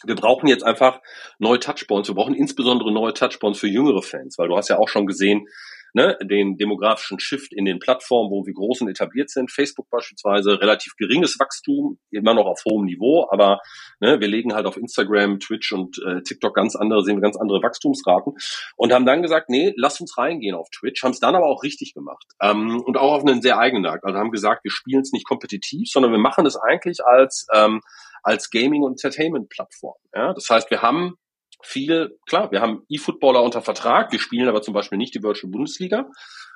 wir 0.05 0.15
brauchen 0.15 0.47
jetzt 0.47 0.63
einfach 0.63 0.99
neue 1.39 1.59
Touchpoints. 1.59 2.09
Wir 2.09 2.15
brauchen 2.15 2.33
insbesondere 2.33 2.91
neue 2.91 3.13
Touchpoints 3.13 3.59
für 3.59 3.67
jüngere 3.67 4.01
Fans, 4.01 4.37
weil 4.37 4.47
du 4.47 4.57
hast 4.57 4.69
ja 4.69 4.77
auch 4.77 4.89
schon 4.89 5.05
gesehen, 5.05 5.47
ne, 5.93 6.17
den 6.23 6.57
demografischen 6.57 7.19
Shift 7.19 7.53
in 7.53 7.65
den 7.65 7.79
Plattformen, 7.79 8.31
wo 8.31 8.45
wir 8.45 8.53
groß 8.53 8.81
und 8.81 8.89
etabliert 8.89 9.29
sind. 9.29 9.51
Facebook 9.51 9.89
beispielsweise, 9.89 10.59
relativ 10.59 10.95
geringes 10.97 11.39
Wachstum, 11.39 11.99
immer 12.11 12.33
noch 12.33 12.45
auf 12.45 12.63
hohem 12.65 12.85
Niveau, 12.85 13.27
aber 13.31 13.59
ne, 13.99 14.19
wir 14.19 14.27
legen 14.27 14.53
halt 14.53 14.65
auf 14.65 14.77
Instagram, 14.77 15.39
Twitch 15.39 15.71
und 15.71 15.97
äh, 16.05 16.21
TikTok 16.21 16.55
ganz 16.55 16.75
andere, 16.75 17.03
sehen 17.03 17.17
wir 17.17 17.21
ganz 17.21 17.37
andere 17.37 17.61
Wachstumsraten 17.61 18.33
und 18.75 18.93
haben 18.93 19.05
dann 19.05 19.21
gesagt, 19.21 19.49
nee, 19.49 19.73
lass 19.75 19.99
uns 20.01 20.17
reingehen 20.17 20.55
auf 20.55 20.69
Twitch, 20.69 21.03
haben 21.03 21.11
es 21.11 21.19
dann 21.19 21.35
aber 21.35 21.47
auch 21.47 21.63
richtig 21.63 21.93
gemacht 21.93 22.25
ähm, 22.41 22.81
und 22.81 22.97
auch 22.97 23.13
auf 23.13 23.25
einen 23.25 23.41
sehr 23.41 23.57
eigenen 23.57 23.83
Markt. 23.83 24.05
Also 24.05 24.17
haben 24.17 24.31
gesagt, 24.31 24.63
wir 24.63 24.71
spielen 24.71 25.01
es 25.01 25.11
nicht 25.11 25.27
kompetitiv, 25.27 25.89
sondern 25.89 26.11
wir 26.11 26.19
machen 26.19 26.45
es 26.45 26.55
eigentlich 26.55 27.03
als 27.05 27.47
ähm, 27.53 27.81
als 28.23 28.49
Gaming- 28.49 28.83
und 28.83 28.91
Entertainment-Plattform. 29.03 29.95
Ja? 30.13 30.33
Das 30.33 30.49
heißt, 30.49 30.69
wir 30.69 30.81
haben 30.81 31.15
viel, 31.63 32.17
klar, 32.27 32.51
wir 32.51 32.61
haben 32.61 32.83
E-Footballer 32.89 33.41
unter 33.43 33.61
Vertrag, 33.61 34.11
wir 34.11 34.19
spielen 34.19 34.47
aber 34.47 34.61
zum 34.61 34.73
Beispiel 34.73 34.97
nicht 34.97 35.15
die 35.15 35.23
Virtual 35.23 35.51
Bundesliga. 35.51 36.09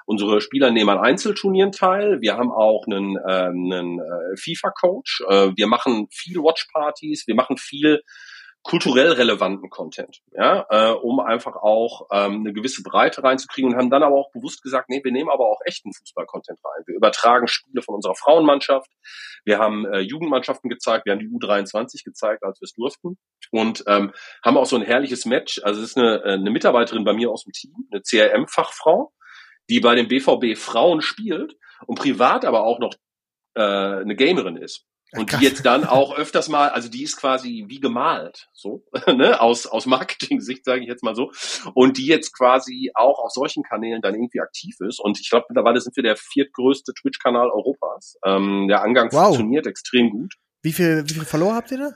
Unsere 0.08 0.40
Spieler 0.40 0.70
nehmen 0.70 0.92
an 0.92 1.00
Einzelturnieren 1.00 1.72
teil. 1.72 2.22
Wir 2.22 2.38
haben 2.38 2.52
auch 2.52 2.86
einen, 2.86 3.18
äh, 3.18 3.48
einen 3.48 4.00
äh, 4.00 4.38
FIFA-Coach. 4.38 5.24
Äh, 5.28 5.52
wir 5.56 5.66
machen 5.66 6.08
viel 6.12 6.38
Watch-Partys. 6.38 7.26
Wir 7.26 7.34
machen 7.34 7.58
viel 7.58 8.02
kulturell 8.66 9.12
relevanten 9.12 9.70
Content, 9.70 10.22
ja, 10.32 10.66
äh, 10.72 10.92
um 10.92 11.20
einfach 11.20 11.56
auch 11.56 12.08
ähm, 12.12 12.40
eine 12.40 12.52
gewisse 12.52 12.82
Breite 12.82 13.24
reinzukriegen 13.24 13.72
und 13.72 13.78
haben 13.78 13.92
dann 13.92 14.02
aber 14.02 14.16
auch 14.16 14.32
bewusst 14.32 14.64
gesagt, 14.64 14.90
nee, 14.90 15.02
wir 15.04 15.12
nehmen 15.12 15.30
aber 15.30 15.46
auch 15.46 15.60
echten 15.66 15.94
Fußball-Content 15.94 16.60
rein. 16.66 16.84
Wir 16.88 16.96
übertragen 16.96 17.48
Spiele 17.48 17.84
von 17.84 17.94
unserer 17.94 18.16
Frauenmannschaft, 18.16 18.90
wir 19.44 19.60
haben 19.60 19.86
äh, 19.86 20.00
Jugendmannschaften 20.00 20.68
gezeigt, 20.68 21.06
wir 21.06 21.14
haben 21.14 21.20
die 21.20 21.28
U23 21.28 22.04
gezeigt, 22.04 22.44
als 22.44 22.60
wir 22.60 22.66
es 22.66 22.74
durften 22.74 23.20
und 23.52 23.84
ähm, 23.86 24.12
haben 24.44 24.58
auch 24.58 24.66
so 24.66 24.78
ein 24.78 24.82
herrliches 24.82 25.26
Match. 25.26 25.62
Also 25.64 25.82
es 25.84 25.90
ist 25.90 25.98
eine, 25.98 26.24
äh, 26.24 26.34
eine 26.34 26.50
Mitarbeiterin 26.50 27.04
bei 27.04 27.14
mir 27.14 27.30
aus 27.30 27.44
dem 27.44 27.54
Team, 27.54 27.88
eine 27.92 28.02
CRM-Fachfrau, 28.02 29.14
die 29.70 29.80
bei 29.80 29.94
dem 29.94 30.08
BVB 30.08 30.58
Frauen 30.58 31.02
spielt 31.02 31.56
und 31.86 32.00
privat 32.00 32.44
aber 32.44 32.64
auch 32.64 32.80
noch 32.80 32.96
äh, 33.54 33.62
eine 33.62 34.16
Gamerin 34.16 34.58
ist. 34.58 34.88
Und 35.14 35.32
die 35.32 35.44
jetzt 35.44 35.66
dann 35.66 35.86
auch 35.86 36.18
öfters 36.18 36.50
mal, 36.50 36.70
also 36.70 36.90
die 36.90 37.04
ist 37.04 37.18
quasi 37.18 37.66
wie 37.68 37.80
gemalt, 37.80 38.50
so, 38.54 38.84
ne, 39.08 39.40
aus, 39.40 39.66
aus 39.68 39.86
Marketing-Sicht, 39.86 40.66
sage 40.66 40.82
ich 40.82 40.88
jetzt 40.88 41.04
mal 41.04 41.16
so. 41.16 41.32
Und 41.74 41.98
die 41.98 42.08
jetzt 42.08 42.36
quasi 42.36 42.92
auch 42.96 43.20
auf 43.20 43.32
solchen 43.32 43.64
Kanälen 43.64 44.02
dann 44.02 44.16
irgendwie 44.16 44.42
aktiv 44.42 44.76
ist. 44.82 45.00
Und 45.00 45.20
ich 45.20 45.30
glaube, 45.30 45.46
mittlerweile 45.50 45.80
sind 45.80 45.96
wir 45.96 46.04
der 46.04 46.18
viertgrößte 46.18 46.94
Twitch-Kanal 46.94 47.50
Europas. 47.50 48.18
Ähm, 48.26 48.68
der 48.68 48.82
Angang 48.82 49.10
wow. 49.12 49.28
funktioniert 49.28 49.68
extrem 49.68 50.10
gut. 50.10 50.34
Wie 50.62 50.74
viel, 50.74 51.04
wie 51.08 51.14
viel 51.14 51.26
Follower 51.26 51.56
habt 51.56 51.72
ihr 51.72 51.78
da? 51.78 51.92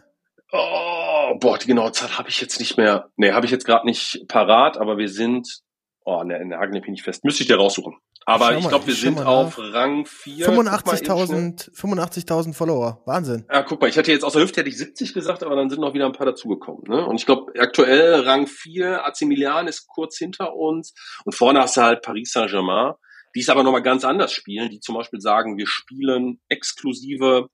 Oh, 0.52 1.36
boah, 1.39 1.58
die 1.58 1.67
genaue 1.67 1.91
Zahl 1.91 2.17
habe 2.17 2.30
ich 2.30 2.41
jetzt 2.41 2.60
nicht 2.60 2.78
mehr. 2.78 3.10
Nee, 3.17 3.32
habe 3.32 3.45
ich 3.45 3.52
jetzt 3.52 3.65
gerade 3.65 3.86
nicht 3.86 4.26
parat, 4.28 4.78
aber 4.78 4.98
wir 4.98 5.10
sind, 5.10 5.62
oh, 6.06 6.24
ne, 6.24 6.38
in 6.38 6.50
der 6.50 6.60
Hagen 6.60 6.80
bin 6.82 6.93
ich 6.93 7.04
fest. 7.04 7.24
Müsste 7.24 7.43
ich 7.43 7.48
dir 7.48 7.58
raussuchen. 7.58 7.98
Aber 8.29 8.57
ich 8.57 8.67
glaube, 8.67 8.87
wir 8.87 8.93
sind 8.93 9.19
auf 9.19 9.57
Rang 9.57 10.05
4. 10.05 10.47
85.000 10.47 11.71
85 11.73 12.55
Follower. 12.55 13.01
Wahnsinn. 13.05 13.45
Ja, 13.51 13.63
guck 13.63 13.81
mal, 13.81 13.87
ich 13.87 13.97
hatte 13.97 14.11
jetzt 14.11 14.23
aus 14.23 14.33
der 14.33 14.43
Hüfte 14.43 14.61
hätte 14.61 14.69
ich 14.69 14.77
70 14.77 15.13
gesagt, 15.13 15.43
aber 15.43 15.55
dann 15.55 15.69
sind 15.69 15.81
noch 15.81 15.93
wieder 15.93 16.05
ein 16.05 16.13
paar 16.13 16.25
dazugekommen. 16.25 16.83
Ne? 16.87 17.05
Und 17.05 17.15
ich 17.15 17.25
glaube, 17.25 17.51
aktuell 17.59 18.21
Rang 18.21 18.47
4, 18.47 19.05
AC 19.05 19.21
Milan 19.21 19.67
ist 19.67 19.87
kurz 19.87 20.17
hinter 20.17 20.55
uns. 20.55 20.93
Und 21.25 21.33
vorne 21.33 21.59
hast 21.59 21.77
du 21.77 21.81
halt 21.81 22.01
Paris 22.01 22.31
Saint-Germain, 22.31 22.93
die 23.35 23.39
es 23.39 23.49
aber 23.49 23.63
nochmal 23.63 23.83
ganz 23.83 24.05
anders 24.05 24.31
spielen, 24.31 24.69
die 24.69 24.79
zum 24.79 24.95
Beispiel 24.95 25.19
sagen, 25.19 25.57
wir 25.57 25.67
spielen 25.67 26.39
exklusive 26.49 27.47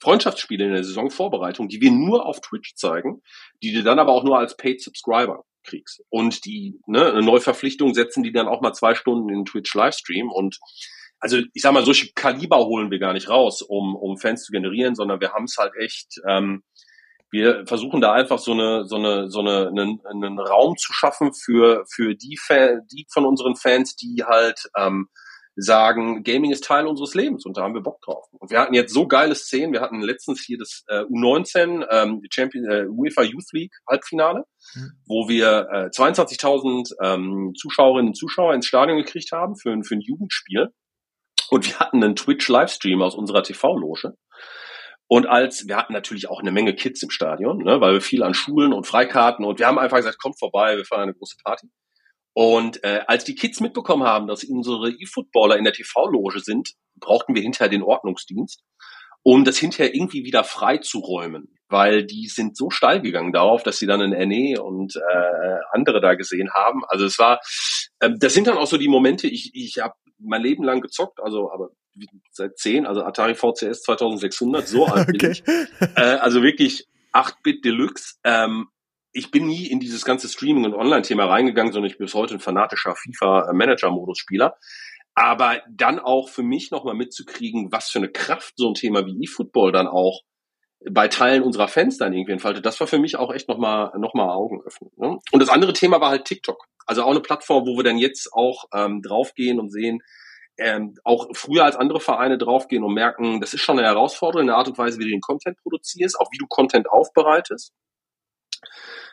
Freundschaftsspiele 0.00 0.64
in 0.64 0.72
der 0.72 0.84
Saisonvorbereitung, 0.84 1.68
die 1.68 1.80
wir 1.80 1.92
nur 1.92 2.26
auf 2.26 2.40
Twitch 2.40 2.74
zeigen, 2.74 3.22
die 3.62 3.72
dir 3.72 3.84
dann 3.84 3.98
aber 3.98 4.12
auch 4.12 4.24
nur 4.24 4.38
als 4.38 4.56
Paid 4.56 4.82
Subscriber 4.82 5.44
kriegst. 5.62 6.02
Und 6.08 6.44
die 6.44 6.80
ne, 6.86 7.10
eine 7.10 7.22
Neuverpflichtung 7.22 7.94
setzen 7.94 8.22
die 8.22 8.32
dann 8.32 8.48
auch 8.48 8.60
mal 8.60 8.72
zwei 8.72 8.94
Stunden 8.94 9.28
in 9.28 9.44
Twitch 9.44 9.74
Livestream 9.74 10.30
und 10.30 10.58
also 11.22 11.38
ich 11.54 11.62
sag 11.62 11.72
mal, 11.72 11.84
solche 11.84 12.12
Kaliber 12.14 12.58
holen 12.66 12.90
wir 12.90 12.98
gar 12.98 13.12
nicht 13.12 13.28
raus, 13.28 13.62
um, 13.62 13.94
um 13.94 14.18
Fans 14.18 14.42
zu 14.42 14.50
generieren, 14.50 14.96
sondern 14.96 15.20
wir 15.20 15.32
haben 15.32 15.44
es 15.44 15.56
halt 15.56 15.72
echt, 15.78 16.20
ähm, 16.28 16.64
wir 17.30 17.64
versuchen 17.64 18.00
da 18.00 18.12
einfach 18.12 18.40
so 18.40 18.52
eine, 18.52 18.84
so 18.86 18.96
eine, 18.96 19.30
so 19.30 19.38
eine, 19.38 19.68
einen, 19.68 20.00
einen 20.04 20.40
Raum 20.40 20.76
zu 20.76 20.92
schaffen 20.92 21.32
für, 21.32 21.84
für 21.88 22.16
die, 22.16 22.36
Fan, 22.36 22.80
die 22.90 23.06
von 23.08 23.24
unseren 23.24 23.54
Fans, 23.54 23.94
die 23.94 24.24
halt 24.26 24.68
ähm, 24.76 25.08
sagen, 25.56 26.22
Gaming 26.24 26.50
ist 26.50 26.64
Teil 26.64 26.86
unseres 26.86 27.14
Lebens 27.14 27.44
und 27.44 27.56
da 27.56 27.62
haben 27.62 27.74
wir 27.74 27.82
Bock 27.82 28.00
drauf. 28.00 28.26
Und 28.38 28.50
wir 28.50 28.58
hatten 28.58 28.74
jetzt 28.74 28.92
so 28.92 29.06
geile 29.06 29.34
Szenen. 29.34 29.72
Wir 29.72 29.80
hatten 29.80 30.00
letztens 30.00 30.40
hier 30.40 30.58
das 30.58 30.84
äh, 30.88 31.00
U19 31.02 31.86
ähm, 31.90 32.22
Champion, 32.30 32.64
äh, 32.70 32.86
UEFA 32.88 33.22
Youth 33.22 33.52
League 33.52 33.74
Halbfinale, 33.88 34.44
mhm. 34.74 34.92
wo 35.06 35.28
wir 35.28 35.68
äh, 35.70 35.86
22.000 35.88 36.92
ähm, 37.02 37.52
Zuschauerinnen 37.56 38.08
und 38.08 38.16
Zuschauer 38.16 38.54
ins 38.54 38.66
Stadion 38.66 38.96
gekriegt 38.98 39.32
haben 39.32 39.56
für, 39.56 39.76
für 39.82 39.94
ein 39.94 40.00
Jugendspiel. 40.00 40.68
Und 41.50 41.68
wir 41.68 41.78
hatten 41.78 42.02
einen 42.02 42.16
Twitch-Livestream 42.16 43.02
aus 43.02 43.14
unserer 43.14 43.42
TV-Loge. 43.42 44.14
Und 45.06 45.26
als, 45.26 45.68
wir 45.68 45.76
hatten 45.76 45.92
natürlich 45.92 46.30
auch 46.30 46.40
eine 46.40 46.52
Menge 46.52 46.74
Kids 46.74 47.02
im 47.02 47.10
Stadion, 47.10 47.58
ne, 47.58 47.82
weil 47.82 47.92
wir 47.92 48.00
viel 48.00 48.22
an 48.22 48.32
Schulen 48.32 48.72
und 48.72 48.86
Freikarten 48.86 49.44
und 49.44 49.58
wir 49.58 49.66
haben 49.66 49.78
einfach 49.78 49.98
gesagt, 49.98 50.18
kommt 50.18 50.38
vorbei, 50.38 50.78
wir 50.78 50.86
feiern 50.86 51.02
eine 51.02 51.14
große 51.14 51.36
Party. 51.44 51.68
Und 52.34 52.82
äh, 52.82 53.02
als 53.06 53.24
die 53.24 53.34
Kids 53.34 53.60
mitbekommen 53.60 54.04
haben, 54.04 54.26
dass 54.26 54.44
unsere 54.44 54.90
E-Footballer 54.90 55.58
in 55.58 55.64
der 55.64 55.72
TV-Loge 55.72 56.40
sind, 56.40 56.72
brauchten 56.96 57.34
wir 57.34 57.42
hinterher 57.42 57.68
den 57.68 57.82
Ordnungsdienst, 57.82 58.62
um 59.22 59.44
das 59.44 59.58
hinterher 59.58 59.94
irgendwie 59.94 60.24
wieder 60.24 60.42
freizuräumen, 60.42 61.54
weil 61.68 62.04
die 62.04 62.28
sind 62.28 62.56
so 62.56 62.70
steil 62.70 63.02
gegangen 63.02 63.32
darauf, 63.32 63.62
dass 63.62 63.78
sie 63.78 63.86
dann 63.86 64.00
in 64.00 64.12
Erne 64.12 64.62
und 64.62 64.96
äh, 64.96 65.56
andere 65.72 66.00
da 66.00 66.14
gesehen 66.14 66.50
haben. 66.54 66.82
Also 66.88 67.04
es 67.04 67.18
war, 67.18 67.40
äh, 68.00 68.10
das 68.16 68.32
sind 68.32 68.46
dann 68.46 68.56
auch 68.56 68.66
so 68.66 68.78
die 68.78 68.88
Momente. 68.88 69.28
Ich, 69.28 69.50
ich 69.54 69.78
habe 69.78 69.94
mein 70.18 70.42
Leben 70.42 70.64
lang 70.64 70.80
gezockt, 70.80 71.20
also 71.20 71.52
aber 71.52 71.70
seit 72.30 72.56
zehn, 72.56 72.86
also 72.86 73.02
Atari 73.02 73.34
VCS 73.34 73.82
2600, 73.82 74.66
so 74.66 74.86
alt 74.86 75.08
okay. 75.14 75.18
bin 75.18 75.30
ich. 75.32 75.42
Äh, 75.96 76.00
also 76.00 76.42
wirklich 76.42 76.86
8-Bit 77.12 77.64
Deluxe. 77.64 78.14
Ähm, 78.24 78.68
ich 79.12 79.30
bin 79.30 79.46
nie 79.46 79.66
in 79.66 79.80
dieses 79.80 80.04
ganze 80.04 80.28
Streaming- 80.28 80.64
und 80.64 80.74
Online-Thema 80.74 81.26
reingegangen, 81.26 81.72
sondern 81.72 81.90
ich 81.90 81.98
bin 81.98 82.06
bis 82.06 82.14
heute 82.14 82.34
ein 82.34 82.40
fanatischer 82.40 82.94
FIFA-Manager-Modus-Spieler. 82.96 84.56
Aber 85.14 85.60
dann 85.70 85.98
auch 85.98 86.30
für 86.30 86.42
mich 86.42 86.70
nochmal 86.70 86.94
mitzukriegen, 86.94 87.70
was 87.70 87.90
für 87.90 87.98
eine 87.98 88.08
Kraft 88.08 88.54
so 88.56 88.68
ein 88.68 88.74
Thema 88.74 89.04
wie 89.04 89.24
E-Football 89.24 89.72
dann 89.72 89.86
auch 89.86 90.22
bei 90.90 91.08
Teilen 91.08 91.42
unserer 91.42 91.68
Fans 91.68 91.98
dann 91.98 92.12
irgendwie 92.12 92.32
entfaltet, 92.32 92.66
das 92.66 92.80
war 92.80 92.86
für 92.86 92.98
mich 92.98 93.16
auch 93.16 93.32
echt 93.32 93.48
nochmal 93.48 93.92
noch 93.98 94.14
mal 94.14 94.30
Augen 94.30 94.62
öffnen. 94.64 94.90
Ne? 94.96 95.18
Und 95.30 95.40
das 95.40 95.48
andere 95.48 95.74
Thema 95.74 96.00
war 96.00 96.10
halt 96.10 96.24
TikTok. 96.24 96.64
Also 96.86 97.04
auch 97.04 97.10
eine 97.10 97.20
Plattform, 97.20 97.66
wo 97.66 97.76
wir 97.76 97.84
dann 97.84 97.98
jetzt 97.98 98.32
auch 98.32 98.64
ähm, 98.74 99.00
draufgehen 99.02 99.60
und 99.60 99.70
sehen, 99.70 100.00
ähm, 100.58 100.94
auch 101.04 101.28
früher 101.34 101.64
als 101.64 101.76
andere 101.76 102.00
Vereine 102.00 102.36
draufgehen 102.36 102.82
und 102.82 102.94
merken, 102.94 103.40
das 103.40 103.54
ist 103.54 103.62
schon 103.62 103.78
eine 103.78 103.86
Herausforderung 103.86 104.42
in 104.42 104.46
der 104.48 104.56
Art 104.56 104.68
und 104.68 104.78
Weise, 104.78 104.98
wie 104.98 105.04
du 105.04 105.10
den 105.10 105.20
Content 105.20 105.56
produzierst, 105.62 106.18
auch 106.18 106.30
wie 106.32 106.38
du 106.38 106.46
Content 106.48 106.90
aufbereitest. 106.90 107.72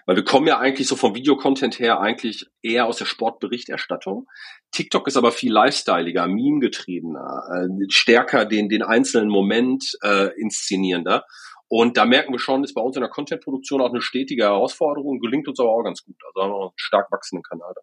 Weil 0.10 0.16
wir 0.16 0.24
kommen 0.24 0.48
ja 0.48 0.58
eigentlich 0.58 0.88
so 0.88 0.96
vom 0.96 1.14
Videocontent 1.14 1.78
her 1.78 2.00
eigentlich 2.00 2.48
eher 2.64 2.88
aus 2.88 2.98
der 2.98 3.06
Sportberichterstattung. 3.06 4.26
TikTok 4.72 5.06
ist 5.06 5.18
aber 5.18 5.32
viel 5.32 5.54
lifestyleiger, 5.54 6.26
meme-getriebener, 6.26 7.44
äh, 7.54 7.86
stärker 7.90 8.46
den, 8.46 8.70
den 8.70 8.82
einzelnen 8.82 9.30
Moment 9.30 9.96
äh, 10.02 10.30
inszenierender. 10.42 11.26
Und 11.68 11.96
da 11.96 12.08
merken 12.08 12.32
wir 12.32 12.40
schon, 12.40 12.64
ist 12.64 12.74
bei 12.74 12.82
uns 12.82 12.96
in 12.96 13.02
der 13.02 13.12
Content-Produktion 13.12 13.82
auch 13.82 13.92
eine 13.92 14.02
stetige 14.02 14.46
Herausforderung, 14.46 15.20
gelingt 15.20 15.48
uns 15.48 15.60
aber 15.60 15.70
auch 15.70 15.84
ganz 15.84 16.04
gut. 16.04 16.16
Also 16.26 16.42
haben 16.42 16.54
wir 16.54 16.60
einen 16.60 16.72
stark 16.78 17.12
wachsenden 17.12 17.44
Kanal 17.44 17.72
da. 17.76 17.82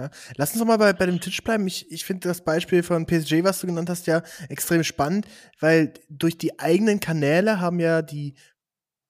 Ja, 0.00 0.10
lass 0.38 0.52
uns 0.52 0.60
doch 0.60 0.66
mal 0.66 0.78
bei, 0.78 0.94
bei 0.94 1.04
dem 1.04 1.20
Twitch 1.20 1.44
bleiben. 1.44 1.66
Ich, 1.66 1.92
ich 1.92 2.06
finde 2.06 2.26
das 2.26 2.42
Beispiel 2.42 2.84
von 2.84 3.04
PSG, 3.04 3.44
was 3.44 3.60
du 3.60 3.66
genannt 3.66 3.90
hast, 3.90 4.06
ja 4.06 4.22
extrem 4.48 4.82
spannend, 4.82 5.26
weil 5.60 5.92
durch 6.08 6.38
die 6.38 6.58
eigenen 6.58 7.00
Kanäle 7.00 7.60
haben 7.60 7.80
ja 7.80 8.00
die 8.00 8.34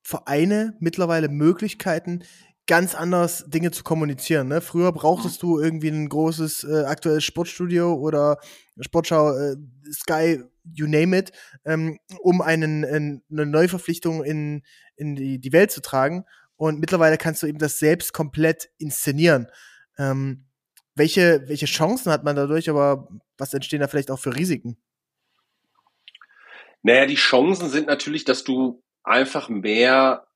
Vereine 0.07 0.77
mittlerweile 0.79 1.29
Möglichkeiten, 1.29 2.23
ganz 2.67 2.95
anders 2.95 3.45
Dinge 3.47 3.71
zu 3.71 3.85
kommunizieren. 3.85 4.49
Ne? 4.49 4.61
Früher 4.61 4.93
brauchtest 4.93 5.43
du 5.43 5.61
irgendwie 5.61 5.89
ein 5.89 6.09
großes 6.09 6.65
äh, 6.65 6.85
aktuelles 6.85 7.25
Sportstudio 7.25 7.95
oder 7.95 8.39
Sportschau, 8.81 9.33
äh, 9.33 9.57
Sky, 9.93 10.43
you 10.65 10.87
name 10.87 11.17
it, 11.17 11.33
ähm, 11.65 11.99
um 12.21 12.41
einen, 12.41 12.83
in, 12.83 13.23
eine 13.31 13.47
Neuverpflichtung 13.47 14.25
in, 14.25 14.63
in 14.97 15.15
die, 15.15 15.39
die 15.39 15.53
Welt 15.53 15.71
zu 15.71 15.81
tragen. 15.81 16.25
Und 16.57 16.81
mittlerweile 16.81 17.19
kannst 17.19 17.43
du 17.43 17.47
eben 17.47 17.59
das 17.59 17.79
selbst 17.79 18.13
komplett 18.13 18.71
inszenieren. 18.79 19.47
Ähm, 19.99 20.47
welche, 20.95 21.43
welche 21.47 21.67
Chancen 21.67 22.11
hat 22.11 22.25
man 22.25 22.35
dadurch, 22.35 22.69
aber 22.69 23.09
was 23.37 23.55
entstehen 23.55 23.81
da 23.81 23.89
vielleicht 23.89 24.11
auch 24.11 24.19
für 24.19 24.35
Risiken? 24.35 24.77
Naja, 26.83 27.07
die 27.07 27.17
Chancen 27.17 27.69
sind 27.69 27.87
natürlich, 27.87 28.25
dass 28.25 28.45
du 28.45 28.83
einfach 29.03 29.49
mehr 29.49 30.27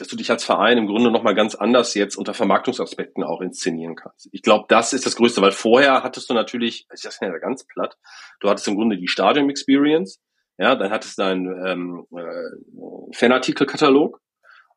dass 0.00 0.08
du 0.08 0.16
dich 0.16 0.30
als 0.30 0.44
Verein 0.44 0.78
im 0.78 0.86
Grunde 0.86 1.10
nochmal 1.10 1.34
ganz 1.34 1.54
anders 1.54 1.92
jetzt 1.92 2.16
unter 2.16 2.32
Vermarktungsaspekten 2.32 3.22
auch 3.22 3.42
inszenieren 3.42 3.96
kannst. 3.96 4.30
Ich 4.32 4.40
glaube, 4.40 4.64
das 4.68 4.94
ist 4.94 5.04
das 5.04 5.14
Größte, 5.14 5.42
weil 5.42 5.52
vorher 5.52 6.02
hattest 6.02 6.30
du 6.30 6.34
natürlich, 6.34 6.86
ich 6.90 7.02
sage 7.02 7.30
ja 7.30 7.38
ganz 7.38 7.66
platt, 7.66 7.98
du 8.40 8.48
hattest 8.48 8.66
im 8.66 8.76
Grunde 8.76 8.96
die 8.96 9.08
Stadium 9.08 9.50
Experience, 9.50 10.18
ja, 10.56 10.74
dann 10.74 10.90
hattest 10.90 11.18
du 11.18 11.22
deinen 11.22 11.66
ähm, 11.66 12.06
äh, 12.16 13.14
Fanartikelkatalog 13.14 14.22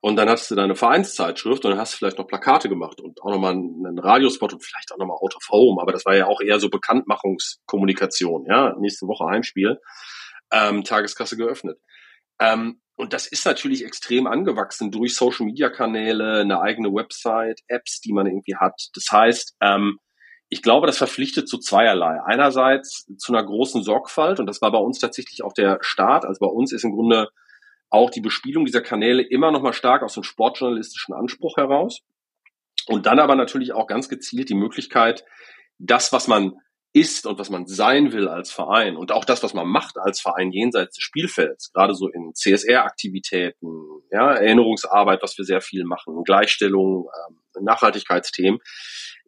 und 0.01 0.17
dann 0.17 0.27
hattest 0.27 0.51
du 0.51 0.55
deine 0.55 0.75
Vereinszeitschrift 0.75 1.63
und 1.63 1.71
dann 1.71 1.79
hast 1.79 1.93
du 1.93 1.97
vielleicht 1.99 2.17
noch 2.17 2.27
Plakate 2.27 2.67
gemacht 2.67 2.99
und 2.99 3.21
auch 3.21 3.31
nochmal 3.31 3.53
einen 3.53 3.97
Radiospot 3.97 4.51
und 4.51 4.61
vielleicht 4.61 4.91
auch 4.91 4.97
nochmal 4.97 5.19
Out 5.21 5.37
of 5.37 5.47
Home, 5.49 5.81
aber 5.81 5.93
das 5.93 6.05
war 6.05 6.17
ja 6.17 6.27
auch 6.27 6.41
eher 6.41 6.59
so 6.59 6.69
Bekanntmachungskommunikation, 6.69 8.45
ja, 8.45 8.75
nächste 8.77 9.07
Woche 9.07 9.25
Heimspiel, 9.25 9.79
ähm, 10.51 10.83
Tageskasse 10.83 11.37
geöffnet. 11.37 11.79
Ähm, 12.41 12.81
und 12.95 13.13
das 13.13 13.27
ist 13.27 13.45
natürlich 13.45 13.83
extrem 13.83 14.27
angewachsen 14.27 14.91
durch 14.91 15.15
Social 15.15 15.45
Media 15.45 15.69
Kanäle, 15.69 16.41
eine 16.41 16.61
eigene 16.61 16.93
Website, 16.93 17.61
Apps, 17.67 18.01
die 18.01 18.13
man 18.13 18.27
irgendwie 18.27 18.55
hat. 18.55 18.89
Das 18.93 19.05
heißt, 19.11 19.55
ähm, 19.61 19.97
ich 20.49 20.61
glaube, 20.61 20.85
das 20.85 20.99
verpflichtet 20.99 21.49
zu 21.49 21.57
zweierlei. 21.57 22.19
Einerseits 22.23 23.07
zu 23.17 23.33
einer 23.33 23.43
großen 23.43 23.83
Sorgfalt, 23.83 24.39
und 24.39 24.45
das 24.45 24.61
war 24.61 24.71
bei 24.71 24.77
uns 24.77 24.99
tatsächlich 24.99 25.43
auch 25.43 25.53
der 25.53 25.79
Start. 25.81 26.25
Also 26.25 26.39
bei 26.39 26.51
uns 26.51 26.71
ist 26.71 26.83
im 26.83 26.91
Grunde 26.91 27.29
auch 27.89 28.11
die 28.11 28.21
Bespielung 28.21 28.65
dieser 28.65 28.81
Kanäle 28.81 29.23
immer 29.23 29.51
noch 29.51 29.63
mal 29.63 29.73
stark 29.73 30.03
aus 30.03 30.13
dem 30.13 30.23
sportjournalistischen 30.23 31.15
Anspruch 31.15 31.57
heraus. 31.57 32.01
Und 32.85 33.07
dann 33.07 33.19
aber 33.19 33.35
natürlich 33.35 33.73
auch 33.73 33.87
ganz 33.87 34.09
gezielt 34.09 34.49
die 34.49 34.55
Möglichkeit, 34.55 35.25
das, 35.79 36.13
was 36.13 36.27
man 36.27 36.53
ist 36.93 37.25
und 37.25 37.39
was 37.39 37.49
man 37.49 37.65
sein 37.65 38.13
will 38.13 38.27
als 38.27 38.51
Verein 38.51 38.95
und 38.95 39.11
auch 39.11 39.25
das, 39.25 39.41
was 39.41 39.55
man 39.55 39.67
macht 39.67 39.97
als 39.97 40.21
Verein 40.21 40.51
jenseits 40.51 40.95
des 40.95 41.03
Spielfelds, 41.03 41.73
gerade 41.73 41.95
so 41.95 42.07
in 42.07 42.33
CSR-Aktivitäten, 42.35 43.67
ja, 44.11 44.33
Erinnerungsarbeit, 44.33 45.23
was 45.23 45.37
wir 45.37 45.45
sehr 45.45 45.61
viel 45.61 45.85
machen, 45.85 46.23
Gleichstellung, 46.23 47.09
ähm, 47.27 47.63
Nachhaltigkeitsthemen, 47.63 48.59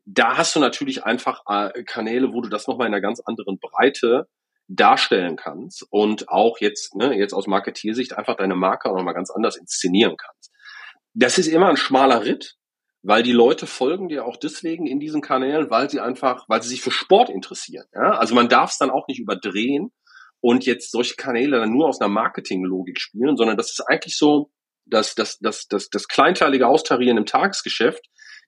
da 0.06 0.38
hast 0.38 0.56
du 0.56 0.60
natürlich 0.60 1.04
einfach 1.04 1.42
äh, 1.48 1.84
Kanäle, 1.84 2.32
wo 2.32 2.42
du 2.42 2.50
das 2.50 2.68
nochmal 2.68 2.88
in 2.88 2.94
einer 2.94 3.02
ganz 3.02 3.20
anderen 3.20 3.58
Breite 3.60 4.28
darstellen 4.68 5.36
kannst 5.36 5.86
und 5.90 6.30
auch 6.30 6.60
jetzt, 6.60 6.96
ne, 6.96 7.16
jetzt 7.18 7.34
aus 7.34 7.48
Marketiersicht 7.48 8.18
einfach 8.18 8.36
deine 8.36 8.56
Marke 8.56 8.90
nochmal 8.90 9.14
ganz 9.14 9.32
anders 9.32 9.58
inszenieren 9.58 10.18
kannst. 10.18 10.52
Das 11.14 11.38
ist 11.38 11.48
immer 11.48 11.70
ein 11.70 11.78
schmaler 11.78 12.26
Ritt, 12.26 12.56
weil 13.08 13.22
die 13.22 13.32
Leute 13.32 13.68
folgen 13.68 14.10
dir 14.10 14.26
auch 14.26 14.36
deswegen 14.36 14.88
in 14.88 15.00
diesen 15.00 15.22
Kanälen, 15.22 15.70
weil 15.70 15.90
sie 15.92 16.00
einfach, 16.00 16.46
weil 16.50 16.64
sie 16.64 16.70
sich 16.70 16.82
für 16.82 16.90
Sport 16.90 17.30
interessieren. 17.30 17.86
Ja? 17.94 18.18
Also 18.18 18.34
man 18.34 18.50
darf 18.50 18.72
es 18.72 18.80
dann 18.80 18.90
auch 18.90 19.08
nicht 19.08 19.20
überdrehen 19.20 19.92
und 20.42 20.66
jetzt 20.66 20.92
solche 20.92 21.16
Kanäle 21.16 21.60
dann 21.60 21.72
nur 21.72 21.88
aus 21.88 22.02
einer 22.02 22.10
Marketinglogik 22.10 23.00
spielen, 23.00 23.38
sondern 23.38 23.58
das 23.58 23.70
ist 23.70 23.82
eigentlich 23.88 24.18
so, 24.18 24.50
dass 24.88 25.14
das, 25.14 25.38
das, 25.38 25.68
das, 25.68 25.90
das 25.90 26.08
kleinteilige 26.08 26.68
Austarieren 26.68 27.18
im 27.18 27.28
Tagesgeschäft, 27.28 28.04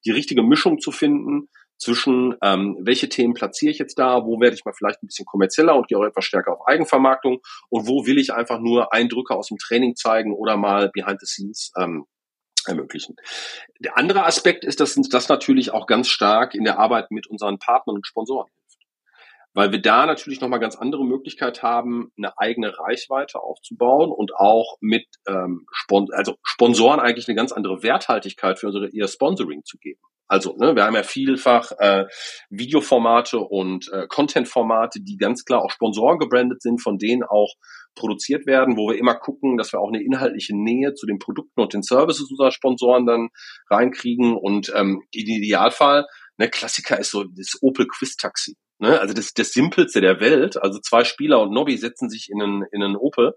die 0.05 0.11
richtige 0.11 0.41
Mischung 0.41 0.79
zu 0.79 0.91
finden 0.91 1.49
zwischen 1.77 2.35
ähm, 2.41 2.77
welche 2.81 3.09
Themen 3.09 3.35
platziere 3.35 3.71
ich 3.71 3.77
jetzt 3.77 3.99
da, 3.99 4.25
wo 4.25 4.39
werde 4.41 4.55
ich 4.55 4.65
mal 4.65 4.73
vielleicht 4.73 5.03
ein 5.03 5.07
bisschen 5.07 5.25
kommerzieller 5.25 5.75
und 5.75 5.87
gehe 5.87 5.99
auch 5.99 6.03
etwas 6.03 6.25
stärker 6.25 6.53
auf 6.53 6.67
Eigenvermarktung 6.67 7.41
und 7.69 7.87
wo 7.87 8.07
will 8.07 8.17
ich 8.17 8.33
einfach 8.33 8.59
nur 8.59 8.91
Eindrücke 8.91 9.35
aus 9.35 9.49
dem 9.49 9.57
Training 9.57 9.95
zeigen 9.95 10.33
oder 10.33 10.57
mal 10.57 10.89
behind 10.91 11.19
the 11.19 11.27
scenes 11.27 11.71
ähm, 11.79 12.05
ermöglichen. 12.67 13.15
Der 13.79 13.97
andere 13.97 14.25
Aspekt 14.25 14.65
ist, 14.65 14.79
dass 14.79 14.97
uns 14.97 15.09
das 15.09 15.29
natürlich 15.29 15.71
auch 15.71 15.87
ganz 15.87 16.07
stark 16.07 16.55
in 16.55 16.63
der 16.63 16.79
Arbeit 16.79 17.11
mit 17.11 17.27
unseren 17.27 17.59
Partnern 17.59 17.97
und 17.97 18.07
Sponsoren 18.07 18.47
hilft. 18.47 18.77
Weil 19.53 19.71
wir 19.71 19.81
da 19.81 20.05
natürlich 20.05 20.39
nochmal 20.39 20.59
ganz 20.59 20.75
andere 20.75 21.03
Möglichkeit 21.05 21.63
haben, 21.63 22.11
eine 22.17 22.37
eigene 22.37 22.77
Reichweite 22.77 23.39
aufzubauen 23.39 24.11
und 24.11 24.35
auch 24.35 24.77
mit 24.81 25.07
ähm, 25.27 25.65
Spon 25.71 26.07
also 26.11 26.35
Sponsoren 26.43 26.99
eigentlich 26.99 27.27
eine 27.27 27.35
ganz 27.35 27.51
andere 27.51 27.81
Werthaltigkeit 27.81 28.59
für 28.59 28.67
unsere 28.67 28.89
ihr 28.89 29.07
Sponsoring 29.07 29.63
zu 29.63 29.77
geben. 29.77 29.99
Also, 30.27 30.57
ne, 30.57 30.75
wir 30.75 30.83
haben 30.83 30.95
ja 30.95 31.03
vielfach 31.03 31.71
äh, 31.79 32.05
Videoformate 32.49 33.39
und 33.39 33.91
äh, 33.93 34.07
Contentformate, 34.07 34.99
die 34.99 35.17
ganz 35.17 35.45
klar 35.45 35.63
auch 35.63 35.71
Sponsoren 35.71 36.19
gebrandet 36.19 36.61
sind, 36.61 36.81
von 36.81 36.97
denen 36.97 37.23
auch 37.23 37.53
produziert 37.97 38.45
werden, 38.45 38.77
wo 38.77 38.89
wir 38.89 38.97
immer 38.97 39.15
gucken, 39.15 39.57
dass 39.57 39.73
wir 39.73 39.79
auch 39.79 39.89
eine 39.89 40.03
inhaltliche 40.03 40.55
Nähe 40.55 40.93
zu 40.93 41.05
den 41.05 41.19
Produkten 41.19 41.59
und 41.59 41.73
den 41.73 41.83
Services 41.83 42.29
unserer 42.29 42.51
Sponsoren 42.51 43.05
dann 43.05 43.29
reinkriegen. 43.69 44.37
Und 44.37 44.71
ähm, 44.75 45.03
im 45.11 45.25
Idealfall, 45.25 46.05
ne, 46.37 46.49
Klassiker 46.49 46.99
ist 46.99 47.11
so 47.11 47.23
das 47.23 47.57
Opel 47.61 47.87
Quiz 47.87 48.15
Taxi. 48.15 48.55
Ne? 48.79 48.99
Also 48.99 49.13
das, 49.13 49.33
das 49.33 49.51
Simpelste 49.51 50.01
der 50.01 50.19
Welt. 50.19 50.61
Also 50.61 50.79
zwei 50.79 51.03
Spieler 51.03 51.41
und 51.41 51.51
Nobby 51.51 51.77
setzen 51.77 52.09
sich 52.09 52.29
in 52.29 52.41
einen, 52.41 52.63
in 52.71 52.83
einen 52.83 52.95
Opel 52.95 53.33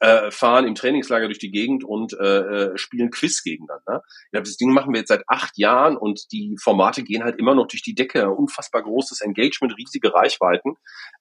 äh, 0.00 0.30
fahren 0.30 0.66
im 0.66 0.74
Trainingslager 0.74 1.26
durch 1.26 1.38
die 1.38 1.50
Gegend 1.50 1.84
und 1.84 2.12
äh, 2.12 2.38
äh, 2.38 2.78
spielen 2.78 3.10
Quiz 3.10 3.42
gegeneinander. 3.42 4.02
Ja, 4.32 4.40
das 4.40 4.56
Ding 4.56 4.72
machen 4.72 4.92
wir 4.92 5.00
jetzt 5.00 5.08
seit 5.08 5.24
acht 5.26 5.58
Jahren 5.58 5.96
und 5.96 6.30
die 6.32 6.56
Formate 6.60 7.02
gehen 7.02 7.24
halt 7.24 7.38
immer 7.38 7.54
noch 7.54 7.66
durch 7.66 7.82
die 7.82 7.94
Decke. 7.94 8.30
Unfassbar 8.30 8.82
großes 8.82 9.20
Engagement, 9.20 9.76
riesige 9.76 10.14
Reichweiten. 10.14 10.76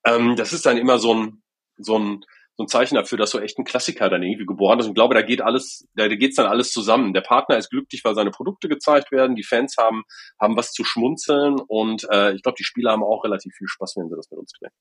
Ähm, 0.06 0.36
das 0.36 0.54
ist 0.54 0.66
dann 0.66 0.78
immer 0.78 1.00
so 1.00 1.14
ein, 1.14 1.44
so 1.78 1.98
ein, 1.98 2.24
so 2.58 2.64
ein 2.64 2.68
Zeichen 2.68 2.96
dafür, 2.96 3.20
dass 3.20 3.30
so 3.30 3.40
echt 3.40 3.60
ein 3.60 3.66
Klassiker 3.66 4.10
dann 4.10 4.24
irgendwie 4.24 4.48
geboren 4.48 4.80
ist. 4.80 4.86
Und 4.86 4.92
ich 4.92 4.96
glaube, 4.96 5.14
da 5.14 5.22
geht 5.22 5.42
alles, 5.42 5.88
da, 5.94 6.08
geht's 6.08 6.36
dann 6.36 6.48
alles 6.48 6.72
zusammen. 6.72 7.14
Der 7.14 7.22
Partner 7.22 7.58
ist 7.58 7.70
glücklich, 7.70 8.04
weil 8.04 8.16
seine 8.16 8.32
Produkte 8.32 8.68
gezeigt 8.68 9.12
werden, 9.12 9.36
die 9.36 9.44
Fans 9.44 9.76
haben, 9.80 10.04
haben 10.42 10.58
was 10.58 10.72
zu 10.72 10.84
schmunzeln 10.84 11.60
und 11.68 12.08
äh, 12.12 12.34
ich 12.34 12.42
glaube, 12.42 12.56
die 12.58 12.64
Spieler 12.64 12.92
haben 12.92 13.04
auch 13.04 13.24
relativ 13.24 13.54
viel 13.56 13.68
Spaß, 13.68 13.94
wenn 13.98 14.10
sie 14.10 14.16
das 14.16 14.30
mit 14.32 14.40
uns 14.40 14.52
drehen. 14.60 14.72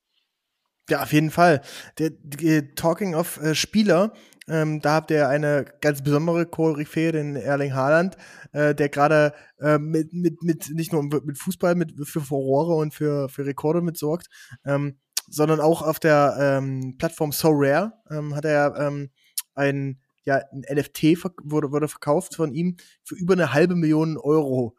Ja, 0.89 1.03
auf 1.03 1.13
jeden 1.13 1.31
Fall. 1.31 1.63
Der, 1.99 2.11
der 2.11 2.75
Talking 2.77 3.15
of 3.15 3.43
äh, 3.43 3.55
Spieler, 3.55 4.13
ähm, 4.49 4.81
da 4.81 4.95
habt 4.95 5.11
ihr 5.11 5.29
eine 5.29 5.67
ganz 5.81 6.03
besondere 6.03 6.47
Koryphäe, 6.47 7.11
den 7.13 7.35
Erling 7.35 7.75
Haaland, 7.75 8.17
äh, 8.53 8.75
der 8.75 8.89
gerade 8.89 9.35
äh, 9.59 9.79
mit, 9.79 10.13
mit, 10.13 10.43
mit, 10.43 10.71
nicht 10.71 10.93
nur 10.93 11.03
mit 11.03 11.39
Fußball, 11.39 11.75
mit, 11.75 11.93
für 12.05 12.21
Furore 12.21 12.77
und 12.77 12.95
für, 12.95 13.29
für 13.29 13.45
Rekorde 13.45 13.83
mitsorgt, 13.83 14.29
ähm, 14.65 14.99
sondern 15.29 15.61
auch 15.61 15.83
auf 15.83 15.99
der 15.99 16.37
ähm, 16.39 16.97
Plattform 16.99 17.33
So 17.33 17.51
Rare 17.53 17.93
ähm, 18.11 18.35
hat 18.35 18.45
er 18.45 18.77
ähm, 18.79 19.11
ein, 19.55 20.01
ja, 20.25 20.43
ein 20.53 20.65
NFT 20.71 21.25
wurde, 21.43 21.73
wurde 21.73 21.89
verkauft 21.89 22.37
von 22.37 22.53
ihm 22.53 22.77
für 23.05 23.15
über 23.17 23.35
eine 23.35 23.53
halbe 23.53 23.75
Million 23.75 24.17
Euro. 24.17 24.77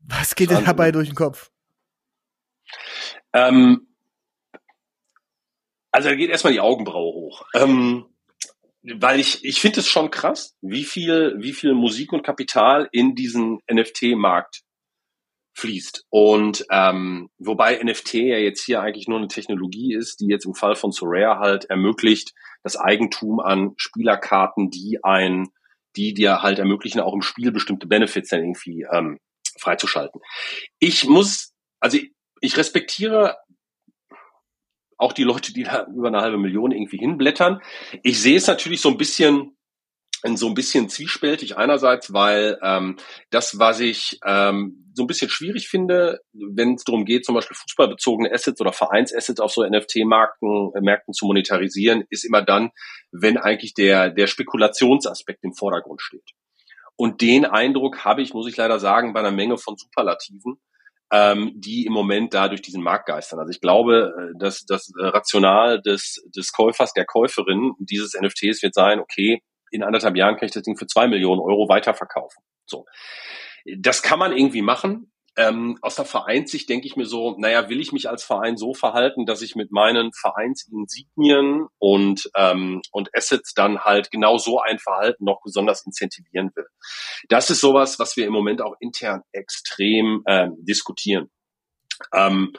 Was 0.00 0.34
geht 0.34 0.50
denn 0.50 0.64
dabei 0.64 0.92
durch 0.92 1.08
den 1.08 1.16
Kopf? 1.16 1.50
Ähm, 3.32 3.86
also 5.90 6.08
da 6.08 6.14
geht 6.14 6.30
erstmal 6.30 6.52
die 6.52 6.60
Augenbraue 6.60 7.14
hoch. 7.14 7.46
Ähm, 7.54 8.06
weil 8.82 9.20
ich, 9.20 9.44
ich 9.44 9.60
finde 9.60 9.80
es 9.80 9.88
schon 9.88 10.10
krass, 10.10 10.56
wie 10.60 10.84
viel, 10.84 11.34
wie 11.38 11.52
viel 11.52 11.74
Musik 11.74 12.12
und 12.12 12.22
Kapital 12.22 12.88
in 12.92 13.14
diesen 13.14 13.58
NFT-Markt 13.70 14.62
fließt. 15.58 16.06
Und 16.08 16.64
ähm, 16.70 17.30
wobei 17.38 17.82
NFT 17.82 18.14
ja 18.14 18.38
jetzt 18.38 18.64
hier 18.64 18.80
eigentlich 18.80 19.08
nur 19.08 19.18
eine 19.18 19.28
Technologie 19.28 19.94
ist, 19.94 20.20
die 20.20 20.28
jetzt 20.28 20.46
im 20.46 20.54
Fall 20.54 20.76
von 20.76 20.92
Sorare 20.92 21.40
halt 21.40 21.64
ermöglicht, 21.64 22.32
das 22.62 22.76
Eigentum 22.76 23.40
an 23.40 23.72
Spielerkarten, 23.76 24.70
die 24.70 25.00
ein, 25.02 25.48
die 25.96 26.14
dir 26.14 26.42
halt 26.42 26.60
ermöglichen, 26.60 27.00
auch 27.00 27.12
im 27.12 27.22
Spiel 27.22 27.50
bestimmte 27.50 27.88
Benefits 27.88 28.30
dann 28.30 28.40
irgendwie 28.40 28.86
ähm, 28.90 29.18
freizuschalten. 29.58 30.20
Ich 30.78 31.04
muss, 31.08 31.52
also 31.80 31.96
ich, 31.96 32.12
ich 32.40 32.56
respektiere 32.56 33.36
auch 34.96 35.12
die 35.12 35.24
Leute, 35.24 35.52
die 35.52 35.64
da 35.64 35.86
über 35.86 36.08
eine 36.08 36.20
halbe 36.20 36.38
Million 36.38 36.70
irgendwie 36.72 36.98
hinblättern. 36.98 37.60
Ich 38.02 38.20
sehe 38.20 38.36
es 38.36 38.46
natürlich 38.46 38.80
so 38.80 38.90
ein 38.90 38.96
bisschen 38.96 39.57
so 40.22 40.48
ein 40.48 40.54
bisschen 40.54 40.88
zwiespältig 40.88 41.56
einerseits, 41.56 42.12
weil 42.12 42.58
ähm, 42.62 42.96
das, 43.30 43.58
was 43.58 43.80
ich 43.80 44.18
ähm, 44.24 44.90
so 44.94 45.04
ein 45.04 45.06
bisschen 45.06 45.30
schwierig 45.30 45.68
finde, 45.68 46.20
wenn 46.32 46.74
es 46.74 46.84
darum 46.84 47.04
geht, 47.04 47.24
zum 47.24 47.34
Beispiel 47.34 47.56
fußballbezogene 47.56 48.32
Assets 48.32 48.60
oder 48.60 48.72
Vereinsassets 48.72 49.40
auf 49.40 49.52
so 49.52 49.62
NFT-Märkten 49.62 50.72
äh, 50.74 50.80
Märkten 50.80 51.14
zu 51.14 51.26
monetarisieren, 51.26 52.04
ist 52.10 52.24
immer 52.24 52.42
dann, 52.42 52.70
wenn 53.12 53.36
eigentlich 53.38 53.74
der 53.74 54.10
der 54.10 54.26
Spekulationsaspekt 54.26 55.44
im 55.44 55.54
Vordergrund 55.54 56.02
steht. 56.02 56.30
Und 56.96 57.20
den 57.20 57.44
Eindruck 57.44 58.04
habe 58.04 58.22
ich, 58.22 58.34
muss 58.34 58.48
ich 58.48 58.56
leider 58.56 58.80
sagen, 58.80 59.12
bei 59.12 59.20
einer 59.20 59.30
Menge 59.30 59.56
von 59.56 59.76
Superlativen, 59.76 60.58
ähm, 61.12 61.52
die 61.54 61.86
im 61.86 61.92
Moment 61.92 62.34
da 62.34 62.48
durch 62.48 62.60
diesen 62.60 62.82
Markt 62.82 63.06
geistern. 63.06 63.38
Also 63.38 63.50
ich 63.50 63.60
glaube, 63.60 64.12
äh, 64.18 64.38
dass 64.38 64.64
das 64.66 64.90
Rational 64.98 65.80
des, 65.80 66.16
des 66.36 66.52
Käufers, 66.52 66.92
der 66.92 67.06
Käuferin 67.06 67.74
dieses 67.78 68.14
NFTs 68.20 68.62
wird 68.62 68.74
sein, 68.74 68.98
okay, 68.98 69.40
in 69.70 69.82
anderthalb 69.82 70.16
Jahren 70.16 70.36
kann 70.36 70.46
ich 70.46 70.52
das 70.52 70.62
Ding 70.62 70.76
für 70.76 70.86
zwei 70.86 71.08
Millionen 71.08 71.40
Euro 71.40 71.68
weiterverkaufen. 71.68 72.42
So. 72.66 72.86
Das 73.76 74.02
kann 74.02 74.18
man 74.18 74.36
irgendwie 74.36 74.62
machen. 74.62 75.12
Ähm, 75.36 75.78
aus 75.82 75.94
der 75.94 76.04
Vereinssicht 76.04 76.68
denke 76.68 76.88
ich 76.88 76.96
mir 76.96 77.06
so, 77.06 77.36
naja, 77.38 77.68
will 77.68 77.80
ich 77.80 77.92
mich 77.92 78.08
als 78.08 78.24
Verein 78.24 78.56
so 78.56 78.74
verhalten, 78.74 79.24
dass 79.24 79.40
ich 79.40 79.54
mit 79.54 79.70
meinen 79.70 80.12
Vereinsinsignien 80.12 81.68
und, 81.78 82.28
ähm, 82.34 82.82
und 82.90 83.08
Assets 83.14 83.54
dann 83.54 83.84
halt 83.84 84.10
genau 84.10 84.38
so 84.38 84.60
ein 84.60 84.80
Verhalten 84.80 85.24
noch 85.24 85.40
besonders 85.44 85.86
incentivieren 85.86 86.50
will. 86.56 86.66
Das 87.28 87.50
ist 87.50 87.60
sowas, 87.60 88.00
was 88.00 88.16
wir 88.16 88.26
im 88.26 88.32
Moment 88.32 88.60
auch 88.60 88.74
intern 88.80 89.22
extrem 89.30 90.24
ähm, 90.26 90.56
diskutieren. 90.58 91.30
Ähm, 92.12 92.52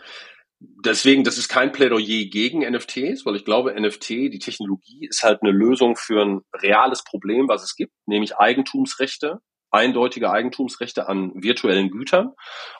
deswegen, 0.59 1.23
das 1.23 1.37
ist 1.37 1.49
kein 1.49 1.71
Plädoyer 1.71 2.25
gegen 2.29 2.69
NFTs, 2.69 3.25
weil 3.25 3.35
ich 3.35 3.45
glaube, 3.45 3.79
NFT, 3.79 4.09
die 4.09 4.39
Technologie, 4.39 5.07
ist 5.09 5.23
halt 5.23 5.41
eine 5.41 5.51
Lösung 5.51 5.95
für 5.95 6.21
ein 6.21 6.41
reales 6.53 7.03
Problem, 7.03 7.47
was 7.47 7.63
es 7.63 7.75
gibt, 7.75 7.93
nämlich 8.05 8.37
Eigentumsrechte, 8.37 9.39
eindeutige 9.71 10.31
Eigentumsrechte 10.31 11.07
an 11.07 11.31
virtuellen 11.35 11.91
Gütern. 11.91 12.31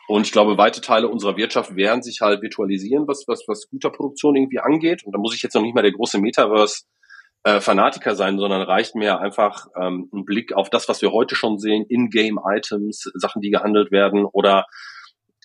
Und 0.07 0.25
ich 0.25 0.31
glaube, 0.31 0.57
weite 0.57 0.81
Teile 0.81 1.07
unserer 1.07 1.37
Wirtschaft 1.37 1.75
werden 1.75 2.01
sich 2.01 2.21
halt 2.21 2.41
virtualisieren, 2.41 3.07
was, 3.07 3.25
was, 3.27 3.43
was 3.47 3.69
Güterproduktion 3.69 4.35
irgendwie 4.35 4.59
angeht. 4.59 5.03
Und 5.05 5.13
da 5.13 5.19
muss 5.19 5.35
ich 5.35 5.43
jetzt 5.43 5.53
noch 5.53 5.61
nicht 5.61 5.75
mal 5.75 5.83
der 5.83 5.91
große 5.91 6.19
Metaverse 6.19 6.85
äh, 7.43 7.61
Fanatiker 7.61 8.15
sein, 8.15 8.37
sondern 8.37 8.61
reicht 8.61 8.95
mir 8.95 9.19
einfach 9.19 9.67
ähm, 9.79 10.09
ein 10.13 10.25
Blick 10.25 10.53
auf 10.53 10.69
das, 10.69 10.89
was 10.89 11.01
wir 11.01 11.11
heute 11.11 11.35
schon 11.35 11.59
sehen, 11.59 11.85
In-Game-Items, 11.87 13.11
Sachen, 13.13 13.41
die 13.41 13.51
gehandelt 13.51 13.91
werden 13.91 14.25
oder 14.25 14.65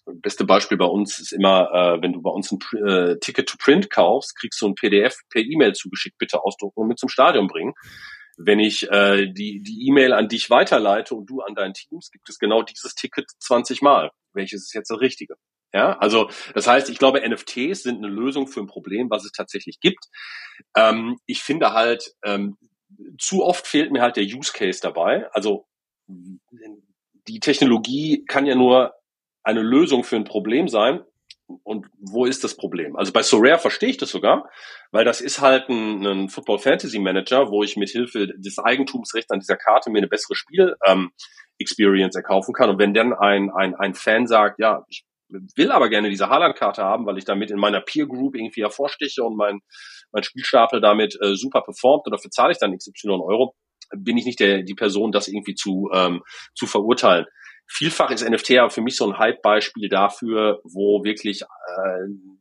beste 0.06 0.44
Beispiel 0.44 0.78
bei 0.78 0.86
uns 0.86 1.18
ist 1.18 1.32
immer, 1.32 1.70
äh, 1.72 2.02
wenn 2.02 2.12
du 2.12 2.22
bei 2.22 2.30
uns 2.30 2.52
ein 2.52 2.58
äh, 2.86 3.18
Ticket 3.18 3.48
to 3.48 3.56
Print 3.58 3.90
kaufst, 3.90 4.36
kriegst 4.38 4.60
du 4.60 4.68
ein 4.68 4.74
PDF 4.74 5.16
per 5.30 5.42
E-Mail 5.42 5.72
zugeschickt, 5.72 6.18
bitte 6.18 6.42
ausdrucken 6.42 6.80
und 6.80 6.88
mit 6.88 6.98
zum 6.98 7.08
Stadion 7.08 7.46
bringen. 7.46 7.74
Wenn 8.36 8.58
ich 8.58 8.90
äh, 8.90 9.26
die 9.32 9.62
die 9.62 9.86
E-Mail 9.88 10.12
an 10.12 10.28
dich 10.28 10.50
weiterleite 10.50 11.14
und 11.14 11.26
du 11.26 11.40
an 11.40 11.54
dein 11.54 11.72
Teams, 11.72 12.10
gibt 12.10 12.28
es 12.28 12.38
genau 12.38 12.62
dieses 12.62 12.94
Ticket 12.94 13.30
20 13.38 13.80
Mal. 13.82 14.10
Welches 14.32 14.62
ist 14.62 14.74
jetzt 14.74 14.90
das 14.90 15.00
Richtige? 15.00 15.36
Ja, 15.72 15.98
also 15.98 16.30
das 16.54 16.66
heißt, 16.66 16.88
ich 16.88 16.98
glaube, 16.98 17.28
NFTs 17.28 17.82
sind 17.82 17.98
eine 17.98 18.08
Lösung 18.08 18.46
für 18.46 18.60
ein 18.60 18.68
Problem, 18.68 19.10
was 19.10 19.24
es 19.24 19.32
tatsächlich 19.32 19.80
gibt. 19.80 20.04
Ähm, 20.76 21.18
ich 21.26 21.42
finde 21.42 21.72
halt, 21.72 22.14
ähm, 22.24 22.56
zu 23.18 23.44
oft 23.44 23.66
fehlt 23.66 23.90
mir 23.90 24.00
halt 24.00 24.16
der 24.16 24.24
Use 24.24 24.52
Case 24.52 24.80
dabei. 24.80 25.28
Also 25.32 25.66
die 26.06 27.40
Technologie 27.40 28.24
kann 28.26 28.46
ja 28.46 28.54
nur 28.54 28.94
eine 29.44 29.62
Lösung 29.62 30.04
für 30.04 30.16
ein 30.16 30.24
Problem 30.24 30.68
sein. 30.68 31.02
Und 31.62 31.86
wo 31.98 32.24
ist 32.24 32.42
das 32.42 32.56
Problem? 32.56 32.96
Also 32.96 33.12
bei 33.12 33.22
Sorare 33.22 33.58
verstehe 33.58 33.90
ich 33.90 33.98
das 33.98 34.10
sogar, 34.10 34.48
weil 34.92 35.04
das 35.04 35.20
ist 35.20 35.42
halt 35.42 35.68
ein, 35.68 36.04
ein 36.06 36.28
Football 36.30 36.58
Fantasy 36.58 36.98
Manager, 36.98 37.50
wo 37.50 37.62
ich 37.62 37.76
mit 37.76 37.90
Hilfe 37.90 38.28
des 38.28 38.58
Eigentumsrechts 38.58 39.30
an 39.30 39.40
dieser 39.40 39.56
Karte 39.56 39.90
mir 39.90 39.98
eine 39.98 40.08
bessere 40.08 40.34
Spiel 40.34 40.74
ähm, 40.86 41.12
Experience 41.58 42.16
erkaufen 42.16 42.54
kann. 42.54 42.70
Und 42.70 42.78
wenn 42.78 42.94
dann 42.94 43.12
ein, 43.12 43.50
ein, 43.50 43.74
ein 43.74 43.94
Fan 43.94 44.26
sagt, 44.26 44.58
ja, 44.58 44.84
ich 44.88 45.04
will 45.28 45.70
aber 45.70 45.88
gerne 45.88 46.10
diese 46.10 46.28
Haaland-Karte 46.28 46.82
haben, 46.82 47.06
weil 47.06 47.18
ich 47.18 47.24
damit 47.24 47.50
in 47.50 47.58
meiner 47.58 47.80
Peer 47.80 48.06
Group 48.06 48.36
irgendwie 48.36 48.62
hervorstiche 48.62 49.22
und 49.22 49.36
mein, 49.36 49.60
mein 50.12 50.22
Spielstapel 50.22 50.80
damit 50.80 51.18
äh, 51.20 51.34
super 51.34 51.62
performt 51.62 52.06
und 52.06 52.12
dafür 52.12 52.30
zahle 52.30 52.52
ich 52.52 52.58
dann 52.58 52.76
XY 52.76 53.10
Euro, 53.10 53.54
bin 53.96 54.16
ich 54.16 54.24
nicht 54.24 54.40
der, 54.40 54.62
die 54.62 54.74
Person, 54.74 55.12
das 55.12 55.28
irgendwie 55.28 55.54
zu, 55.54 55.90
ähm, 55.92 56.22
zu 56.54 56.66
verurteilen. 56.66 57.26
Vielfach 57.66 58.10
ist 58.10 58.28
NFT 58.28 58.50
ja 58.50 58.68
für 58.68 58.82
mich 58.82 58.96
so 58.96 59.06
ein 59.06 59.18
Hype-Beispiel 59.18 59.88
dafür, 59.88 60.60
wo 60.64 61.02
wirklich 61.02 61.42
äh, 61.42 61.46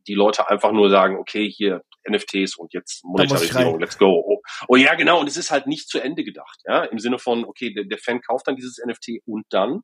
die 0.07 0.15
Leute 0.15 0.49
einfach 0.49 0.71
nur 0.71 0.89
sagen, 0.89 1.17
okay, 1.17 1.49
hier 1.49 1.81
NFTs 2.07 2.57
und 2.57 2.73
jetzt 2.73 3.03
Monetarisierung, 3.05 3.79
let's 3.79 3.97
go. 3.97 4.23
Oh, 4.25 4.41
oh, 4.67 4.75
ja, 4.75 4.95
genau, 4.95 5.19
und 5.19 5.27
es 5.27 5.37
ist 5.37 5.51
halt 5.51 5.67
nicht 5.67 5.87
zu 5.89 5.99
Ende 5.99 6.23
gedacht, 6.23 6.59
ja, 6.65 6.83
im 6.83 6.99
Sinne 6.99 7.19
von, 7.19 7.45
okay, 7.45 7.73
der, 7.73 7.85
der 7.85 7.97
Fan 7.97 8.21
kauft 8.21 8.47
dann 8.47 8.57
dieses 8.57 8.81
NFT 8.85 9.21
und 9.25 9.45
dann, 9.49 9.81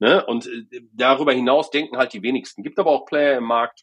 ne, 0.00 0.24
und 0.26 0.46
äh, 0.46 0.82
darüber 0.92 1.32
hinaus 1.32 1.70
denken 1.70 1.96
halt 1.96 2.12
die 2.12 2.22
wenigsten. 2.22 2.62
Gibt 2.62 2.78
aber 2.78 2.90
auch 2.90 3.06
Player 3.06 3.38
im 3.38 3.44
Markt, 3.44 3.82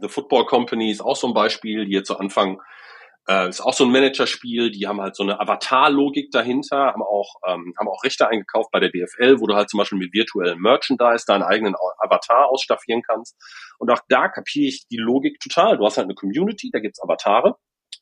The 0.00 0.08
Football 0.08 0.46
Company 0.46 0.90
ist 0.90 1.02
auch 1.02 1.16
so 1.16 1.28
ein 1.28 1.34
Beispiel, 1.34 1.84
die 1.84 1.92
jetzt 1.92 2.08
zu 2.08 2.18
Anfang 2.18 2.60
äh, 3.28 3.48
ist 3.48 3.60
auch 3.60 3.72
so 3.72 3.84
ein 3.84 3.90
Managerspiel, 3.90 4.70
die 4.70 4.86
haben 4.86 5.00
halt 5.00 5.16
so 5.16 5.22
eine 5.22 5.40
Avatar-Logik 5.40 6.30
dahinter, 6.30 6.76
haben 6.86 7.02
auch, 7.02 7.36
ähm, 7.46 7.74
haben 7.78 7.88
auch 7.88 8.04
Rechte 8.04 8.28
eingekauft 8.28 8.70
bei 8.70 8.80
der 8.80 8.90
DFL, 8.90 9.40
wo 9.40 9.46
du 9.46 9.54
halt 9.54 9.70
zum 9.70 9.78
Beispiel 9.78 9.98
mit 9.98 10.12
virtuellen 10.12 10.60
Merchandise 10.60 11.24
deinen 11.26 11.42
eigenen 11.42 11.74
Avatar 11.98 12.48
ausstaffieren 12.48 13.02
kannst. 13.02 13.36
Und 13.78 13.90
auch 13.90 14.00
da 14.08 14.28
kapiere 14.28 14.68
ich 14.68 14.86
die 14.88 14.98
Logik 14.98 15.40
total. 15.40 15.78
Du 15.78 15.86
hast 15.86 15.96
halt 15.96 16.06
eine 16.06 16.14
Community, 16.14 16.70
da 16.70 16.80
gibt's 16.80 17.02
Avatare. 17.02 17.56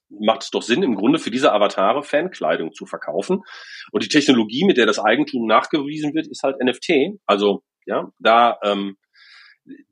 Macht 0.09 0.43
es 0.43 0.51
doch 0.51 0.63
Sinn, 0.63 0.83
im 0.83 0.97
Grunde 0.97 1.19
für 1.19 1.31
diese 1.31 1.53
Avatare 1.53 2.03
Fankleidung 2.03 2.73
zu 2.73 2.85
verkaufen. 2.87 3.43
Und 3.93 4.05
die 4.05 4.09
Technologie, 4.09 4.65
mit 4.65 4.77
der 4.77 4.87
das 4.87 4.99
Eigentum 4.99 5.47
nachgewiesen 5.47 6.15
wird, 6.15 6.27
ist 6.27 6.43
halt 6.43 6.63
NFT. 6.63 7.19
Also 7.27 7.63
ja, 7.87 8.11
da 8.19 8.59
ähm, 8.63 8.97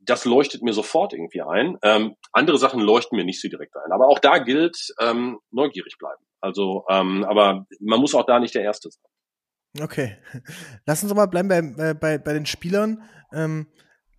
das 0.01 0.25
leuchtet 0.25 0.61
mir 0.61 0.73
sofort 0.73 1.13
irgendwie 1.13 1.41
ein. 1.41 1.77
Ähm, 1.81 2.15
andere 2.31 2.57
Sachen 2.57 2.81
leuchten 2.81 3.17
mir 3.17 3.23
nicht 3.23 3.41
so 3.41 3.47
direkt 3.47 3.75
ein. 3.77 3.91
Aber 3.91 4.07
auch 4.07 4.19
da 4.19 4.39
gilt, 4.39 4.93
ähm, 4.99 5.39
neugierig 5.51 5.97
bleiben. 5.97 6.23
Also, 6.41 6.85
ähm, 6.89 7.23
aber 7.23 7.65
man 7.79 7.99
muss 7.99 8.15
auch 8.15 8.25
da 8.25 8.39
nicht 8.39 8.55
der 8.55 8.63
Erste 8.63 8.89
sein. 8.91 9.83
Okay. 9.83 10.17
Lass 10.85 11.03
uns 11.03 11.13
mal 11.13 11.27
bleiben 11.27 11.47
bei, 11.47 11.89
äh, 11.89 11.93
bei, 11.93 12.17
bei 12.17 12.33
den 12.33 12.45
Spielern. 12.45 13.03
Ähm, 13.33 13.67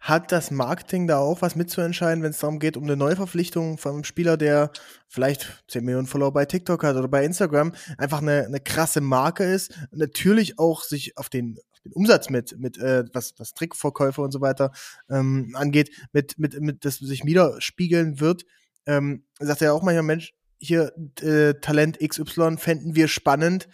hat 0.03 0.33
das 0.33 0.51
Marketing 0.51 1.07
da 1.07 1.19
auch 1.19 1.43
was 1.43 1.55
mitzuentscheiden, 1.55 2.25
wenn 2.25 2.31
es 2.31 2.41
darum 2.41 2.59
geht, 2.59 2.77
um 2.77 2.83
eine 2.83 2.97
Neuverpflichtung 2.97 3.79
von 3.79 3.93
einem 3.93 4.05
Spieler, 4.05 4.37
der 4.37 4.73
vielleicht 5.07 5.63
10 5.69 5.85
Millionen 5.85 6.09
Follower 6.09 6.33
bei 6.33 6.45
TikTok 6.45 6.83
hat 6.83 6.97
oder 6.97 7.07
bei 7.07 7.25
Instagram, 7.25 7.73
einfach 7.99 8.21
eine, 8.21 8.45
eine 8.47 8.59
krasse 8.59 9.01
Marke 9.01 9.45
ist, 9.45 9.79
natürlich 9.93 10.59
auch 10.59 10.83
sich 10.83 11.17
auf 11.19 11.29
den 11.29 11.57
den 11.85 11.93
Umsatz 11.93 12.31
mit, 12.31 12.59
mit 12.59 12.79
äh, 12.79 13.05
was, 13.13 13.35
was 13.39 13.55
Trickverkäufe 13.55 14.23
und 14.23 14.33
so 14.33 14.41
weiter 14.41 14.73
ähm, 15.11 15.55
angeht, 15.57 15.91
mit, 16.13 16.39
mit, 16.39 16.61
mit, 16.61 16.85
das 16.85 16.97
sich 16.97 17.25
widerspiegeln 17.25 18.21
wird, 18.21 18.45
ähm, 18.87 19.25
sagt 19.39 19.63
er 19.63 19.75
auch 19.75 19.83
manchmal, 19.83 20.03
Mensch, 20.03 20.35
hier 20.59 20.93
äh, 21.21 21.55
Talent 21.55 21.99
XY 21.99 22.57
fänden 22.59 22.95
wir 22.95 23.09
spannend, 23.09 23.69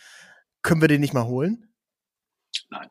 können 0.62 0.80
wir 0.80 0.88
den 0.88 1.00
nicht 1.00 1.14
mal 1.14 1.26
holen? 1.26 1.68
Nein. 2.70 2.88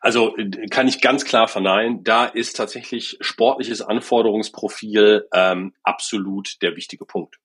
Also 0.00 0.34
kann 0.70 0.88
ich 0.88 1.00
ganz 1.00 1.24
klar 1.24 1.48
verneinen, 1.48 2.04
da 2.04 2.24
ist 2.24 2.56
tatsächlich 2.56 3.16
sportliches 3.20 3.82
Anforderungsprofil 3.82 5.28
ähm, 5.32 5.74
absolut 5.82 6.60
der 6.62 6.76
wichtige 6.76 7.04
Punkt. 7.04 7.36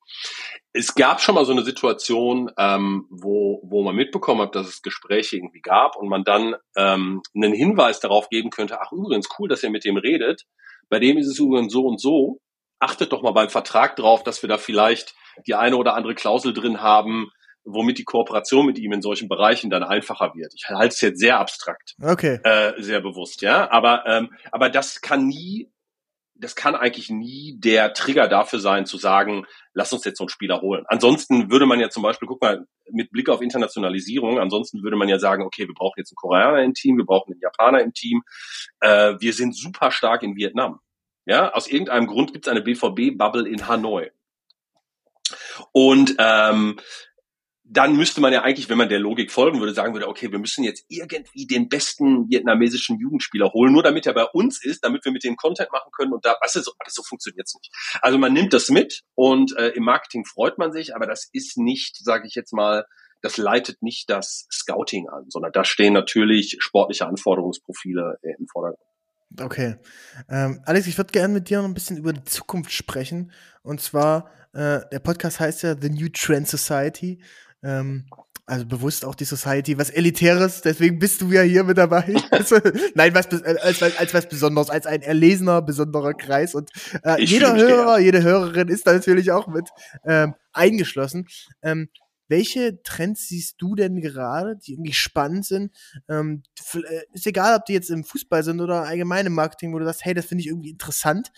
Es 0.74 0.96
gab 0.96 1.22
schon 1.22 1.36
mal 1.36 1.46
so 1.46 1.52
eine 1.52 1.64
Situation, 1.64 2.52
ähm, 2.58 3.06
wo, 3.10 3.62
wo 3.64 3.84
man 3.84 3.96
mitbekommen 3.96 4.42
hat, 4.42 4.56
dass 4.56 4.68
es 4.68 4.82
Gespräche 4.82 5.38
irgendwie 5.38 5.62
gab 5.62 5.96
und 5.96 6.10
man 6.10 6.24
dann 6.24 6.56
ähm, 6.76 7.22
einen 7.36 7.54
Hinweis 7.54 8.00
darauf 8.00 8.30
geben 8.30 8.50
könnte, 8.50 8.82
ach 8.82 8.92
übrigens 8.92 9.30
cool, 9.38 9.48
dass 9.48 9.64
ihr 9.64 9.70
mit 9.70 9.86
dem 9.86 9.98
redet, 9.98 10.46
bei 10.90 11.00
dem 11.00 11.18
ist 11.18 11.28
es 11.28 11.40
übrigens 11.40 11.72
so 11.72 11.86
und 11.86 12.00
so, 12.00 12.40
achtet 12.80 13.12
doch 13.12 13.22
mal 13.22 13.32
beim 13.32 13.50
Vertrag 13.50 13.96
drauf, 13.96 14.24
dass 14.24 14.42
wir 14.42 14.50
da 14.50 14.58
vielleicht 14.58 15.16
die 15.48 15.56
eine 15.56 15.78
oder 15.78 15.96
andere 15.96 16.16
Klausel 16.16 16.54
drin 16.54 16.82
haben, 16.82 17.32
womit 17.66 17.98
die 17.98 18.04
Kooperation 18.04 18.66
mit 18.66 18.78
ihm 18.78 18.94
in 18.94 19.02
solchen 19.02 19.30
Bereichen 19.30 19.70
dann 19.70 19.84
einfacher 19.84 20.34
wird. 20.36 20.54
Ich 20.56 20.70
halte 20.70 20.94
es 20.94 21.02
jetzt 21.02 21.20
sehr 21.20 21.40
abstrakt, 21.40 21.96
okay. 22.02 22.40
äh, 22.44 22.82
sehr 22.82 23.02
bewusst, 23.02 23.42
ja. 23.42 23.70
Aber 23.72 24.06
ähm, 24.06 24.32
aber 24.52 24.70
das 24.70 25.02
kann 25.02 25.28
nie, 25.28 25.72
das 26.36 26.56
kann 26.56 26.76
eigentlich 26.76 27.10
nie 27.10 27.56
der 27.58 27.94
Trigger 27.94 28.28
dafür 28.28 28.60
sein, 28.60 28.86
zu 28.86 28.98
sagen, 28.98 29.46
lass 29.74 29.94
uns 29.94 30.04
jetzt 30.06 30.18
so 30.18 30.26
einen 30.26 30.30
Spieler 30.30 30.62
holen. 30.62 30.84
Ansonsten 30.88 31.50
würde 31.50 31.66
man 31.66 31.80
ja 31.80 31.90
zum 31.90 32.04
Beispiel, 32.04 32.28
guck 32.28 32.42
mal, 32.42 32.66
mit 32.92 33.12
Blick 33.12 33.30
auf 33.30 33.42
Internationalisierung, 33.42 34.40
ansonsten 34.40 34.84
würde 34.84 34.98
man 34.98 35.08
ja 35.08 35.20
sagen, 35.20 35.44
okay, 35.44 35.68
wir 35.68 35.74
brauchen 35.74 35.96
jetzt 35.98 36.12
einen 36.12 36.18
Koreaner 36.18 36.64
im 36.64 36.74
Team, 36.74 36.98
wir 36.98 37.06
brauchen 37.06 37.34
einen 37.34 37.42
Japaner 37.42 37.82
im 37.82 37.94
Team. 37.94 38.24
Äh, 38.82 39.16
wir 39.20 39.34
sind 39.34 39.56
super 39.56 39.92
stark 39.92 40.24
in 40.24 40.36
Vietnam. 40.36 40.80
Ja, 41.26 41.54
aus 41.54 41.68
irgendeinem 41.68 42.08
Grund 42.08 42.34
gibt 42.34 42.46
es 42.46 42.52
eine 42.52 42.62
BVB-Bubble 42.62 43.48
in 43.48 43.68
Hanoi. 43.68 44.12
Und 45.72 46.16
ähm, 46.20 46.78
dann 47.74 47.96
müsste 47.96 48.22
man 48.22 48.32
ja 48.32 48.44
eigentlich, 48.44 48.70
wenn 48.70 48.78
man 48.78 48.90
der 48.90 49.00
Logik 49.00 49.32
folgen 49.32 49.60
würde, 49.60 49.74
sagen 49.74 49.94
würde, 49.94 50.08
okay, 50.08 50.32
wir 50.32 50.40
müssen 50.40 50.64
jetzt 50.64 50.86
irgendwie 50.90 51.48
den 51.48 51.70
besten 51.70 52.30
vietnamesischen 52.30 53.00
Jugendspieler 53.00 53.52
holen, 53.52 53.74
nur 53.74 53.84
damit 53.84 54.06
er 54.06 54.14
bei 54.14 54.26
uns 54.26 54.64
ist, 54.64 54.84
damit 54.84 55.04
wir 55.06 55.12
mit 55.12 55.24
dem 55.24 55.36
Content 55.36 55.72
machen 55.72 55.92
können 55.92 56.14
und 56.14 56.24
da, 56.24 56.36
was 56.42 56.56
ist 56.56 56.66
so, 56.66 56.72
aber 56.78 56.90
so 56.90 57.02
funktioniert's 57.04 57.56
nicht. 57.56 57.72
Also 58.02 58.18
man 58.18 58.34
nimmt 58.34 58.54
das 58.54 58.70
mit 58.70 59.02
und 59.16 59.58
äh, 59.58 59.70
im 59.70 59.84
Marketing 59.84 60.24
freut 60.26 60.58
man 60.58 60.72
sich, 60.72 60.96
aber 60.96 61.08
das 61.08 61.30
ist 61.34 61.58
nicht, 61.58 61.98
sage 61.98 62.28
ich 62.28 62.36
jetzt 62.36 62.54
mal, 62.54 62.86
das 63.22 63.38
leitet 63.38 63.82
nicht 63.82 64.10
das 64.10 64.48
Scouting 64.52 65.10
an, 65.10 65.26
sondern 65.30 65.52
da 65.52 65.64
stehen 65.64 65.94
natürlich 65.94 66.58
sportliche 66.60 67.08
Anforderungsprofile 67.08 68.20
äh, 68.22 68.34
im 68.38 68.48
Vordergrund. 68.48 68.88
Okay. 69.42 69.78
Ähm, 70.30 70.62
Alex, 70.66 70.86
ich 70.88 70.98
würde 70.98 71.12
gerne 71.12 71.34
mit 71.34 71.50
dir 71.50 71.60
noch 71.60 71.68
ein 71.68 71.74
bisschen 71.74 71.98
über 71.98 72.14
die 72.14 72.24
Zukunft 72.24 72.72
sprechen. 72.72 73.32
Und 73.64 73.82
zwar, 73.82 74.30
äh, 74.54 74.82
der 74.92 75.00
Podcast 75.00 75.40
heißt 75.40 75.64
ja 75.64 75.76
The 75.80 75.90
New 75.90 76.10
Trend 76.10 76.48
Society. 76.48 77.20
Ähm, 77.64 78.06
also 78.46 78.66
bewusst 78.66 79.06
auch 79.06 79.16
die 79.16 79.24
Society, 79.24 79.78
was 79.78 79.90
Elitäres, 79.90 80.62
deswegen 80.62 81.00
bist 81.00 81.22
du 81.22 81.32
ja 81.32 81.42
hier 81.44 81.64
mit 81.64 81.78
dabei. 81.78 82.14
also, 82.32 82.60
nein, 82.94 83.16
was, 83.16 83.28
äh, 83.28 83.58
als, 83.62 83.82
als 83.82 84.14
was 84.14 84.28
Besonderes, 84.28 84.70
als 84.70 84.86
ein 84.86 85.02
erlesener, 85.02 85.62
besonderer 85.62 86.14
Kreis. 86.14 86.54
Und 86.54 86.70
äh, 87.04 87.24
jeder 87.24 87.56
Hörer, 87.56 88.00
jede 88.00 88.22
Hörerin 88.22 88.68
ist 88.68 88.86
da 88.86 88.94
natürlich 88.94 89.32
auch 89.32 89.48
mit 89.48 89.70
ähm, 90.06 90.36
eingeschlossen. 90.52 91.28
Ähm, 91.62 91.90
welche 92.28 92.82
Trends 92.84 93.28
siehst 93.28 93.56
du 93.60 93.76
denn 93.76 94.02
gerade, 94.02 94.58
die 94.58 94.74
irgendwie 94.74 94.94
spannend 94.94 95.46
sind? 95.46 95.72
Ähm, 96.10 96.44
äh, 96.74 97.02
ist 97.14 97.28
egal, 97.28 97.56
ob 97.56 97.66
die 97.66 97.74
jetzt 97.74 97.92
im 97.92 98.04
Fußball 98.04 98.44
sind 98.44 98.60
oder 98.60 98.84
allgemein 98.84 99.26
im 99.26 99.34
Marketing, 99.34 99.74
wo 99.74 99.80
du 99.80 99.86
sagst, 99.86 100.04
hey, 100.04 100.14
das 100.14 100.26
finde 100.26 100.42
ich 100.42 100.48
irgendwie 100.48 100.72
interessant. 100.72 101.32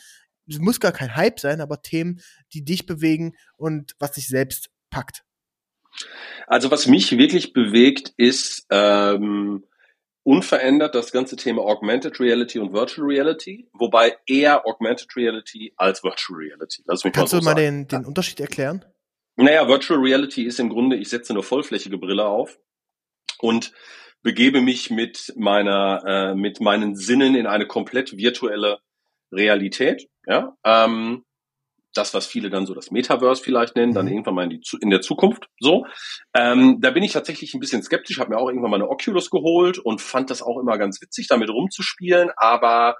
Es 0.47 0.59
muss 0.59 0.79
gar 0.79 0.91
kein 0.91 1.15
Hype 1.15 1.39
sein, 1.39 1.61
aber 1.61 1.81
Themen, 1.81 2.21
die 2.53 2.63
dich 2.63 2.85
bewegen 2.85 3.35
und 3.57 3.95
was 3.99 4.13
dich 4.13 4.27
selbst 4.27 4.69
packt. 4.89 5.23
Also 6.47 6.71
was 6.71 6.87
mich 6.87 7.17
wirklich 7.17 7.53
bewegt, 7.53 8.13
ist 8.17 8.65
ähm, 8.69 9.63
unverändert 10.23 10.95
das 10.95 11.11
ganze 11.11 11.35
Thema 11.35 11.61
Augmented 11.61 12.19
Reality 12.19 12.59
und 12.59 12.73
Virtual 12.73 13.07
Reality, 13.07 13.67
wobei 13.73 14.17
eher 14.25 14.65
Augmented 14.65 15.15
Reality 15.15 15.73
als 15.77 16.03
Virtual 16.03 16.39
Reality. 16.39 16.83
Kannst 16.87 17.05
mal 17.05 17.27
so 17.27 17.39
du 17.39 17.45
mal 17.45 17.55
den, 17.55 17.87
den 17.87 18.05
Unterschied 18.05 18.39
erklären? 18.39 18.85
Naja, 19.35 19.67
Virtual 19.67 19.99
Reality 19.99 20.43
ist 20.43 20.59
im 20.59 20.69
Grunde, 20.69 20.95
ich 20.95 21.09
setze 21.09 21.33
eine 21.33 21.43
vollflächige 21.43 21.97
Brille 21.97 22.25
auf 22.25 22.57
und 23.39 23.73
begebe 24.23 24.61
mich 24.61 24.89
mit 24.89 25.33
meiner, 25.35 26.03
äh, 26.05 26.35
mit 26.35 26.61
meinen 26.61 26.95
Sinnen 26.95 27.35
in 27.35 27.45
eine 27.45 27.67
komplett 27.67 28.17
virtuelle 28.17 28.79
Realität. 29.31 30.07
Ja, 30.25 30.55
ähm, 30.63 31.24
das, 31.97 32.13
was 32.13 32.25
viele 32.25 32.49
dann 32.49 32.65
so 32.65 32.73
das 32.73 32.91
Metaverse 32.91 33.43
vielleicht 33.43 33.75
nennen, 33.75 33.93
dann 33.93 34.05
mhm. 34.05 34.11
irgendwann 34.11 34.35
mal 34.35 34.43
in, 34.43 34.49
die, 34.49 34.61
in 34.81 34.89
der 34.89 35.01
Zukunft. 35.01 35.47
So, 35.59 35.85
ähm, 36.33 36.79
da 36.81 36.91
bin 36.91 37.03
ich 37.03 37.13
tatsächlich 37.13 37.53
ein 37.53 37.59
bisschen 37.59 37.83
skeptisch. 37.83 38.19
Habe 38.19 38.31
mir 38.31 38.37
auch 38.37 38.49
irgendwann 38.49 38.71
mal 38.71 38.77
eine 38.77 38.89
Oculus 38.89 39.29
geholt 39.29 39.79
und 39.79 40.01
fand 40.01 40.29
das 40.29 40.41
auch 40.41 40.59
immer 40.59 40.77
ganz 40.77 41.01
witzig, 41.01 41.27
damit 41.27 41.49
rumzuspielen. 41.49 42.29
Aber 42.37 42.95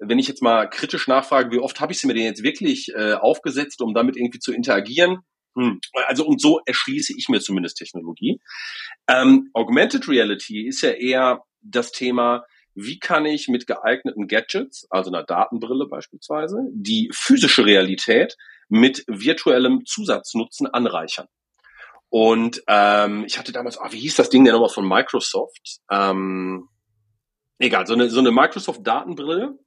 wenn 0.00 0.18
ich 0.18 0.28
jetzt 0.28 0.42
mal 0.42 0.68
kritisch 0.68 1.08
nachfrage, 1.08 1.50
wie 1.52 1.60
oft 1.60 1.80
habe 1.80 1.92
ich 1.92 2.00
sie 2.00 2.06
mir 2.06 2.14
denn 2.14 2.24
jetzt 2.24 2.42
wirklich 2.42 2.92
äh, 2.94 3.14
aufgesetzt, 3.14 3.80
um 3.80 3.94
damit 3.94 4.16
irgendwie 4.16 4.40
zu 4.40 4.52
interagieren? 4.52 5.18
Hm. 5.56 5.80
Also 6.06 6.26
und 6.26 6.40
so 6.40 6.60
erschließe 6.64 7.14
ich 7.16 7.28
mir 7.28 7.40
zumindest 7.40 7.76
Technologie. 7.76 8.40
Ähm, 9.08 9.50
Augmented 9.52 10.08
Reality 10.08 10.66
ist 10.66 10.82
ja 10.82 10.90
eher 10.90 11.44
das 11.60 11.92
Thema, 11.92 12.44
wie 12.74 12.98
kann 12.98 13.26
ich 13.26 13.48
mit 13.48 13.66
geeigneten 13.66 14.28
Gadgets, 14.28 14.86
also 14.90 15.10
einer 15.10 15.24
Datenbrille 15.24 15.86
beispielsweise, 15.86 16.58
die 16.72 17.10
physische 17.12 17.64
Realität 17.64 18.36
mit 18.68 19.04
virtuellem 19.06 19.84
Zusatznutzen 19.84 20.66
anreichern. 20.66 21.26
Und 22.08 22.62
ähm, 22.68 23.24
ich 23.26 23.38
hatte 23.38 23.52
damals, 23.52 23.78
ah, 23.78 23.88
wie 23.90 24.00
hieß 24.00 24.16
das 24.16 24.30
Ding 24.30 24.44
denn 24.44 24.52
nochmal 24.52 24.68
von 24.68 24.86
Microsoft? 24.86 25.80
Ähm, 25.90 26.68
egal, 27.58 27.86
so 27.86 27.94
eine, 27.94 28.10
so 28.10 28.20
eine 28.20 28.32
Microsoft-Datenbrille, 28.32 29.58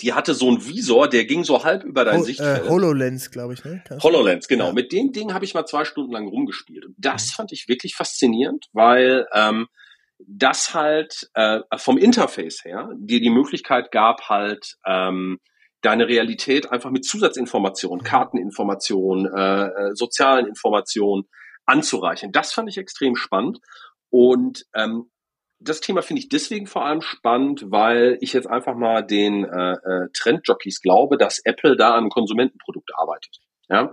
die 0.00 0.12
hatte 0.12 0.34
so 0.34 0.48
einen 0.48 0.66
Visor, 0.66 1.08
der 1.08 1.26
ging 1.26 1.44
so 1.44 1.62
halb 1.64 1.84
über 1.84 2.04
dein 2.04 2.20
Ho 2.20 2.24
Sichtfeld. 2.24 2.64
Äh, 2.64 2.68
HoloLens, 2.68 3.30
glaube 3.30 3.54
ich, 3.54 3.64
ne? 3.64 3.82
Kannst 3.86 4.04
HoloLens, 4.04 4.48
genau. 4.48 4.68
Ja. 4.68 4.72
Mit 4.72 4.90
dem 4.90 5.12
Ding 5.12 5.32
habe 5.32 5.44
ich 5.44 5.54
mal 5.54 5.66
zwei 5.66 5.84
Stunden 5.84 6.12
lang 6.12 6.26
rumgespielt. 6.26 6.86
Und 6.86 6.94
das 6.98 7.26
mhm. 7.26 7.34
fand 7.36 7.52
ich 7.52 7.68
wirklich 7.68 7.94
faszinierend, 7.94 8.66
weil 8.72 9.26
ähm, 9.32 9.68
das 10.18 10.74
halt 10.74 11.28
äh, 11.34 11.60
vom 11.76 11.98
Interface 11.98 12.64
her 12.64 12.90
dir 12.96 13.20
die 13.20 13.30
Möglichkeit 13.30 13.90
gab, 13.90 14.28
halt 14.28 14.76
ähm, 14.86 15.38
deine 15.82 16.08
Realität 16.08 16.72
einfach 16.72 16.90
mit 16.90 17.04
Zusatzinformationen, 17.04 18.02
mhm. 18.02 18.08
Karteninformationen, 18.08 19.26
äh, 19.26 19.66
äh, 19.66 19.94
sozialen 19.94 20.46
Informationen 20.46 21.24
anzureichen. 21.66 22.32
Das 22.32 22.52
fand 22.52 22.68
ich 22.68 22.78
extrem 22.78 23.16
spannend. 23.16 23.58
Und 24.10 24.64
ähm, 24.74 25.10
das 25.58 25.80
Thema 25.80 26.02
finde 26.02 26.20
ich 26.20 26.28
deswegen 26.28 26.66
vor 26.66 26.84
allem 26.84 27.00
spannend, 27.00 27.64
weil 27.70 28.18
ich 28.20 28.32
jetzt 28.32 28.46
einfach 28.46 28.74
mal 28.74 29.02
den 29.02 29.44
äh, 29.44 29.72
äh, 29.72 30.08
Trendjockeys 30.12 30.80
glaube, 30.80 31.16
dass 31.16 31.40
Apple 31.44 31.76
da 31.76 31.92
an 31.92 32.00
einem 32.00 32.10
Konsumentenprodukt 32.10 32.90
arbeitet. 32.94 33.38
Ja? 33.68 33.92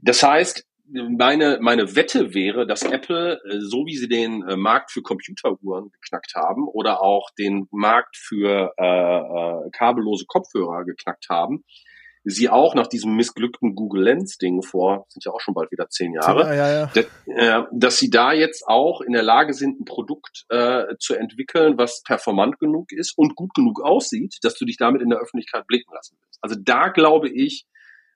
Das 0.00 0.22
heißt, 0.22 0.64
meine, 0.92 1.58
meine 1.60 1.96
Wette 1.96 2.34
wäre, 2.34 2.66
dass 2.66 2.82
Apple, 2.82 3.40
äh, 3.44 3.60
so 3.60 3.86
wie 3.86 3.96
sie 3.96 4.08
den 4.08 4.42
äh, 4.46 4.56
Markt 4.56 4.90
für 4.90 5.02
Computeruhren 5.02 5.90
geknackt 5.90 6.34
haben 6.34 6.68
oder 6.68 7.02
auch 7.02 7.30
den 7.38 7.68
Markt 7.70 8.16
für 8.16 8.72
äh, 8.78 9.66
äh, 9.66 9.70
kabellose 9.70 10.26
Kopfhörer 10.26 10.84
geknackt 10.84 11.26
haben, 11.30 11.64
sie 12.24 12.48
auch 12.48 12.74
nach 12.74 12.86
diesem 12.86 13.16
missglückten 13.16 13.74
Google 13.74 14.04
Lens 14.04 14.38
Ding 14.38 14.62
vor, 14.62 15.06
sind 15.08 15.24
ja 15.24 15.32
auch 15.32 15.40
schon 15.40 15.54
bald 15.54 15.72
wieder 15.72 15.88
zehn 15.88 16.14
Jahre, 16.14 16.54
ja, 16.54 16.54
ja, 16.54 16.72
ja. 16.72 16.90
Dass, 16.94 17.66
dass 17.72 17.98
sie 17.98 18.10
da 18.10 18.32
jetzt 18.32 18.64
auch 18.66 19.00
in 19.00 19.12
der 19.12 19.24
Lage 19.24 19.54
sind, 19.54 19.80
ein 19.80 19.84
Produkt 19.84 20.44
äh, 20.48 20.84
zu 21.00 21.14
entwickeln, 21.14 21.78
was 21.78 22.02
performant 22.04 22.58
genug 22.60 22.92
ist 22.92 23.14
und 23.16 23.34
gut 23.34 23.54
genug 23.54 23.82
aussieht, 23.82 24.36
dass 24.42 24.54
du 24.54 24.64
dich 24.64 24.76
damit 24.76 25.02
in 25.02 25.10
der 25.10 25.18
Öffentlichkeit 25.18 25.66
blicken 25.66 25.92
lassen 25.92 26.16
willst. 26.20 26.38
Also 26.42 26.56
da 26.58 26.88
glaube 26.88 27.28
ich, 27.28 27.66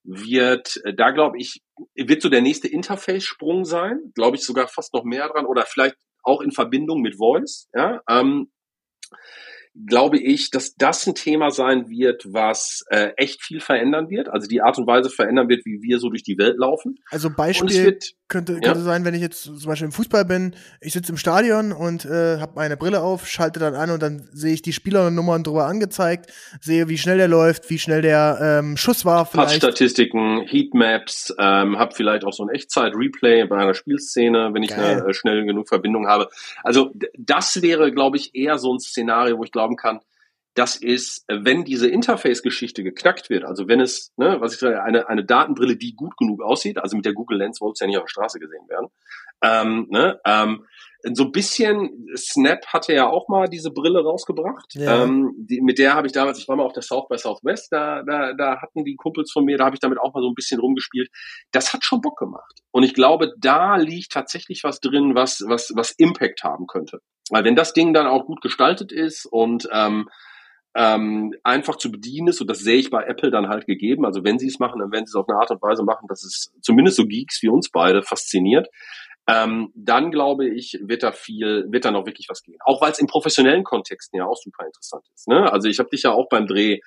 wird, 0.06 0.80
da 0.96 1.10
glaube 1.10 1.38
ich, 1.38 1.62
wird 1.94 2.22
so 2.22 2.28
der 2.28 2.42
nächste 2.42 2.68
Interface-Sprung 2.68 3.64
sein, 3.64 4.12
glaube 4.14 4.36
ich 4.36 4.44
sogar 4.44 4.68
fast 4.68 4.94
noch 4.94 5.04
mehr 5.04 5.28
dran 5.28 5.46
oder 5.46 5.66
vielleicht 5.66 5.96
auch 6.22 6.40
in 6.40 6.52
Verbindung 6.52 7.00
mit 7.00 7.16
Voice. 7.16 7.68
Ja, 7.74 8.00
ähm, 8.08 8.50
glaube 9.86 10.18
ich, 10.18 10.50
dass 10.50 10.74
das 10.74 11.06
ein 11.06 11.14
Thema 11.14 11.50
sein 11.50 11.88
wird, 11.88 12.24
was 12.32 12.84
äh, 12.88 13.10
echt 13.16 13.42
viel 13.42 13.60
verändern 13.60 14.08
wird. 14.08 14.28
Also 14.28 14.48
die 14.48 14.62
Art 14.62 14.78
und 14.78 14.86
Weise 14.86 15.10
verändern 15.10 15.48
wird, 15.48 15.66
wie 15.66 15.82
wir 15.82 15.98
so 15.98 16.08
durch 16.08 16.22
die 16.22 16.38
Welt 16.38 16.56
laufen. 16.56 16.96
Also 17.10 17.28
Beispiel 17.30 17.98
könnte, 18.28 18.54
könnte 18.54 18.80
ja? 18.80 18.84
sein, 18.84 19.04
wenn 19.04 19.14
ich 19.14 19.20
jetzt 19.20 19.44
zum 19.44 19.66
Beispiel 19.66 19.86
im 19.86 19.92
Fußball 19.92 20.24
bin, 20.24 20.54
ich 20.80 20.92
sitze 20.92 21.12
im 21.12 21.18
Stadion 21.18 21.72
und 21.72 22.04
äh, 22.04 22.38
habe 22.38 22.52
meine 22.56 22.76
Brille 22.76 23.00
auf, 23.00 23.26
schalte 23.28 23.60
dann 23.60 23.74
an 23.74 23.90
und 23.90 24.02
dann 24.02 24.28
sehe 24.32 24.52
ich 24.52 24.62
die 24.62 24.72
Spielernummern 24.72 25.44
drüber 25.44 25.66
angezeigt, 25.66 26.32
sehe, 26.60 26.88
wie 26.88 26.98
schnell 26.98 27.18
der 27.18 27.28
läuft, 27.28 27.70
wie 27.70 27.78
schnell 27.78 28.02
der 28.02 28.38
ähm, 28.40 28.76
Schuss 28.76 29.04
war. 29.04 29.26
Vielleicht. 29.26 29.56
Statistiken, 29.56 30.42
Heatmaps, 30.42 31.34
ähm, 31.38 31.78
habe 31.78 31.94
vielleicht 31.94 32.24
auch 32.24 32.32
so 32.32 32.44
ein 32.44 32.50
Echtzeit-Replay 32.50 33.44
bei 33.46 33.58
einer 33.58 33.74
Spielszene, 33.74 34.50
wenn 34.52 34.62
ich 34.62 34.70
Geil. 34.70 35.02
eine 35.02 35.10
äh, 35.10 35.14
schnell 35.14 35.44
genug 35.44 35.68
Verbindung 35.68 36.08
habe. 36.08 36.28
Also 36.64 36.92
das 37.16 37.62
wäre, 37.62 37.92
glaube 37.92 38.16
ich, 38.16 38.34
eher 38.34 38.58
so 38.58 38.74
ein 38.74 38.80
Szenario, 38.80 39.38
wo 39.38 39.44
ich 39.44 39.52
glauben 39.52 39.76
kann, 39.76 40.00
das 40.56 40.76
ist, 40.76 41.24
wenn 41.28 41.64
diese 41.64 41.88
Interface-Geschichte 41.88 42.82
geknackt 42.82 43.28
wird, 43.28 43.44
also 43.44 43.68
wenn 43.68 43.80
es, 43.80 44.12
ne, 44.16 44.36
was 44.40 44.54
ich 44.54 44.58
sage, 44.58 44.82
eine, 44.82 45.08
eine 45.08 45.24
Datenbrille, 45.24 45.76
die 45.76 45.94
gut 45.94 46.16
genug 46.16 46.42
aussieht, 46.42 46.78
also 46.78 46.96
mit 46.96 47.04
der 47.04 47.12
Google 47.12 47.38
Lens 47.38 47.60
wollte 47.60 47.74
es 47.74 47.80
ja 47.80 47.86
nicht 47.86 47.98
auf 47.98 48.04
der 48.04 48.08
Straße 48.08 48.38
gesehen 48.40 48.66
werden, 48.68 48.88
ähm, 49.42 49.86
ne, 49.90 50.18
ähm, 50.24 50.64
so 51.12 51.24
ein 51.24 51.32
bisschen, 51.32 52.08
Snap 52.16 52.66
hatte 52.68 52.94
ja 52.94 53.06
auch 53.06 53.28
mal 53.28 53.48
diese 53.48 53.70
Brille 53.70 54.02
rausgebracht. 54.02 54.74
Ja. 54.74 55.04
Ähm, 55.04 55.34
die, 55.36 55.60
mit 55.60 55.78
der 55.78 55.94
habe 55.94 56.06
ich 56.06 56.12
damals, 56.12 56.38
ich 56.38 56.48
war 56.48 56.56
mal 56.56 56.64
auf 56.64 56.72
der 56.72 56.82
South 56.82 57.06
by 57.08 57.18
Southwest, 57.18 57.70
da, 57.70 58.02
da, 58.02 58.32
da 58.32 58.60
hatten 58.60 58.82
die 58.82 58.96
Kumpels 58.96 59.30
von 59.30 59.44
mir, 59.44 59.58
da 59.58 59.66
habe 59.66 59.76
ich 59.76 59.80
damit 59.80 60.00
auch 60.00 60.14
mal 60.14 60.22
so 60.22 60.28
ein 60.28 60.34
bisschen 60.34 60.58
rumgespielt. 60.58 61.10
Das 61.52 61.72
hat 61.72 61.84
schon 61.84 62.00
Bock 62.00 62.18
gemacht. 62.18 62.60
Und 62.72 62.82
ich 62.82 62.94
glaube, 62.94 63.34
da 63.38 63.76
liegt 63.76 64.12
tatsächlich 64.12 64.64
was 64.64 64.80
drin, 64.80 65.14
was, 65.14 65.44
was, 65.46 65.70
was 65.76 65.92
Impact 65.92 66.42
haben 66.42 66.66
könnte. 66.66 67.00
Weil 67.30 67.44
wenn 67.44 67.56
das 67.56 67.72
Ding 67.72 67.92
dann 67.92 68.06
auch 68.06 68.24
gut 68.24 68.40
gestaltet 68.40 68.90
ist 68.90 69.26
und 69.26 69.68
ähm, 69.72 70.08
ähm, 70.76 71.34
einfach 71.42 71.76
zu 71.76 71.90
bedienen 71.90 72.28
ist. 72.28 72.40
Und 72.42 72.50
das 72.50 72.58
sehe 72.58 72.76
ich 72.76 72.90
bei 72.90 73.02
Apple 73.04 73.30
dann 73.30 73.48
halt 73.48 73.66
gegeben. 73.66 74.04
Also 74.04 74.22
wenn 74.24 74.38
sie 74.38 74.46
es 74.46 74.58
machen, 74.58 74.78
dann 74.80 74.92
werden 74.92 75.06
sie 75.06 75.12
es 75.12 75.16
auf 75.16 75.28
eine 75.28 75.38
Art 75.38 75.50
und 75.50 75.62
Weise 75.62 75.82
machen, 75.82 76.06
dass 76.06 76.22
es 76.22 76.52
zumindest 76.60 76.98
so 76.98 77.06
Geeks 77.06 77.42
wie 77.42 77.48
uns 77.48 77.70
beide 77.70 78.02
fasziniert. 78.02 78.68
Ähm, 79.26 79.72
dann 79.74 80.10
glaube 80.10 80.46
ich, 80.46 80.78
wird 80.82 81.02
da 81.02 81.12
viel, 81.12 81.64
wird 81.70 81.86
da 81.86 81.90
noch 81.90 82.04
wirklich 82.04 82.28
was 82.28 82.42
gehen. 82.42 82.58
Auch 82.64 82.82
weil 82.82 82.92
es 82.92 82.98
im 82.98 83.06
professionellen 83.06 83.64
Kontexten 83.64 84.18
ja 84.18 84.26
auch 84.26 84.36
super 84.36 84.66
interessant 84.66 85.04
ist. 85.14 85.26
Ne? 85.26 85.50
Also 85.50 85.68
ich 85.68 85.78
habe 85.78 85.88
dich 85.88 86.02
ja 86.02 86.12
auch 86.12 86.28
beim 86.28 86.46
Dreh 86.46 86.80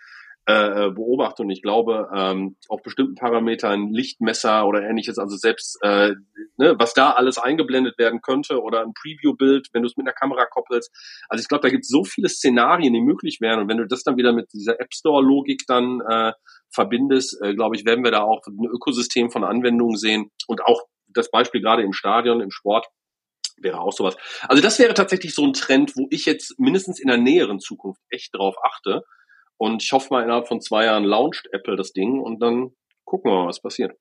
äh, 0.49 0.87
äh, 0.87 0.89
beobachtet 0.89 1.41
und 1.41 1.51
ich 1.51 1.61
glaube, 1.61 2.09
ähm, 2.11 2.57
auf 2.69 2.81
bestimmten 2.81 3.13
Parametern 3.13 3.93
Lichtmesser 3.93 4.65
oder 4.65 4.81
ähnliches, 4.81 5.19
also 5.19 5.37
selbst 5.37 5.77
äh, 5.83 6.15
ne, 6.57 6.73
was 6.79 6.95
da 6.95 7.11
alles 7.11 7.37
eingeblendet 7.37 7.99
werden 7.99 8.21
könnte 8.21 8.59
oder 8.59 8.81
ein 8.81 8.93
Preview-Bild, 8.95 9.67
wenn 9.73 9.83
du 9.83 9.87
es 9.87 9.95
mit 9.95 10.07
einer 10.07 10.15
Kamera 10.15 10.47
koppelst. 10.47 10.91
Also 11.29 11.43
ich 11.43 11.47
glaube, 11.47 11.61
da 11.61 11.69
gibt 11.69 11.83
es 11.83 11.89
so 11.89 12.03
viele 12.03 12.29
Szenarien, 12.29 12.93
die 12.93 13.01
möglich 13.01 13.41
wären 13.41 13.59
und 13.59 13.69
wenn 13.69 13.77
du 13.77 13.85
das 13.85 14.01
dann 14.01 14.17
wieder 14.17 14.33
mit 14.33 14.51
dieser 14.51 14.79
App 14.79 14.91
Store-Logik 14.91 15.65
dann 15.67 16.01
äh, 16.09 16.33
verbindest, 16.73 17.39
äh, 17.43 17.53
glaube 17.53 17.75
ich, 17.75 17.85
werden 17.85 18.03
wir 18.03 18.09
da 18.09 18.23
auch 18.23 18.41
ein 18.47 18.65
Ökosystem 18.65 19.29
von 19.29 19.43
Anwendungen 19.43 19.97
sehen 19.97 20.31
und 20.47 20.63
auch 20.63 20.81
das 21.09 21.29
Beispiel 21.29 21.61
gerade 21.61 21.83
im 21.83 21.93
Stadion, 21.93 22.41
im 22.41 22.49
Sport, 22.49 22.87
wäre 23.57 23.81
auch 23.81 23.93
sowas. 23.93 24.15
Also 24.47 24.63
das 24.63 24.79
wäre 24.79 24.95
tatsächlich 24.95 25.35
so 25.35 25.45
ein 25.45 25.53
Trend, 25.53 25.95
wo 25.95 26.07
ich 26.09 26.25
jetzt 26.25 26.59
mindestens 26.59 26.99
in 26.99 27.07
der 27.07 27.17
näheren 27.17 27.59
Zukunft 27.59 28.01
echt 28.09 28.33
drauf 28.33 28.55
achte. 28.63 29.03
Und 29.59 29.83
ich 29.83 29.91
hoffe 29.91 30.07
mal, 30.11 30.23
innerhalb 30.23 30.47
von 30.47 30.61
zwei 30.61 30.85
Jahren 30.85 31.03
launcht 31.03 31.49
Apple 31.51 31.75
das 31.75 31.91
Ding 31.91 32.21
und 32.21 32.39
dann 32.39 32.71
gucken 33.03 33.29
wir 33.29 33.41
mal, 33.43 33.47
was 33.47 33.61
passiert. 33.61 33.91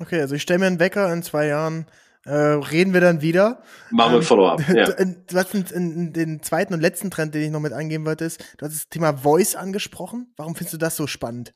Okay, 0.00 0.20
also 0.20 0.34
ich 0.34 0.42
stelle 0.42 0.58
mir 0.58 0.66
einen 0.66 0.80
Wecker 0.80 1.10
in 1.12 1.22
zwei 1.22 1.46
Jahren. 1.46 1.86
Äh, 2.26 2.32
reden 2.32 2.94
wir 2.94 3.00
dann 3.00 3.20
wieder. 3.20 3.62
Machen 3.90 4.12
wir 4.12 4.18
ähm, 4.18 4.24
Follow-up. 4.24 4.60
Ja. 4.74 4.86
Du 4.86 5.36
hast 5.36 5.54
in, 5.54 5.66
in, 5.66 6.12
den 6.12 6.42
zweiten 6.42 6.74
und 6.74 6.80
letzten 6.80 7.10
Trend, 7.10 7.34
den 7.34 7.42
ich 7.42 7.50
noch 7.50 7.60
mit 7.60 7.72
angeben 7.72 8.04
wollte, 8.06 8.24
ist, 8.24 8.40
du 8.58 8.66
hast 8.66 8.74
das 8.74 8.88
Thema 8.88 9.16
Voice 9.16 9.54
angesprochen. 9.54 10.32
Warum 10.36 10.56
findest 10.56 10.74
du 10.74 10.78
das 10.78 10.96
so 10.96 11.06
spannend? 11.06 11.54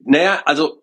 Naja, 0.00 0.42
also 0.44 0.82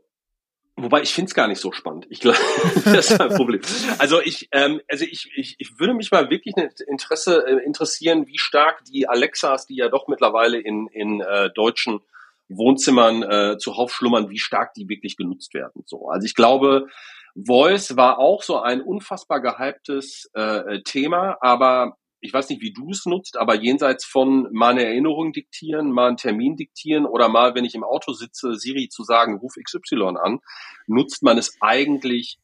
Wobei 0.77 1.01
ich 1.01 1.13
finde 1.13 1.29
es 1.29 1.35
gar 1.35 1.47
nicht 1.47 1.61
so 1.61 1.71
spannend. 1.71 2.05
Ich 2.09 2.19
glaube, 2.19 2.37
das 2.85 3.11
ist 3.11 3.21
ein 3.21 3.29
Problem. 3.29 3.61
Also 3.97 4.21
ich, 4.21 4.49
ähm, 4.51 4.81
also 4.89 5.05
ich, 5.05 5.31
ich, 5.35 5.55
ich 5.57 5.79
würde 5.79 5.93
mich 5.93 6.11
mal 6.11 6.29
wirklich 6.29 6.55
Interesse 6.87 7.45
äh, 7.47 7.65
interessieren, 7.65 8.27
wie 8.27 8.37
stark 8.37 8.83
die 8.83 9.07
Alexas, 9.07 9.65
die 9.67 9.77
ja 9.77 9.87
doch 9.87 10.07
mittlerweile 10.07 10.59
in, 10.59 10.87
in 10.87 11.21
äh, 11.21 11.49
deutschen 11.51 12.01
Wohnzimmern 12.49 13.23
äh, 13.23 13.57
zuhauf 13.57 13.93
schlummern, 13.93 14.29
wie 14.29 14.37
stark 14.37 14.73
die 14.73 14.89
wirklich 14.89 15.15
genutzt 15.15 15.53
werden. 15.53 15.83
So, 15.85 16.09
also 16.09 16.25
ich 16.25 16.35
glaube, 16.35 16.87
Voice 17.35 17.95
war 17.95 18.19
auch 18.19 18.43
so 18.43 18.59
ein 18.59 18.81
unfassbar 18.81 19.41
gehyptes 19.41 20.29
äh, 20.33 20.81
Thema, 20.83 21.37
aber 21.39 21.97
ich 22.25 22.33
weiß 22.33 22.49
nicht, 22.49 22.61
wie 22.61 22.73
du 22.73 22.89
es 22.89 23.05
nutzt, 23.05 23.37
aber 23.37 23.55
jenseits 23.55 24.05
von 24.05 24.47
mal 24.51 24.71
eine 24.71 24.85
Erinnerung 24.85 25.31
diktieren, 25.31 25.91
mal 25.91 26.07
einen 26.07 26.17
Termin 26.17 26.55
diktieren 26.55 27.05
oder 27.05 27.29
mal, 27.29 27.55
wenn 27.55 27.65
ich 27.65 27.75
im 27.75 27.83
Auto 27.83 28.13
sitze, 28.13 28.55
Siri 28.55 28.89
zu 28.89 29.03
sagen, 29.03 29.37
ruf 29.37 29.53
XY 29.61 30.17
an, 30.17 30.39
nutzt 30.87 31.23
man 31.23 31.37
es 31.37 31.55
eigentlich 31.61 32.39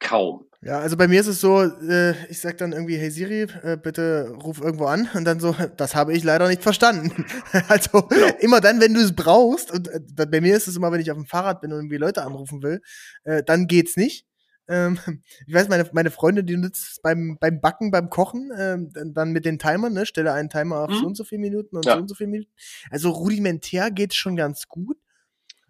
kaum. 0.00 0.46
Ja, 0.62 0.78
also 0.78 0.96
bei 0.96 1.08
mir 1.08 1.20
ist 1.20 1.26
es 1.26 1.40
so, 1.40 1.62
äh, 1.62 2.14
ich 2.30 2.40
sag 2.40 2.58
dann 2.58 2.72
irgendwie, 2.72 2.96
hey 2.96 3.10
Siri, 3.10 3.42
äh, 3.62 3.76
bitte 3.76 4.30
ruf 4.42 4.60
irgendwo 4.60 4.86
an 4.86 5.08
und 5.14 5.24
dann 5.24 5.40
so, 5.40 5.54
das 5.76 5.94
habe 5.94 6.14
ich 6.14 6.24
leider 6.24 6.48
nicht 6.48 6.62
verstanden. 6.62 7.26
also 7.68 8.02
genau. 8.02 8.28
immer 8.40 8.60
dann, 8.60 8.80
wenn 8.80 8.94
du 8.94 9.00
es 9.00 9.14
brauchst 9.14 9.72
und 9.72 9.88
äh, 9.88 10.26
bei 10.26 10.40
mir 10.40 10.56
ist 10.56 10.68
es 10.68 10.76
immer, 10.76 10.92
wenn 10.92 11.00
ich 11.00 11.10
auf 11.10 11.18
dem 11.18 11.26
Fahrrad 11.26 11.60
bin 11.60 11.72
und 11.72 11.78
irgendwie 11.80 11.96
Leute 11.98 12.22
anrufen 12.22 12.62
will, 12.62 12.80
äh, 13.24 13.42
dann 13.42 13.66
geht's 13.66 13.96
nicht. 13.96 14.26
Ähm, 14.68 14.98
ich 15.46 15.54
weiß, 15.54 15.68
meine, 15.68 15.88
meine 15.92 16.10
Freundin, 16.10 16.46
die 16.46 16.56
nutzt 16.56 16.92
es 16.92 17.00
beim, 17.00 17.38
beim 17.40 17.60
Backen, 17.60 17.90
beim 17.90 18.10
Kochen, 18.10 18.50
ähm, 18.58 18.90
dann 19.14 19.32
mit 19.32 19.44
den 19.44 19.58
Timern, 19.58 19.92
ne, 19.92 20.06
stelle 20.06 20.32
einen 20.32 20.50
Timer 20.50 20.80
auf 20.80 20.90
mhm. 20.90 20.94
so 20.94 21.06
und 21.06 21.16
so 21.16 21.24
viele 21.24 21.40
Minuten 21.40 21.76
und 21.76 21.84
ja. 21.84 21.94
so 21.94 22.00
und 22.00 22.08
so 22.08 22.14
viele 22.14 22.30
Minuten. 22.30 22.52
Also 22.90 23.10
rudimentär 23.10 23.90
geht 23.90 24.14
schon 24.14 24.36
ganz 24.36 24.68
gut, 24.68 24.98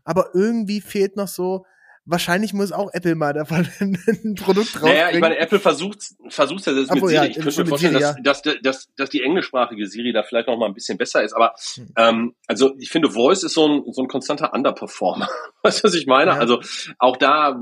aber 0.04 0.34
irgendwie 0.34 0.80
fehlt 0.80 1.16
noch 1.16 1.28
so, 1.28 1.66
wahrscheinlich 2.06 2.52
muss 2.52 2.72
auch 2.72 2.90
Apple 2.92 3.14
mal 3.14 3.32
davon 3.32 3.66
ein 3.80 4.34
Produkt 4.34 4.74
rausbringen. 4.76 4.96
Naja, 4.96 5.10
ich 5.10 5.20
meine, 5.20 5.38
Apple 5.38 5.60
versucht 5.60 6.14
versucht 6.28 6.66
ja 6.66 6.74
das 6.74 6.90
Obwohl, 6.90 7.10
mit 7.10 7.10
Siri. 7.10 7.14
Ja, 7.14 7.24
ich 7.24 7.34
könnte 7.40 7.62
mir 7.62 7.68
vorstellen, 7.68 7.98
Siri, 7.98 8.22
dass, 8.22 8.42
dass, 8.42 8.56
dass, 8.62 8.94
dass 8.96 9.10
die 9.10 9.22
englischsprachige 9.22 9.86
Siri 9.86 10.12
da 10.12 10.22
vielleicht 10.22 10.48
noch 10.48 10.56
mal 10.56 10.66
ein 10.66 10.74
bisschen 10.74 10.98
besser 10.98 11.22
ist. 11.22 11.32
Aber 11.34 11.54
hm. 11.74 11.92
ähm, 11.96 12.34
also 12.46 12.74
ich 12.78 12.90
finde, 12.90 13.10
Voice 13.10 13.42
ist 13.42 13.54
so 13.54 13.66
ein, 13.66 13.82
so 13.92 14.02
ein 14.02 14.08
konstanter 14.08 14.52
Underperformer. 14.52 15.28
weißt 15.62 15.80
du, 15.80 15.88
was 15.88 15.94
ich 15.94 16.06
meine? 16.06 16.32
Ja. 16.32 16.38
Also 16.38 16.60
auch 16.98 17.16
da, 17.16 17.60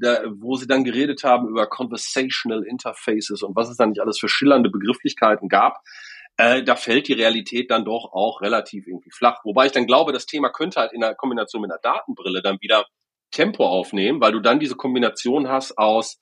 da, 0.00 0.22
wo 0.36 0.56
sie 0.56 0.66
dann 0.66 0.84
geredet 0.84 1.24
haben 1.24 1.48
über 1.48 1.66
Conversational 1.66 2.64
Interfaces 2.64 3.42
und 3.42 3.56
was 3.56 3.68
es 3.68 3.76
dann 3.76 3.90
nicht 3.90 4.00
alles 4.00 4.18
für 4.18 4.28
schillernde 4.28 4.70
Begrifflichkeiten 4.70 5.48
gab, 5.48 5.82
äh, 6.38 6.62
da 6.62 6.76
fällt 6.76 7.08
die 7.08 7.14
Realität 7.14 7.70
dann 7.70 7.84
doch 7.84 8.12
auch 8.12 8.40
relativ 8.42 8.86
irgendwie 8.86 9.10
flach. 9.10 9.40
Wobei 9.44 9.66
ich 9.66 9.72
dann 9.72 9.86
glaube, 9.86 10.12
das 10.12 10.26
Thema 10.26 10.50
könnte 10.50 10.80
halt 10.80 10.92
in 10.92 11.00
der 11.00 11.14
Kombination 11.14 11.62
mit 11.62 11.70
einer 11.70 11.80
Datenbrille 11.80 12.42
dann 12.42 12.58
wieder 12.60 12.84
Tempo 13.30 13.66
aufnehmen, 13.66 14.20
weil 14.20 14.32
du 14.32 14.40
dann 14.40 14.60
diese 14.60 14.76
Kombination 14.76 15.48
hast 15.48 15.76
aus, 15.78 16.18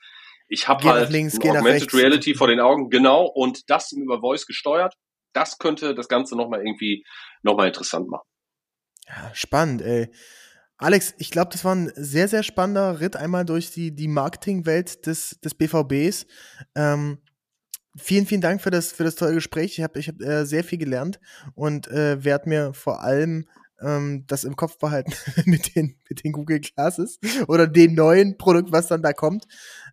ich 0.48 0.68
habe 0.68 0.84
halt 0.84 1.10
links, 1.10 1.38
Augmented 1.40 1.94
Reality 1.94 2.34
vor 2.34 2.48
den 2.48 2.60
Augen, 2.60 2.90
genau, 2.90 3.24
und 3.26 3.68
das 3.70 3.92
über 3.92 4.20
Voice 4.20 4.46
gesteuert. 4.46 4.94
Das 5.32 5.58
könnte 5.58 5.94
das 5.94 6.08
Ganze 6.08 6.36
nochmal 6.36 6.60
irgendwie 6.60 7.04
nochmal 7.42 7.68
interessant 7.68 8.08
machen. 8.08 8.26
Ja, 9.08 9.30
spannend, 9.34 9.82
ey. 9.82 10.10
Alex, 10.76 11.14
ich 11.18 11.30
glaube, 11.30 11.50
das 11.52 11.64
war 11.64 11.74
ein 11.74 11.92
sehr, 11.94 12.28
sehr 12.28 12.42
spannender 12.42 13.00
Ritt 13.00 13.16
einmal 13.16 13.44
durch 13.44 13.70
die, 13.70 13.94
die 13.94 14.08
Marketingwelt 14.08 15.06
des, 15.06 15.38
des 15.40 15.54
BVBs. 15.54 16.26
Ähm, 16.74 17.18
vielen, 17.96 18.26
vielen 18.26 18.40
Dank 18.40 18.60
für 18.60 18.70
das, 18.70 18.92
für 18.92 19.04
das 19.04 19.14
tolle 19.14 19.34
Gespräch. 19.34 19.78
Ich 19.78 19.84
habe 19.84 19.98
ich 19.98 20.08
hab, 20.08 20.20
äh, 20.20 20.44
sehr 20.44 20.64
viel 20.64 20.78
gelernt 20.78 21.20
und 21.54 21.86
äh, 21.88 22.22
werde 22.24 22.48
mir 22.48 22.74
vor 22.74 23.02
allem 23.02 23.48
ähm, 23.84 24.24
das 24.26 24.44
im 24.44 24.56
Kopf 24.56 24.78
behalten 24.78 25.12
mit 25.44 25.74
den, 25.76 25.96
mit 26.08 26.24
den 26.24 26.32
Google 26.32 26.60
Glasses 26.60 27.18
oder 27.46 27.66
dem 27.66 27.94
neuen 27.94 28.38
Produkt, 28.38 28.72
was 28.72 28.88
dann 28.88 29.02
da 29.02 29.12
kommt. 29.12 29.46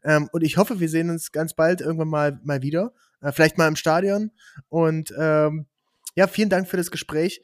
Ähm, 0.03 0.29
und 0.31 0.43
ich 0.43 0.57
hoffe, 0.57 0.79
wir 0.79 0.89
sehen 0.89 1.09
uns 1.09 1.31
ganz 1.31 1.53
bald 1.53 1.81
irgendwann 1.81 2.07
mal, 2.07 2.39
mal 2.43 2.61
wieder. 2.61 2.93
Äh, 3.21 3.31
vielleicht 3.31 3.57
mal 3.57 3.67
im 3.67 3.75
Stadion. 3.75 4.31
Und 4.69 5.13
ähm, 5.17 5.67
ja, 6.15 6.27
vielen 6.27 6.49
Dank 6.49 6.67
für 6.67 6.77
das 6.77 6.91
Gespräch. 6.91 7.41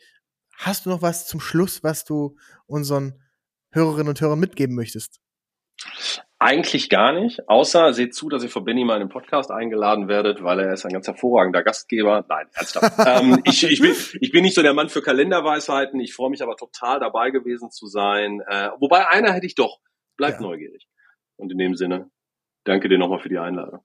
Hast 0.56 0.86
du 0.86 0.90
noch 0.90 1.02
was 1.02 1.28
zum 1.28 1.40
Schluss, 1.40 1.84
was 1.84 2.04
du 2.04 2.36
unseren 2.66 3.22
Hörerinnen 3.72 4.10
und 4.10 4.22
Hörern 4.22 4.40
mitgeben 4.40 4.76
möchtest? 4.76 5.20
Eigentlich 6.40 6.90
gar 6.90 7.14
nicht, 7.14 7.50
außer 7.50 7.94
seht 7.94 8.14
zu, 8.14 8.30
dass 8.30 8.44
ihr 8.44 8.50
von 8.50 8.64
Benny 8.64 8.86
mal 8.86 9.02
in 9.02 9.08
den 9.08 9.10
Podcast 9.10 9.50
eingeladen 9.50 10.08
werdet, 10.08 10.44
weil 10.44 10.60
er 10.60 10.74
ist 10.74 10.86
ein 10.86 10.92
ganz 10.92 11.08
hervorragender 11.08 11.64
Gastgeber. 11.64 12.26
Nein, 12.30 12.46
ernsthaft. 12.54 12.94
ähm, 13.08 13.42
ich, 13.44 13.64
ich, 13.64 13.82
bin, 13.82 13.96
ich 14.22 14.32
bin 14.32 14.44
nicht 14.44 14.54
so 14.54 14.62
der 14.62 14.76
Mann 14.76 14.90
für 14.90 15.02
Kalenderweisheiten, 15.02 16.00
ich 16.00 16.14
freue 16.14 16.30
mich 16.30 16.44
aber 16.44 16.56
total 16.56 17.00
dabei 17.00 17.32
gewesen 17.32 17.72
zu 17.72 17.88
sein. 17.88 18.42
Äh, 18.48 18.70
wobei 18.80 19.08
einer 19.08 19.34
hätte 19.34 19.48
ich 19.48 19.56
doch. 19.56 19.80
Bleibt 20.16 20.40
ja. 20.40 20.48
neugierig. 20.48 20.88
Und 21.38 21.52
in 21.52 21.58
dem 21.58 21.76
Sinne, 21.76 22.12
danke 22.66 22.88
dir 22.88 23.00
nochmal 23.00 23.20
für 23.20 23.30
die 23.30 23.40
Einladung. 23.40 23.82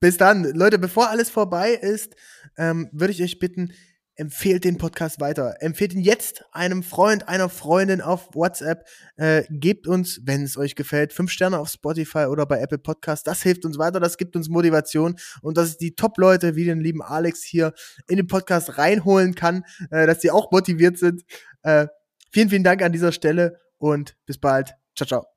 Bis 0.00 0.16
dann. 0.16 0.44
Leute, 0.54 0.78
bevor 0.78 1.08
alles 1.08 1.30
vorbei 1.30 1.70
ist, 1.70 2.16
ähm, 2.58 2.88
würde 2.92 3.12
ich 3.12 3.22
euch 3.22 3.38
bitten, 3.38 3.72
empfehlt 4.16 4.64
den 4.64 4.78
Podcast 4.78 5.20
weiter. 5.20 5.56
Empfehlt 5.60 5.94
ihn 5.94 6.00
jetzt 6.00 6.44
einem 6.52 6.82
Freund, 6.82 7.28
einer 7.28 7.48
Freundin 7.48 8.00
auf 8.00 8.34
WhatsApp. 8.34 8.86
Äh, 9.16 9.44
gebt 9.50 9.86
uns, 9.86 10.20
wenn 10.24 10.42
es 10.42 10.56
euch 10.56 10.74
gefällt, 10.74 11.12
fünf 11.12 11.30
Sterne 11.30 11.58
auf 11.58 11.68
Spotify 11.68 12.26
oder 12.26 12.46
bei 12.46 12.60
Apple 12.60 12.78
Podcast. 12.78 13.26
Das 13.26 13.42
hilft 13.42 13.64
uns 13.64 13.78
weiter, 13.78 14.00
das 14.00 14.16
gibt 14.16 14.36
uns 14.36 14.48
Motivation 14.48 15.16
und 15.42 15.56
dass 15.56 15.70
ich 15.70 15.78
die 15.78 15.94
Top-Leute 15.94 16.56
wie 16.56 16.64
den 16.64 16.80
lieben 16.80 17.02
Alex 17.02 17.44
hier 17.44 17.72
in 18.08 18.16
den 18.16 18.26
Podcast 18.26 18.78
reinholen 18.78 19.34
kann, 19.34 19.64
äh, 19.90 20.06
dass 20.06 20.20
sie 20.20 20.30
auch 20.30 20.50
motiviert 20.50 20.98
sind. 20.98 21.22
Äh, 21.62 21.86
vielen, 22.32 22.48
vielen 22.48 22.64
Dank 22.64 22.82
an 22.82 22.92
dieser 22.92 23.12
Stelle 23.12 23.60
und 23.78 24.16
bis 24.26 24.38
bald. 24.38 24.74
Ciao, 24.94 25.06
ciao. 25.06 25.35